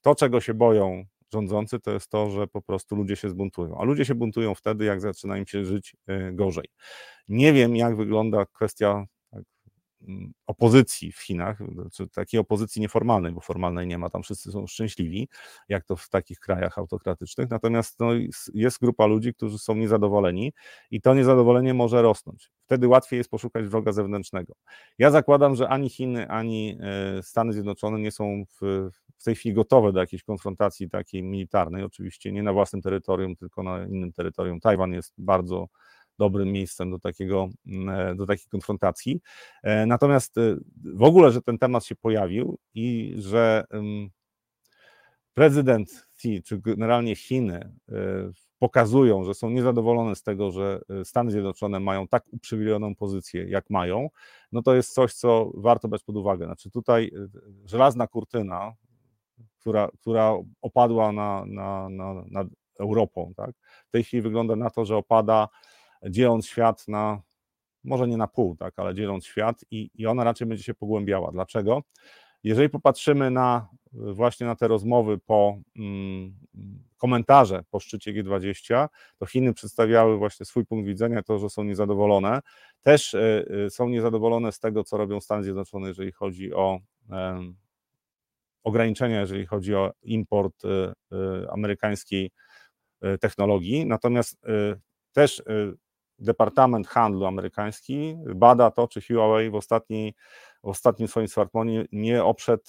to, 0.00 0.14
czego 0.14 0.40
się 0.40 0.54
boją 0.54 1.04
rządzący, 1.32 1.80
to 1.80 1.90
jest 1.90 2.08
to, 2.10 2.30
że 2.30 2.46
po 2.46 2.62
prostu 2.62 2.96
ludzie 2.96 3.16
się 3.16 3.30
zbuntują. 3.30 3.78
A 3.78 3.84
ludzie 3.84 4.04
się 4.04 4.14
buntują 4.14 4.54
wtedy, 4.54 4.84
jak 4.84 5.00
zaczyna 5.00 5.38
im 5.38 5.46
się 5.46 5.64
żyć 5.64 5.96
e, 6.06 6.32
gorzej. 6.32 6.64
Nie 7.28 7.52
wiem, 7.52 7.76
jak 7.76 7.96
wygląda 7.96 8.46
kwestia 8.46 9.04
opozycji 10.46 11.12
w 11.12 11.18
Chinach, 11.18 11.58
takiej 12.14 12.40
opozycji 12.40 12.80
nieformalnej, 12.82 13.32
bo 13.32 13.40
formalnej 13.40 13.86
nie 13.86 13.98
ma, 13.98 14.10
tam 14.10 14.22
wszyscy 14.22 14.52
są 14.52 14.66
szczęśliwi, 14.66 15.28
jak 15.68 15.84
to 15.84 15.96
w 15.96 16.08
takich 16.08 16.38
krajach 16.38 16.78
autokratycznych, 16.78 17.50
natomiast 17.50 18.00
no, 18.00 18.10
jest 18.54 18.80
grupa 18.80 19.06
ludzi, 19.06 19.34
którzy 19.34 19.58
są 19.58 19.74
niezadowoleni 19.74 20.52
i 20.90 21.00
to 21.00 21.14
niezadowolenie 21.14 21.74
może 21.74 22.02
rosnąć. 22.02 22.50
Wtedy 22.64 22.88
łatwiej 22.88 23.18
jest 23.18 23.30
poszukać 23.30 23.66
wroga 23.66 23.92
zewnętrznego. 23.92 24.54
Ja 24.98 25.10
zakładam, 25.10 25.54
że 25.54 25.68
ani 25.68 25.90
Chiny, 25.90 26.28
ani 26.28 26.78
e, 26.80 27.22
Stany 27.22 27.52
Zjednoczone 27.52 27.98
nie 27.98 28.10
są 28.10 28.44
w, 28.60 28.90
w 29.18 29.24
tej 29.24 29.34
chwili 29.34 29.54
gotowe 29.54 29.92
do 29.92 30.00
jakiejś 30.00 30.22
konfrontacji 30.22 30.90
takiej 30.90 31.22
militarnej, 31.22 31.82
oczywiście 31.82 32.32
nie 32.32 32.42
na 32.42 32.52
własnym 32.52 32.82
terytorium, 32.82 33.36
tylko 33.36 33.62
na 33.62 33.86
innym 33.86 34.12
terytorium. 34.12 34.60
Tajwan 34.60 34.92
jest 34.92 35.14
bardzo 35.18 35.68
dobrym 36.18 36.52
miejscem 36.52 36.90
do, 36.90 36.98
takiego, 36.98 37.48
mm, 37.66 37.88
e, 37.88 38.14
do 38.14 38.26
takiej 38.26 38.46
konfrontacji. 38.50 39.20
E, 39.62 39.86
natomiast 39.86 40.38
e, 40.38 40.56
w 40.84 41.02
ogóle, 41.02 41.30
że 41.30 41.42
ten 41.42 41.58
temat 41.58 41.84
się 41.84 41.96
pojawił 41.96 42.58
i 42.74 43.14
że 43.18 43.64
prezydent 45.34 46.06
Xi, 46.14 46.42
czy 46.42 46.58
generalnie 46.58 47.16
Chiny 47.16 47.72
pokazują, 48.58 49.24
że 49.24 49.34
są 49.34 49.50
niezadowolone 49.50 50.16
z 50.16 50.22
tego, 50.22 50.50
że 50.50 50.80
Stany 51.04 51.30
Zjednoczone 51.30 51.80
mają 51.80 52.08
tak 52.08 52.24
uprzywilejowaną 52.32 52.94
pozycję, 52.94 53.44
jak 53.48 53.70
mają, 53.70 54.08
no 54.52 54.62
to 54.62 54.74
jest 54.74 54.94
coś, 54.94 55.14
co 55.14 55.50
warto 55.54 55.88
brać 55.88 56.02
pod 56.02 56.16
uwagę. 56.16 56.46
Znaczy 56.46 56.70
tutaj 56.70 57.10
żelazna 57.64 58.06
kurtyna, 58.06 58.72
która, 59.60 59.88
która 60.00 60.34
opadła 60.62 61.12
na, 61.12 61.44
na, 61.46 61.88
na, 61.88 62.14
nad 62.30 62.46
Europą. 62.80 63.32
Tak? 63.36 63.50
W 63.88 63.90
tej 63.90 64.04
chwili 64.04 64.22
wygląda 64.22 64.56
na 64.56 64.70
to, 64.70 64.84
że 64.84 64.96
opada, 64.96 65.48
dzieląc 66.10 66.46
świat 66.46 66.88
na, 66.88 67.22
może 67.84 68.08
nie 68.08 68.16
na 68.16 68.26
pół, 68.26 68.56
tak, 68.56 68.74
ale 68.76 68.94
dzieląc 68.94 69.26
świat 69.26 69.64
i, 69.70 69.90
i 69.94 70.06
ona 70.06 70.24
raczej 70.24 70.46
będzie 70.46 70.64
się 70.64 70.74
pogłębiała. 70.74 71.32
Dlaczego? 71.32 71.82
Jeżeli 72.44 72.68
popatrzymy 72.68 73.30
na 73.30 73.68
właśnie 73.92 74.46
na 74.46 74.56
te 74.56 74.68
rozmowy 74.68 75.18
po 75.18 75.58
mm, 75.76 76.34
komentarze 76.96 77.64
po 77.70 77.80
szczycie 77.80 78.12
G20, 78.12 78.88
to 79.18 79.26
Chiny 79.26 79.54
przedstawiały 79.54 80.18
właśnie 80.18 80.46
swój 80.46 80.66
punkt 80.66 80.86
widzenia, 80.86 81.22
to, 81.22 81.38
że 81.38 81.50
są 81.50 81.64
niezadowolone. 81.64 82.40
Też 82.82 83.14
y, 83.14 83.46
y, 83.66 83.70
są 83.70 83.88
niezadowolone 83.88 84.52
z 84.52 84.58
tego, 84.60 84.84
co 84.84 84.96
robią 84.96 85.20
Stany 85.20 85.44
Zjednoczone, 85.44 85.88
jeżeli 85.88 86.12
chodzi 86.12 86.54
o 86.54 86.80
ograniczenia, 88.64 89.20
jeżeli 89.20 89.46
chodzi 89.46 89.74
o 89.74 89.92
import 90.02 90.64
y, 90.64 90.68
y, 90.68 91.50
amerykańskiej 91.50 92.30
y, 93.04 93.18
technologii. 93.18 93.86
Natomiast 93.86 94.38
też 95.12 95.42
Departament 96.24 96.86
Handlu 96.86 97.26
amerykański 97.26 98.16
bada 98.34 98.70
to, 98.70 98.88
czy 98.88 99.00
Huawei 99.02 99.50
w, 99.50 99.54
ostatniej, 99.54 100.14
w 100.64 100.68
ostatnim 100.68 101.08
swoim 101.08 101.28
smartfonie 101.28 101.84
nie 101.92 102.24
oprzedł 102.24 102.64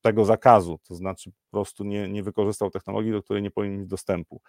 tego 0.00 0.24
zakazu, 0.24 0.78
to 0.88 0.94
znaczy 0.94 1.30
po 1.30 1.50
prostu 1.50 1.84
nie, 1.84 2.08
nie 2.08 2.22
wykorzystał 2.22 2.70
technologii, 2.70 3.12
do 3.12 3.22
której 3.22 3.42
nie 3.42 3.50
powinien 3.50 3.78
mieć 3.80 3.88
dostępu. 3.88 4.40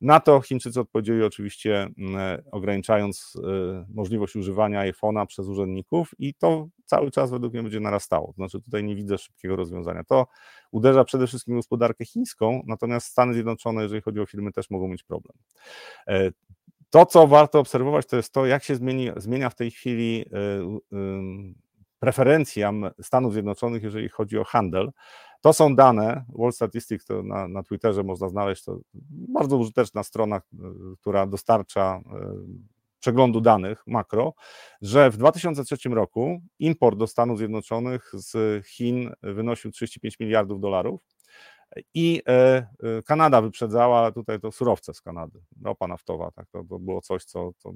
Na 0.00 0.20
to 0.20 0.40
Chińczycy 0.40 0.80
odpowiedzieli 0.80 1.24
oczywiście 1.24 1.88
mm, 1.98 2.42
ograniczając 2.50 3.36
y, 3.36 3.40
możliwość 3.94 4.36
używania 4.36 4.92
iPhone'a 4.92 5.26
przez 5.26 5.46
urzędników 5.46 6.10
i 6.18 6.34
to 6.34 6.68
cały 6.84 7.10
czas 7.10 7.30
według 7.30 7.52
mnie 7.52 7.62
będzie 7.62 7.80
narastało. 7.80 8.32
Znaczy 8.36 8.60
tutaj 8.60 8.84
nie 8.84 8.96
widzę 8.96 9.18
szybkiego 9.18 9.56
rozwiązania. 9.56 10.04
To 10.04 10.26
uderza 10.70 11.04
przede 11.04 11.26
wszystkim 11.26 11.56
gospodarkę 11.56 12.04
chińską, 12.04 12.62
natomiast 12.66 13.06
Stany 13.06 13.34
Zjednoczone, 13.34 13.82
jeżeli 13.82 14.02
chodzi 14.02 14.20
o 14.20 14.26
firmy, 14.26 14.52
też 14.52 14.70
mogą 14.70 14.88
mieć 14.88 15.02
problem. 15.02 15.36
To, 16.90 17.06
co 17.06 17.26
warto 17.26 17.58
obserwować, 17.58 18.06
to 18.06 18.16
jest 18.16 18.32
to, 18.32 18.46
jak 18.46 18.64
się 18.64 18.74
zmieni, 18.74 19.10
zmienia 19.16 19.50
w 19.50 19.54
tej 19.54 19.70
chwili 19.70 20.22
y, 20.22 20.96
y, 20.96 21.54
preferencja 21.98 22.72
Stanów 23.02 23.32
Zjednoczonych, 23.32 23.82
jeżeli 23.82 24.08
chodzi 24.08 24.38
o 24.38 24.44
handel. 24.44 24.92
To 25.40 25.52
są 25.52 25.76
dane, 25.76 26.24
World 26.28 26.56
Statistics 26.56 27.06
to 27.06 27.22
na, 27.22 27.48
na 27.48 27.62
Twitterze 27.62 28.02
można 28.02 28.28
znaleźć, 28.28 28.64
to 28.64 28.78
bardzo 29.10 29.56
użyteczna 29.56 30.02
strona, 30.02 30.36
e, 30.36 30.40
która 31.00 31.26
dostarcza 31.26 32.00
przeglądu 33.00 33.40
danych 33.40 33.82
makro, 33.86 34.34
że 34.82 35.10
w 35.10 35.16
2003 35.16 35.88
roku 35.88 36.40
import 36.58 36.98
do 36.98 37.06
Stanów 37.06 37.38
Zjednoczonych 37.38 38.10
z 38.12 38.66
Chin 38.66 39.12
wynosił 39.22 39.70
35 39.70 40.20
miliardów 40.20 40.60
dolarów 40.60 41.00
i 41.94 42.22
e, 42.28 42.66
Kanada 43.06 43.42
wyprzedzała 43.42 44.12
tutaj 44.12 44.40
to 44.40 44.52
surowce 44.52 44.94
z 44.94 45.00
Kanady, 45.00 45.40
ropa 45.64 45.86
naftowa, 45.86 46.30
tak, 46.30 46.46
to, 46.52 46.64
to 46.64 46.78
było 46.78 47.00
coś, 47.00 47.24
co, 47.24 47.52
co 47.58 47.72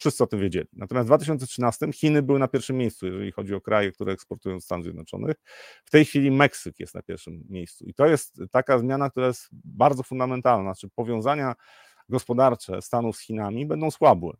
Wszyscy 0.00 0.24
o 0.24 0.26
tym 0.26 0.40
wiedzieli. 0.40 0.68
Natomiast 0.72 1.06
w 1.06 1.08
2013 1.08 1.92
Chiny 1.92 2.22
były 2.22 2.38
na 2.38 2.48
pierwszym 2.48 2.76
miejscu, 2.76 3.06
jeżeli 3.06 3.32
chodzi 3.32 3.54
o 3.54 3.60
kraje, 3.60 3.92
które 3.92 4.12
eksportują 4.12 4.56
do 4.56 4.60
Stanów 4.60 4.84
Zjednoczonych. 4.84 5.36
W 5.84 5.90
tej 5.90 6.04
chwili 6.04 6.30
Meksyk 6.30 6.80
jest 6.80 6.94
na 6.94 7.02
pierwszym 7.02 7.44
miejscu. 7.48 7.84
I 7.84 7.94
to 7.94 8.06
jest 8.06 8.40
taka 8.50 8.78
zmiana, 8.78 9.10
która 9.10 9.26
jest 9.26 9.48
bardzo 9.52 10.02
fundamentalna. 10.02 10.74
Znaczy, 10.74 10.88
powiązania 10.94 11.54
gospodarcze 12.08 12.82
Stanów 12.82 13.16
z 13.16 13.20
Chinami 13.20 13.66
będą 13.66 13.90
słabłe. 13.90 14.36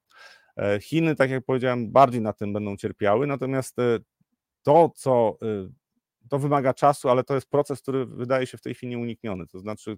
E, 0.56 0.80
Chiny, 0.80 1.16
tak 1.16 1.30
jak 1.30 1.44
powiedziałem, 1.44 1.92
bardziej 1.92 2.20
na 2.20 2.32
tym 2.32 2.52
będą 2.52 2.76
cierpiały, 2.76 3.26
natomiast 3.26 3.78
e, 3.78 3.98
to, 4.62 4.90
co 4.96 5.38
e, 5.42 5.46
to 6.30 6.38
wymaga 6.38 6.74
czasu, 6.74 7.08
ale 7.08 7.24
to 7.24 7.34
jest 7.34 7.50
proces, 7.50 7.82
który 7.82 8.06
wydaje 8.06 8.46
się 8.46 8.58
w 8.58 8.62
tej 8.62 8.74
chwili 8.74 8.90
nieunikniony. 8.90 9.46
To 9.46 9.58
znaczy, 9.58 9.96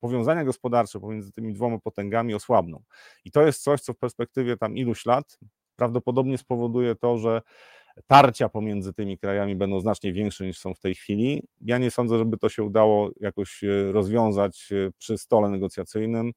powiązania 0.00 0.44
gospodarcze 0.44 1.00
pomiędzy 1.00 1.32
tymi 1.32 1.52
dwoma 1.52 1.78
potęgami 1.78 2.34
osłabną. 2.34 2.82
I 3.24 3.30
to 3.30 3.42
jest 3.42 3.62
coś, 3.62 3.80
co 3.80 3.92
w 3.92 3.98
perspektywie 3.98 4.56
tam 4.56 4.76
iluś 4.76 5.06
lat 5.06 5.38
prawdopodobnie 5.76 6.38
spowoduje 6.38 6.94
to, 6.94 7.18
że 7.18 7.42
tarcia 8.06 8.48
pomiędzy 8.48 8.92
tymi 8.92 9.18
krajami 9.18 9.56
będą 9.56 9.80
znacznie 9.80 10.12
większe 10.12 10.46
niż 10.46 10.58
są 10.58 10.74
w 10.74 10.80
tej 10.80 10.94
chwili. 10.94 11.42
Ja 11.60 11.78
nie 11.78 11.90
sądzę, 11.90 12.18
żeby 12.18 12.38
to 12.38 12.48
się 12.48 12.62
udało 12.62 13.10
jakoś 13.20 13.64
e, 13.64 13.92
rozwiązać 13.92 14.72
e, 14.72 14.90
przy 14.98 15.18
stole 15.18 15.48
negocjacyjnym. 15.48 16.32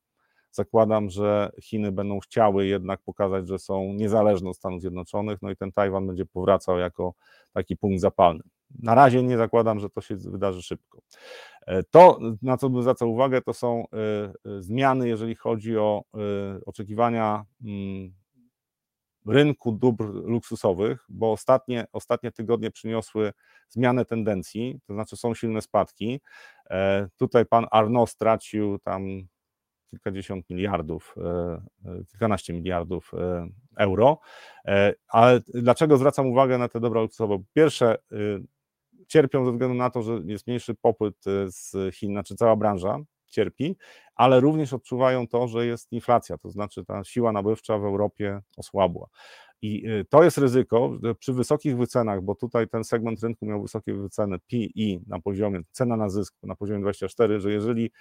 Zakładam, 0.52 1.10
że 1.10 1.52
Chiny 1.62 1.92
będą 1.92 2.20
chciały 2.20 2.68
jednak 2.68 3.00
pokazać, 3.02 3.48
że 3.48 3.60
są 3.60 3.94
niezależne 3.94 4.50
od 4.50 4.58
Stanów 4.58 4.82
Zjednoczonych, 4.82 5.42
no 5.42 5.52
i 5.52 5.56
ten 5.56 5.72
Tajwan 5.72 6.08
będzie 6.08 6.26
powracał 6.26 6.78
jako 6.78 7.14
taki 7.54 7.78
punkt 7.78 8.02
zapalny. 8.02 8.44
Na 8.80 8.96
razie 8.96 9.24
nie 9.24 9.38
zakładam, 9.38 9.80
że 9.80 9.90
to 9.90 10.02
się 10.02 10.16
wydarzy 10.16 10.62
szybko. 10.62 11.02
E, 11.68 11.84
to, 11.84 12.20
na 12.42 12.58
co 12.58 12.70
bym 12.70 12.82
zwracał 12.82 13.12
uwagę, 13.12 13.42
to 13.42 13.54
są 13.54 13.86
zmiany, 14.60 15.08
jeżeli 15.08 15.36
chodzi 15.36 15.78
o 15.78 16.04
oczekiwania 16.66 17.46
mm, 17.64 18.14
rynku 19.28 19.72
dóbr 19.72 20.06
luksusowych, 20.06 21.06
bo 21.10 21.32
ostatnie, 21.32 21.86
ostatnie 21.92 22.32
tygodnie 22.32 22.72
przyniosły 22.72 23.34
zmianę 23.70 24.06
tendencji, 24.06 24.80
to 24.88 24.94
znaczy 24.94 25.18
są 25.18 25.34
silne 25.34 25.62
spadki. 25.62 26.22
E, 26.70 27.08
tutaj 27.18 27.46
pan 27.46 27.66
Arnaud 27.72 28.10
stracił 28.10 28.80
tam 28.80 29.28
kilkadziesiąt 29.90 30.50
miliardów, 30.50 31.16
e, 31.18 31.92
e, 31.92 32.04
kilkanaście 32.06 32.54
miliardów 32.54 33.12
euro. 33.78 34.20
Ale 35.08 35.42
dlaczego 35.48 35.98
zwracam 35.98 36.28
uwagę 36.28 36.58
na 36.58 36.68
te 36.68 36.80
dobra 36.80 37.02
luksusowe? 37.02 37.44
Pierwsze, 37.54 37.98
cierpią 39.08 39.46
ze 39.46 39.52
względu 39.52 39.76
na 39.76 39.90
to, 39.90 40.02
że 40.02 40.22
jest 40.26 40.48
mniejszy 40.48 40.76
popyt 40.76 41.16
z 41.46 41.96
Chin, 41.96 42.12
znaczy 42.12 42.36
cała 42.36 42.56
branża 42.56 43.00
cierpi, 43.28 43.76
ale 44.16 44.40
również 44.40 44.74
odczuwają 44.74 45.28
to, 45.28 45.48
że 45.48 45.66
jest 45.66 45.92
inflacja, 45.92 46.38
to 46.38 46.50
znaczy 46.50 46.86
ta 46.86 47.04
siła 47.04 47.32
nabywcza 47.32 47.78
w 47.78 47.84
Europie 47.84 48.42
osłabła. 48.58 49.08
I 49.62 49.90
y, 49.90 50.06
to 50.10 50.24
jest 50.24 50.38
ryzyko 50.38 50.92
przy 51.20 51.34
wysokich 51.34 51.78
wycenach, 51.78 52.22
bo 52.22 52.36
tutaj 52.36 52.68
ten 52.68 52.84
segment 52.84 53.24
rynku 53.24 53.46
miał 53.46 53.62
wysokie 53.62 53.94
wyceny 53.94 54.38
PI 54.48 55.00
na 55.08 55.20
poziomie, 55.20 55.62
cena 55.72 55.98
na 55.98 56.10
zysk 56.10 56.36
na 56.44 56.56
poziomie 56.56 56.82
24, 56.82 57.40
że 57.40 57.52
jeżeli 57.52 57.92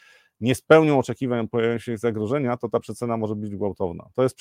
nie 0.41 0.55
spełnią 0.55 0.99
oczekiwań, 0.99 1.49
pojawią 1.49 1.79
się 1.79 1.99
zagrożenia, 1.99 2.57
to 2.57 2.69
ta 2.69 2.81
przecena 2.81 3.17
może 3.17 3.35
być 3.35 3.57
gwałtowna. 3.57 4.09
To, 4.15 4.23
jest 4.23 4.41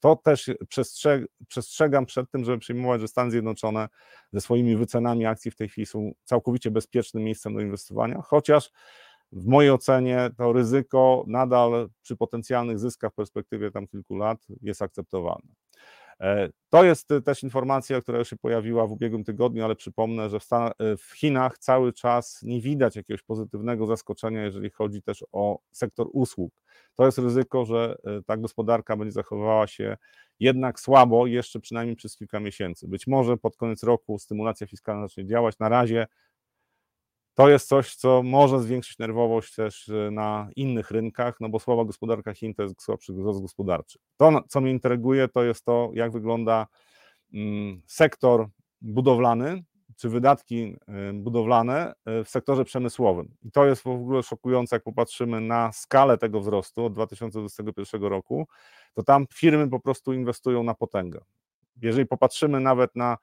to 0.00 0.16
też 0.16 0.50
przestrzeg 0.68 1.26
przestrzegam 1.48 2.06
przed 2.06 2.30
tym, 2.30 2.44
żeby 2.44 2.58
przyjmować, 2.58 3.00
że 3.00 3.08
Stany 3.08 3.30
Zjednoczone 3.30 3.88
ze 4.32 4.40
swoimi 4.40 4.76
wycenami 4.76 5.26
akcji 5.26 5.50
w 5.50 5.56
tej 5.56 5.68
chwili 5.68 5.86
są 5.86 6.12
całkowicie 6.24 6.70
bezpiecznym 6.70 7.24
miejscem 7.24 7.54
do 7.54 7.60
inwestowania, 7.60 8.22
chociaż 8.22 8.70
w 9.32 9.46
mojej 9.46 9.70
ocenie 9.70 10.30
to 10.36 10.52
ryzyko 10.52 11.24
nadal 11.26 11.90
przy 12.02 12.16
potencjalnych 12.16 12.78
zyskach 12.78 13.12
w 13.12 13.14
perspektywie 13.14 13.70
tam 13.70 13.86
kilku 13.86 14.16
lat 14.16 14.46
jest 14.62 14.82
akceptowalne. 14.82 15.54
E, 16.22 16.48
to 16.70 16.84
jest 16.84 17.08
też 17.24 17.42
informacja, 17.42 18.00
która 18.00 18.18
już 18.18 18.30
się 18.30 18.36
pojawiła 18.36 18.86
w 18.86 18.92
ubiegłym 18.92 19.24
tygodniu, 19.24 19.64
ale 19.64 19.76
przypomnę, 19.76 20.30
że 20.30 20.40
w, 20.40 20.44
Stan 20.44 20.70
w 20.98 21.12
Chinach 21.16 21.58
cały 21.58 21.92
czas 21.92 22.40
nie 22.42 22.60
widać 22.60 22.96
jakiegoś 22.96 23.22
pozytywnego 23.22 23.86
zaskoczenia, 23.86 24.44
jeżeli 24.44 24.70
chodzi 24.70 25.02
też 25.02 25.24
o 25.32 25.58
sektor 25.72 26.06
usług. 26.12 26.52
To 26.94 27.06
jest 27.06 27.18
ryzyko, 27.18 27.64
że 27.64 27.96
e, 28.04 28.22
ta 28.26 28.36
gospodarka 28.36 28.96
będzie 28.96 29.12
zachowywała 29.12 29.66
się 29.66 29.96
jednak 30.40 30.80
słabo 30.80 31.26
jeszcze 31.26 31.60
przynajmniej 31.60 31.96
przez 31.96 32.16
kilka 32.16 32.40
miesięcy. 32.40 32.88
Być 32.88 33.06
może 33.06 33.36
pod 33.36 33.56
koniec 33.56 33.82
roku 33.82 34.18
stymulacja 34.18 34.66
fiskalna 34.66 35.08
zacznie 35.08 35.26
działać. 35.26 35.58
Na 35.58 35.68
razie 35.68 36.06
to 37.34 37.48
jest 37.48 37.68
coś, 37.68 37.94
co 37.94 38.22
może 38.22 38.60
zwiększyć 38.60 38.98
nerwowość 38.98 39.54
też 39.54 39.88
e, 39.88 40.10
na 40.10 40.48
innych 40.56 40.90
rynkach, 40.90 41.36
no 41.40 41.48
bo 41.48 41.58
słaba 41.58 41.84
gospodarka 41.84 42.34
Chin 42.34 42.54
to 42.54 42.62
jest 42.62 42.82
słabszy 42.82 43.12
wzrost 43.12 43.40
gospodarczy. 43.40 43.98
To, 44.16 44.42
co 44.48 44.60
mnie 44.60 44.70
interesuje, 44.70 45.28
to 45.28 45.44
jest 45.44 45.64
to, 45.64 45.90
jak 45.94 46.12
wygląda 46.12 46.66
mm, 47.34 47.82
sektor 47.86 48.48
budowlany, 48.80 49.62
czy 49.96 50.08
wydatki 50.08 50.76
e, 50.88 51.12
budowlane 51.12 51.94
e, 52.04 52.24
w 52.24 52.28
sektorze 52.28 52.64
przemysłowym. 52.64 53.34
I 53.42 53.50
to 53.50 53.66
jest 53.66 53.82
w 53.82 53.86
ogóle 53.86 54.22
szokujące, 54.22 54.76
jak 54.76 54.82
popatrzymy 54.82 55.40
na 55.40 55.72
skalę 55.72 56.18
tego 56.18 56.40
wzrostu 56.40 56.84
od 56.84 56.92
2021 56.92 58.02
roku, 58.02 58.46
to 58.94 59.02
tam 59.02 59.26
firmy 59.34 59.68
po 59.70 59.80
prostu 59.80 60.12
inwestują 60.12 60.62
na 60.62 60.74
potęgę. 60.74 61.20
Jeżeli 61.82 62.06
popatrzymy 62.06 62.60
nawet 62.60 62.96
na 62.96 63.18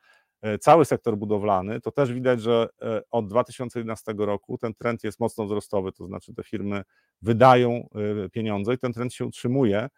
cały 0.62 0.86
sektor 0.86 1.18
budowlany, 1.18 1.82
to 1.82 1.92
też 1.92 2.14
widać, 2.14 2.42
że 2.42 2.68
e, 2.82 3.02
od 3.12 3.28
2011 3.28 4.14
roku 4.18 4.58
ten 4.58 4.74
trend 4.74 5.04
jest 5.04 5.20
mocno 5.20 5.46
wzrostowy, 5.46 5.92
to 5.92 6.06
znaczy 6.06 6.34
te 6.34 6.44
firmy 6.44 6.84
wydają 7.22 7.90
e, 8.26 8.30
pieniądze 8.30 8.74
i 8.74 8.78
ten 8.78 8.94
trend 8.94 9.14
się 9.14 9.26
utrzymuje. 9.26 9.90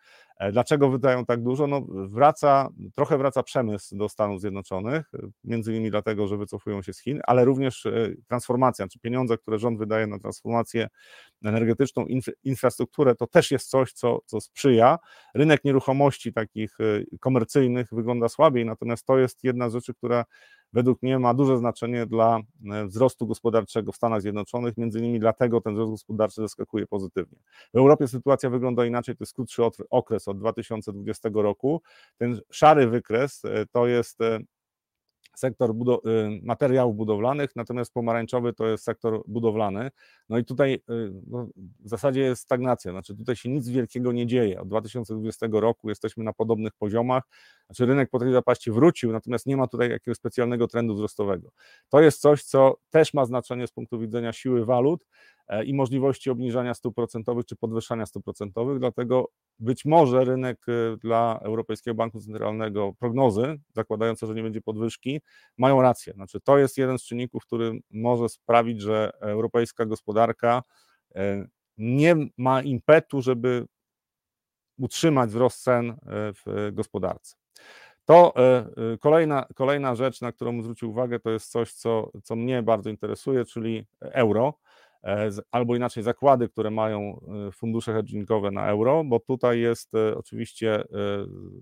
Dlaczego 0.52 0.90
wydają 0.90 1.26
tak 1.26 1.44
dużo? 1.44 1.68
No 1.68 1.82
wraca, 1.90 2.70
trochę 2.96 3.18
wraca 3.18 3.44
przemysł 3.44 3.98
do 3.98 4.10
Stanów 4.10 4.42
Zjednoczonych, 4.42 5.12
między 5.44 5.72
innymi 5.72 5.92
dlatego, 5.92 6.28
że 6.28 6.38
wycofują 6.38 6.82
się 6.82 6.94
z 6.94 7.00
Chin, 7.00 7.22
ale 7.24 7.46
również 7.46 7.88
transformacja, 8.28 8.88
czy 8.88 9.00
pieniądze, 9.00 9.38
które 9.38 9.60
rząd 9.60 9.80
wydaje 9.80 10.08
na 10.08 10.20
transformację 10.20 10.88
energetyczną, 11.46 12.06
infrastrukturę, 12.44 13.16
to 13.16 13.28
też 13.28 13.52
jest 13.52 13.70
coś, 13.70 13.94
co, 13.94 14.20
co 14.26 14.42
sprzyja. 14.42 15.00
Rynek 15.34 15.64
nieruchomości 15.64 16.34
takich 16.34 16.78
komercyjnych 17.20 17.88
wygląda 17.92 18.30
słabiej, 18.30 18.66
natomiast 18.66 19.06
to 19.06 19.18
jest 19.18 19.44
jedna 19.44 19.70
z 19.70 19.74
rzeczy, 19.74 19.94
która 19.94 20.26
według 20.74 21.02
mnie 21.02 21.20
ma 21.20 21.34
duże 21.34 21.58
znaczenie 21.58 22.06
dla 22.06 22.40
e, 22.72 22.86
wzrostu 22.88 23.28
gospodarczego 23.28 23.92
w 23.92 23.96
Stanach 23.96 24.22
Zjednoczonych, 24.22 24.78
między 24.78 25.00
innymi 25.00 25.20
dlatego 25.20 25.62
ten 25.62 25.74
wzrost 25.74 25.92
gospodarczy 25.92 26.42
zaskakuje 26.42 26.88
pozytywnie. 26.88 27.38
W 27.74 27.78
Europie 27.78 28.08
sytuacja 28.08 28.50
wygląda 28.50 28.86
inaczej, 28.86 29.16
to 29.16 29.24
jest 29.24 29.34
krótszy 29.34 29.62
okres 29.90 30.28
od 30.28 30.40
2020 30.40 31.30
roku. 31.34 31.82
Ten 32.18 32.40
szary 32.52 32.88
wykres 32.88 33.46
e, 33.46 33.66
to 33.72 33.88
jest 33.88 34.22
e, 34.22 34.40
sektor 35.36 35.76
budow 35.76 36.06
y, 36.06 36.40
materiałów 36.44 36.96
budowlanych, 36.96 37.56
natomiast 37.56 37.94
pomarańczowy 37.94 38.54
to 38.54 38.68
jest 38.68 38.84
sektor 38.84 39.24
budowlany. 39.28 39.92
No 40.30 40.38
i 40.38 40.46
tutaj 40.46 40.74
y, 40.74 41.14
no, 41.28 41.48
w 41.80 41.90
zasadzie 41.90 42.22
jest 42.22 42.42
stagnacja, 42.42 42.92
znaczy 42.92 43.16
tutaj 43.16 43.36
się 43.36 43.50
nic 43.50 43.70
wielkiego 43.70 44.12
nie 44.12 44.28
dzieje. 44.28 44.62
Od 44.62 44.68
2020 44.68 45.48
roku 45.52 45.90
jesteśmy 45.90 46.24
na 46.24 46.34
podobnych 46.34 46.74
poziomach, 46.74 47.24
znaczy 47.66 47.86
rynek 47.86 48.10
po 48.10 48.20
tej 48.20 48.32
zapaści 48.32 48.72
wrócił, 48.72 49.12
natomiast 49.12 49.46
nie 49.46 49.58
ma 49.58 49.68
tutaj 49.68 49.90
jakiegoś 49.90 50.18
specjalnego 50.18 50.68
trendu 50.68 50.94
wzrostowego. 50.94 51.52
To 51.90 52.02
jest 52.02 52.22
coś, 52.22 52.44
co 52.44 52.78
też 52.90 53.14
ma 53.14 53.26
znaczenie 53.26 53.68
z 53.68 53.72
punktu 53.72 54.00
widzenia 54.00 54.34
siły 54.34 54.66
walut, 54.66 55.06
i 55.66 55.74
możliwości 55.74 56.30
obniżania 56.30 56.74
stóp 56.74 56.96
procentowych 56.96 57.46
czy 57.46 57.56
podwyższania 57.56 58.06
stóp 58.06 58.24
procentowych, 58.24 58.80
dlatego 58.80 59.30
być 59.60 59.86
może 59.86 60.26
rynek 60.26 60.66
e, 60.68 60.98
dla 60.98 61.40
Europejskiego 61.44 61.96
Banku 61.96 62.22
Centralnego 62.22 62.94
prognozy, 63.00 63.60
zakładające, 63.74 64.28
że 64.28 64.34
nie 64.34 64.44
będzie 64.44 64.62
podwyżki, 64.62 65.22
mają 65.58 65.82
rację. 65.82 66.14
Znaczy, 66.14 66.40
to 66.40 66.58
jest 66.58 66.78
jeden 66.78 67.00
z 67.00 67.04
czynników, 67.04 67.46
który 67.46 67.80
może 67.92 68.30
sprawić, 68.30 68.82
że 68.82 69.12
europejska 69.20 69.86
gospodarka 69.86 70.64
e, 71.16 71.46
nie 71.78 72.16
ma 72.38 72.62
impetu, 72.62 73.22
żeby 73.22 73.66
utrzymać 74.78 75.30
wzrost 75.30 75.64
cen 75.64 75.96
w 76.06 76.70
gospodarce. 76.74 77.36
To 78.06 78.34
kolejna, 79.00 79.46
kolejna 79.56 79.96
rzecz, 79.96 80.22
na 80.22 80.32
którą 80.32 80.62
zwrócił 80.62 80.90
uwagę, 80.90 81.20
to 81.20 81.30
jest 81.30 81.52
coś, 81.52 81.74
co, 81.74 82.12
co 82.24 82.36
mnie 82.36 82.64
bardzo 82.64 82.90
interesuje, 82.90 83.46
czyli 83.46 83.86
euro. 84.02 84.54
E, 85.04 85.30
albo 85.52 85.76
inaczej 85.76 86.04
zakłady, 86.04 86.50
które 86.50 86.72
mają 86.72 87.22
e, 87.48 87.52
fundusze 87.52 87.94
hedgingowe 87.94 88.52
na 88.52 88.68
euro, 88.68 89.04
bo 89.04 89.20
tutaj 89.20 89.60
jest 89.60 89.96
e, 89.96 90.18
oczywiście 90.18 90.84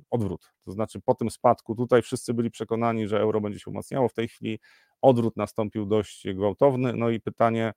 odwrót. 0.09 0.51
To 0.65 0.71
znaczy 0.71 0.99
po 1.05 1.15
tym 1.15 1.29
spadku 1.29 1.75
tutaj 1.75 2.01
wszyscy 2.01 2.33
byli 2.33 2.51
przekonani, 2.51 3.07
że 3.07 3.19
euro 3.19 3.41
będzie 3.41 3.59
się 3.59 3.71
umacniało, 3.71 4.09
w 4.09 4.13
tej 4.13 4.27
chwili 4.27 4.59
odwrót 5.01 5.37
nastąpił 5.37 5.85
dość 5.85 6.27
gwałtowny. 6.33 6.93
No 6.93 7.09
i 7.09 7.19
pytanie, 7.19 7.73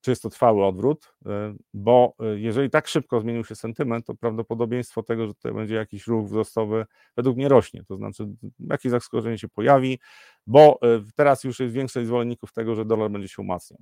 czy 0.00 0.10
jest 0.10 0.22
to 0.22 0.30
trwały 0.30 0.64
odwrót, 0.64 1.14
e, 1.26 1.54
bo 1.74 2.14
e, 2.20 2.40
jeżeli 2.40 2.70
tak 2.70 2.88
szybko 2.88 3.20
zmienił 3.20 3.44
się 3.44 3.54
sentyment, 3.54 4.06
to 4.06 4.14
prawdopodobieństwo 4.14 5.02
tego, 5.02 5.26
że 5.26 5.34
tutaj 5.34 5.52
będzie 5.52 5.74
jakiś 5.74 6.06
ruch 6.06 6.26
wzrostowy, 6.26 6.86
według 7.16 7.36
mnie 7.36 7.48
rośnie. 7.48 7.84
To 7.88 7.96
znaczy, 7.96 8.28
jakieś 8.70 8.90
zaskoczenie 8.90 9.38
się 9.38 9.48
pojawi, 9.48 9.98
bo 10.46 10.78
e, 10.82 11.02
teraz 11.16 11.44
już 11.44 11.60
jest 11.60 11.74
większość 11.74 12.06
zwolenników 12.06 12.52
tego, 12.52 12.74
że 12.74 12.84
dolar 12.84 13.10
będzie 13.10 13.28
się 13.28 13.42
umacniał. 13.42 13.80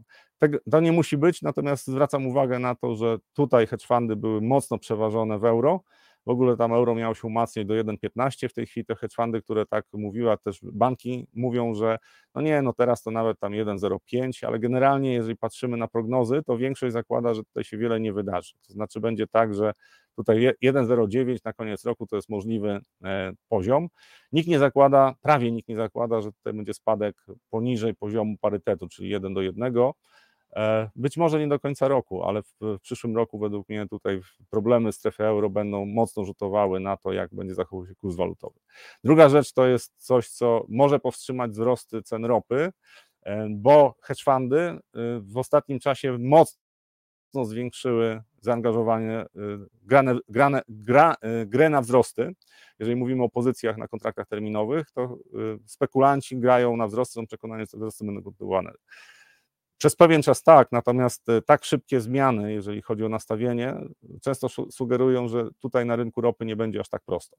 To 0.70 0.80
nie 0.80 0.92
musi 0.92 1.16
być, 1.16 1.42
natomiast 1.42 1.86
zwracam 1.86 2.26
uwagę 2.26 2.58
na 2.58 2.74
to, 2.74 2.96
że 2.96 3.18
tutaj 3.32 3.66
hedge 3.66 3.86
fundy 3.86 4.16
były 4.16 4.40
mocno 4.40 4.78
przeważone 4.78 5.38
w 5.38 5.44
euro, 5.44 5.80
w 6.28 6.30
ogóle 6.30 6.56
tam 6.56 6.72
euro 6.72 6.94
miało 6.94 7.14
się 7.14 7.26
umacniać 7.26 7.66
do 7.66 7.74
1,15. 7.74 8.48
W 8.48 8.52
tej 8.52 8.66
chwili 8.66 8.86
te 8.86 8.94
hedge 8.94 9.14
fundy, 9.14 9.42
które 9.42 9.66
tak 9.66 9.84
mówiła, 9.92 10.36
też 10.36 10.60
banki 10.62 11.26
mówią, 11.34 11.74
że 11.74 11.98
no 12.34 12.42
nie, 12.42 12.62
no 12.62 12.72
teraz 12.72 13.02
to 13.02 13.10
nawet 13.10 13.38
tam 13.38 13.52
1,05, 13.52 14.46
ale 14.46 14.58
generalnie, 14.58 15.12
jeżeli 15.12 15.36
patrzymy 15.36 15.76
na 15.76 15.88
prognozy, 15.88 16.42
to 16.46 16.58
większość 16.58 16.92
zakłada, 16.92 17.34
że 17.34 17.44
tutaj 17.44 17.64
się 17.64 17.78
wiele 17.78 18.00
nie 18.00 18.12
wydarzy. 18.12 18.54
To 18.66 18.72
znaczy 18.72 19.00
będzie 19.00 19.26
tak, 19.26 19.54
że 19.54 19.72
tutaj 20.16 20.50
1,09 20.64 21.38
na 21.44 21.52
koniec 21.52 21.84
roku 21.84 22.06
to 22.06 22.16
jest 22.16 22.28
możliwy 22.28 22.80
e, 23.04 23.32
poziom. 23.48 23.88
Nikt 24.32 24.48
nie 24.48 24.58
zakłada, 24.58 25.14
prawie 25.22 25.52
nikt 25.52 25.68
nie 25.68 25.76
zakłada, 25.76 26.20
że 26.20 26.32
tutaj 26.32 26.52
będzie 26.52 26.74
spadek 26.74 27.16
poniżej 27.50 27.94
poziomu 27.94 28.36
parytetu, 28.40 28.88
czyli 28.88 29.08
1 29.08 29.34
do 29.34 29.42
1 29.42 29.76
E, 29.76 29.92
być 30.96 31.16
może 31.16 31.38
nie 31.38 31.48
do 31.48 31.60
końca 31.60 31.88
roku, 31.88 32.24
ale 32.24 32.42
w, 32.42 32.54
w 32.60 32.80
przyszłym 32.80 33.16
roku 33.16 33.38
według 33.38 33.68
mnie 33.68 33.86
tutaj 33.88 34.20
problemy 34.50 34.92
strefy 34.92 35.24
euro 35.24 35.50
będą 35.50 35.86
mocno 35.86 36.24
rzutowały 36.24 36.80
na 36.80 36.96
to, 36.96 37.12
jak 37.12 37.34
będzie 37.34 37.54
zachował 37.54 37.86
się 37.86 37.94
kurs 37.94 38.16
walutowy. 38.16 38.60
Druga 39.04 39.28
rzecz 39.28 39.52
to 39.52 39.66
jest 39.66 39.94
coś, 39.96 40.28
co 40.28 40.64
może 40.68 40.98
powstrzymać 40.98 41.50
wzrosty 41.50 42.02
cen 42.02 42.24
ropy, 42.24 42.72
e, 43.22 43.48
bo 43.50 43.94
hedge 44.02 44.24
fundy 44.24 44.58
e, 44.58 44.80
w 45.20 45.36
ostatnim 45.36 45.78
czasie 45.80 46.18
mocno 46.18 47.44
zwiększyły 47.44 48.22
zaangażowanie, 48.40 49.26
grane, 49.82 50.18
grane, 50.28 50.62
gra, 50.68 51.14
grę 51.46 51.70
na 51.70 51.80
wzrosty. 51.80 52.34
Jeżeli 52.78 52.96
mówimy 52.96 53.22
o 53.24 53.28
pozycjach 53.28 53.76
na 53.76 53.88
kontraktach 53.88 54.26
terminowych, 54.28 54.90
to 54.90 55.18
spekulanci 55.66 56.38
grają 56.38 56.76
na 56.76 56.86
wzrosty, 56.86 57.12
są 57.12 57.26
przekonani, 57.26 57.62
że 57.62 57.66
te 57.66 57.76
wzrosty 57.76 58.04
będą 58.04 58.22
kontynuowane. 58.22 58.72
Przez 59.78 59.96
pewien 59.96 60.22
czas 60.22 60.42
tak, 60.42 60.72
natomiast 60.72 61.28
e, 61.28 61.42
tak 61.42 61.64
szybkie 61.64 62.00
zmiany, 62.00 62.52
jeżeli 62.52 62.82
chodzi 62.82 63.04
o 63.04 63.08
nastawienie, 63.08 63.74
często 64.22 64.48
sugerują, 64.70 65.28
że 65.28 65.48
tutaj 65.58 65.86
na 65.86 65.96
rynku 65.96 66.20
ropy 66.20 66.44
nie 66.44 66.56
będzie 66.56 66.80
aż 66.80 66.88
tak 66.88 67.02
prosto. 67.06 67.36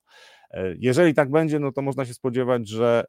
E, 0.51 0.75
jeżeli 0.79 1.13
tak 1.13 1.31
będzie, 1.31 1.59
no 1.59 1.71
to 1.71 1.81
można 1.81 2.05
się 2.05 2.13
spodziewać, 2.13 2.67
że 2.69 3.05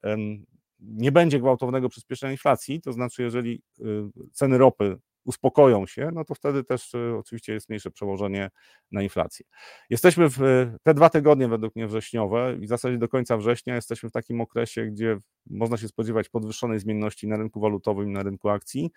nie 0.81 1.13
będzie 1.13 1.41
gwałtownego 1.41 1.89
przyspieszenia 1.89 2.33
inflacji, 2.33 2.81
to 2.81 2.93
znaczy, 2.93 3.23
jeżeli 3.23 3.63
y, 3.81 3.85
ceny 4.33 4.59
ropy 4.59 4.97
uspokoją 5.25 5.87
się, 5.87 6.11
no 6.15 6.25
to 6.25 6.35
wtedy 6.35 6.65
też 6.65 6.95
y, 6.95 7.17
oczywiście 7.19 7.53
jest 7.53 7.69
mniejsze 7.69 7.91
przełożenie 7.91 8.51
na 8.93 9.03
inflację. 9.03 9.47
Jesteśmy 9.91 10.29
w 10.29 10.39
te 10.83 10.95
dwa 10.95 11.11
tygodnie 11.11 11.49
według 11.49 11.77
mnie 11.77 11.87
wrześniowe 11.87 12.57
i 12.61 12.67
w 12.67 12.69
zasadzie 12.69 12.99
do 12.99 13.09
końca 13.09 13.37
września 13.37 13.75
jesteśmy 13.75 14.09
w 14.09 14.13
takim 14.13 14.41
okresie, 14.41 14.87
gdzie 14.87 15.19
można 15.51 15.77
się 15.77 15.89
spodziewać 15.89 16.29
podwyższonej 16.29 16.79
zmienności 16.79 17.29
na 17.29 17.37
rynku 17.37 17.61
walutowym 17.61 18.09
i 18.09 18.13
na 18.13 18.23
rynku 18.23 18.49
akcji. 18.49 18.91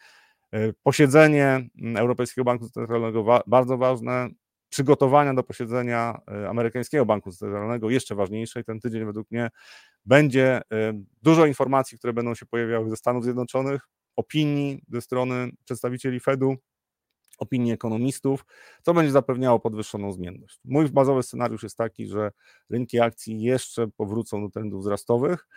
E, 0.52 0.74
posiedzenie 0.84 1.70
mm, 1.82 1.98
Europejskiego 1.98 2.46
Banku 2.46 2.70
Centralnego 2.70 3.44
bardzo 3.48 3.78
ważne, 3.78 4.30
przygotowania 4.74 5.34
do 5.34 5.44
posiedzenia 5.44 6.22
e, 6.32 6.50
amerykańskiego 6.50 7.06
banku 7.06 7.32
centralnego 7.32 7.90
jeszcze 7.90 8.16
ważniejsze 8.16 8.60
i 8.60 8.64
ten 8.64 8.80
tydzień 8.80 9.06
według 9.06 9.32
mnie 9.32 9.50
będzie 10.06 10.58
e, 10.58 10.62
dużo 11.22 11.46
informacji, 11.46 11.98
które 11.98 12.14
będą 12.14 12.36
się 12.36 12.46
pojawiały 12.46 12.90
ze 12.90 12.96
Stanów 12.96 13.24
Zjednoczonych, 13.24 13.88
opinii 14.16 14.84
ze 14.90 15.02
strony 15.02 15.52
przedstawicieli 15.66 16.20
Fedu, 16.20 16.56
opinii 17.38 17.72
ekonomistów, 17.72 18.46
co 18.82 18.94
będzie 18.94 19.12
zapewniało 19.12 19.60
podwyższoną 19.60 20.12
zmienność. 20.12 20.60
Mój 20.66 20.90
bazowy 20.90 21.24
scenariusz 21.24 21.64
jest 21.64 21.78
taki, 21.78 22.08
że 22.08 22.32
rynki 22.70 23.00
akcji 23.00 23.42
jeszcze 23.42 23.88
powrócą 23.88 24.42
do 24.42 24.50
trendów 24.50 24.82
wzrostowych. 24.82 25.48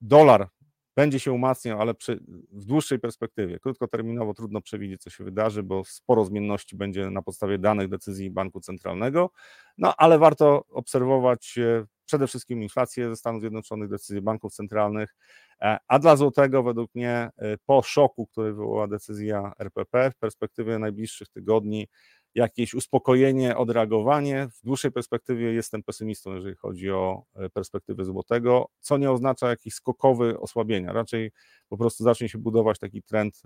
Dolar 0.00 0.48
będzie 0.96 1.20
się 1.20 1.32
umacniał, 1.32 1.80
ale 1.80 1.94
przy, 1.94 2.20
w 2.52 2.64
dłuższej 2.64 2.98
perspektywie. 2.98 3.58
Krótkoterminowo 3.58 4.34
trudno 4.34 4.60
przewidzieć, 4.60 5.02
co 5.02 5.10
się 5.10 5.24
wydarzy, 5.24 5.62
bo 5.62 5.84
sporo 5.84 6.24
zmienności 6.24 6.76
będzie 6.76 7.10
na 7.10 7.22
podstawie 7.22 7.58
danych 7.58 7.88
decyzji 7.88 8.30
Banku 8.30 8.60
Centralnego, 8.60 9.30
no 9.78 9.94
ale 9.96 10.18
warto 10.18 10.64
obserwować 10.68 11.58
przede 12.06 12.26
wszystkim 12.26 12.62
inflację 12.62 13.08
ze 13.08 13.16
Stanów 13.16 13.40
Zjednoczonych, 13.40 13.88
decyzje 13.88 14.22
banków 14.22 14.52
centralnych, 14.52 15.14
e, 15.60 15.78
a 15.88 15.98
dla 15.98 16.16
złotego 16.16 16.62
według 16.62 16.94
mnie 16.94 17.30
e, 17.36 17.56
po 17.66 17.82
szoku, 17.82 18.26
który 18.26 18.52
wywołała 18.52 18.88
decyzja 18.88 19.52
RPP 19.58 20.10
w 20.10 20.16
perspektywie 20.16 20.78
najbliższych 20.78 21.28
tygodni 21.28 21.88
jakieś 22.34 22.74
uspokojenie, 22.74 23.56
odreagowanie. 23.56 24.48
W 24.48 24.64
dłuższej 24.64 24.92
perspektywie 24.92 25.52
jestem 25.52 25.82
pesymistą, 25.82 26.34
jeżeli 26.34 26.56
chodzi 26.56 26.90
o 26.90 27.22
e, 27.34 27.50
perspektywę 27.50 28.04
złotego, 28.04 28.68
co 28.80 28.98
nie 28.98 29.10
oznacza 29.10 29.48
jakiś 29.48 29.74
skokowy 29.74 30.40
osłabienia. 30.40 30.92
Raczej 30.92 31.32
po 31.68 31.76
prostu 31.76 32.04
zacznie 32.04 32.28
się 32.28 32.38
budować 32.38 32.78
taki 32.78 33.02
trend 33.02 33.42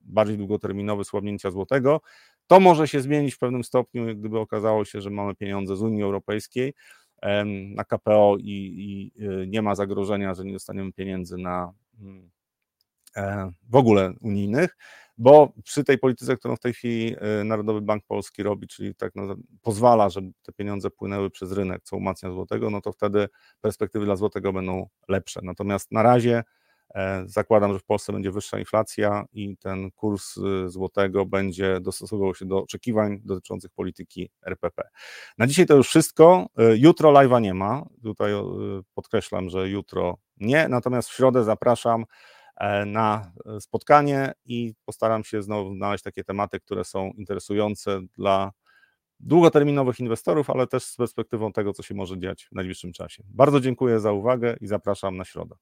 bardziej 0.00 0.38
długoterminowy 0.38 1.04
słabnięcia 1.04 1.50
złotego. 1.50 2.00
To 2.46 2.60
może 2.60 2.88
się 2.88 3.00
zmienić 3.00 3.34
w 3.34 3.38
pewnym 3.38 3.64
stopniu, 3.64 4.16
gdyby 4.16 4.38
okazało 4.38 4.84
się, 4.84 5.00
że 5.00 5.10
mamy 5.10 5.34
pieniądze 5.34 5.76
z 5.76 5.82
Unii 5.82 6.02
Europejskiej 6.02 6.74
na 7.74 7.84
KPO 7.84 8.36
i, 8.40 9.12
i 9.16 9.24
e, 9.24 9.46
nie 9.46 9.62
ma 9.62 9.74
zagrożenia, 9.74 10.34
że 10.34 10.44
nie 10.44 10.52
dostaniemy 10.52 10.92
pieniędzy 10.92 11.38
na 11.38 11.72
mm, 12.00 12.30
w 13.68 13.76
ogóle 13.76 14.12
unijnych 14.20 14.76
bo 15.18 15.52
przy 15.64 15.84
tej 15.84 15.98
polityce, 15.98 16.36
którą 16.36 16.56
w 16.56 16.60
tej 16.60 16.72
chwili 16.72 17.16
y, 17.40 17.44
Narodowy 17.44 17.80
Bank 17.80 18.04
Polski 18.06 18.42
robi, 18.42 18.66
czyli 18.66 18.94
tak 18.94 19.12
no, 19.14 19.36
pozwala, 19.62 20.10
żeby 20.10 20.32
te 20.42 20.52
pieniądze 20.52 20.90
płynęły 20.90 21.30
przez 21.30 21.52
rynek, 21.52 21.82
co 21.84 21.96
umacnia 21.96 22.30
złotego, 22.30 22.70
no 22.70 22.80
to 22.80 22.92
wtedy 22.92 23.28
perspektywy 23.60 24.04
dla 24.04 24.16
złotego 24.16 24.52
będą 24.52 24.88
lepsze. 25.08 25.40
Natomiast 25.42 25.92
na 25.92 26.02
razie 26.02 26.36
e, 26.36 26.44
zakładam, 27.26 27.72
że 27.72 27.78
w 27.78 27.84
Polsce 27.84 28.12
będzie 28.12 28.30
wyższa 28.30 28.58
inflacja 28.58 29.24
i 29.32 29.56
ten 29.56 29.90
kurs 29.90 30.36
y, 30.36 30.68
złotego 30.68 31.26
będzie 31.26 31.80
dostosowywał 31.80 32.34
się 32.34 32.46
do 32.46 32.62
oczekiwań 32.62 33.20
dotyczących 33.24 33.70
polityki 33.70 34.30
RPP. 34.42 34.82
Na 35.38 35.46
dzisiaj 35.46 35.66
to 35.66 35.76
już 35.76 35.88
wszystko. 35.88 36.46
Y, 36.60 36.78
jutro 36.78 37.12
live'a 37.12 37.40
nie 37.40 37.54
ma. 37.54 37.86
Tutaj 38.02 38.32
podkreślam, 38.94 39.50
że 39.50 39.68
jutro 39.68 40.18
nie, 40.36 40.68
natomiast 40.68 41.08
w 41.08 41.14
środę 41.14 41.44
zapraszam 41.44 42.04
E, 42.56 42.86
na 42.86 43.32
e, 43.46 43.60
spotkanie 43.60 44.32
i 44.44 44.74
postaram 44.84 45.24
się 45.24 45.42
znowu 45.42 45.74
znaleźć 45.74 46.04
takie 46.04 46.24
tematy, 46.24 46.60
które 46.60 46.84
są 46.84 47.10
interesujące 47.10 48.00
dla 48.18 48.52
długoterminowych 49.20 50.00
inwestorów, 50.00 50.50
ale 50.50 50.66
też 50.66 50.84
z 50.84 50.96
perspektywą 50.96 51.52
tego, 51.52 51.72
co 51.72 51.82
się 51.82 51.94
może 51.94 52.18
dziać 52.18 52.44
w 52.44 52.52
najbliższym 52.52 52.92
czasie. 52.92 53.22
Bardzo 53.26 53.60
dziękuję 53.60 54.00
za 54.00 54.12
uwagę 54.12 54.56
i 54.60 54.66
zapraszam 54.66 55.16
na 55.16 55.24
środę. 55.24 55.54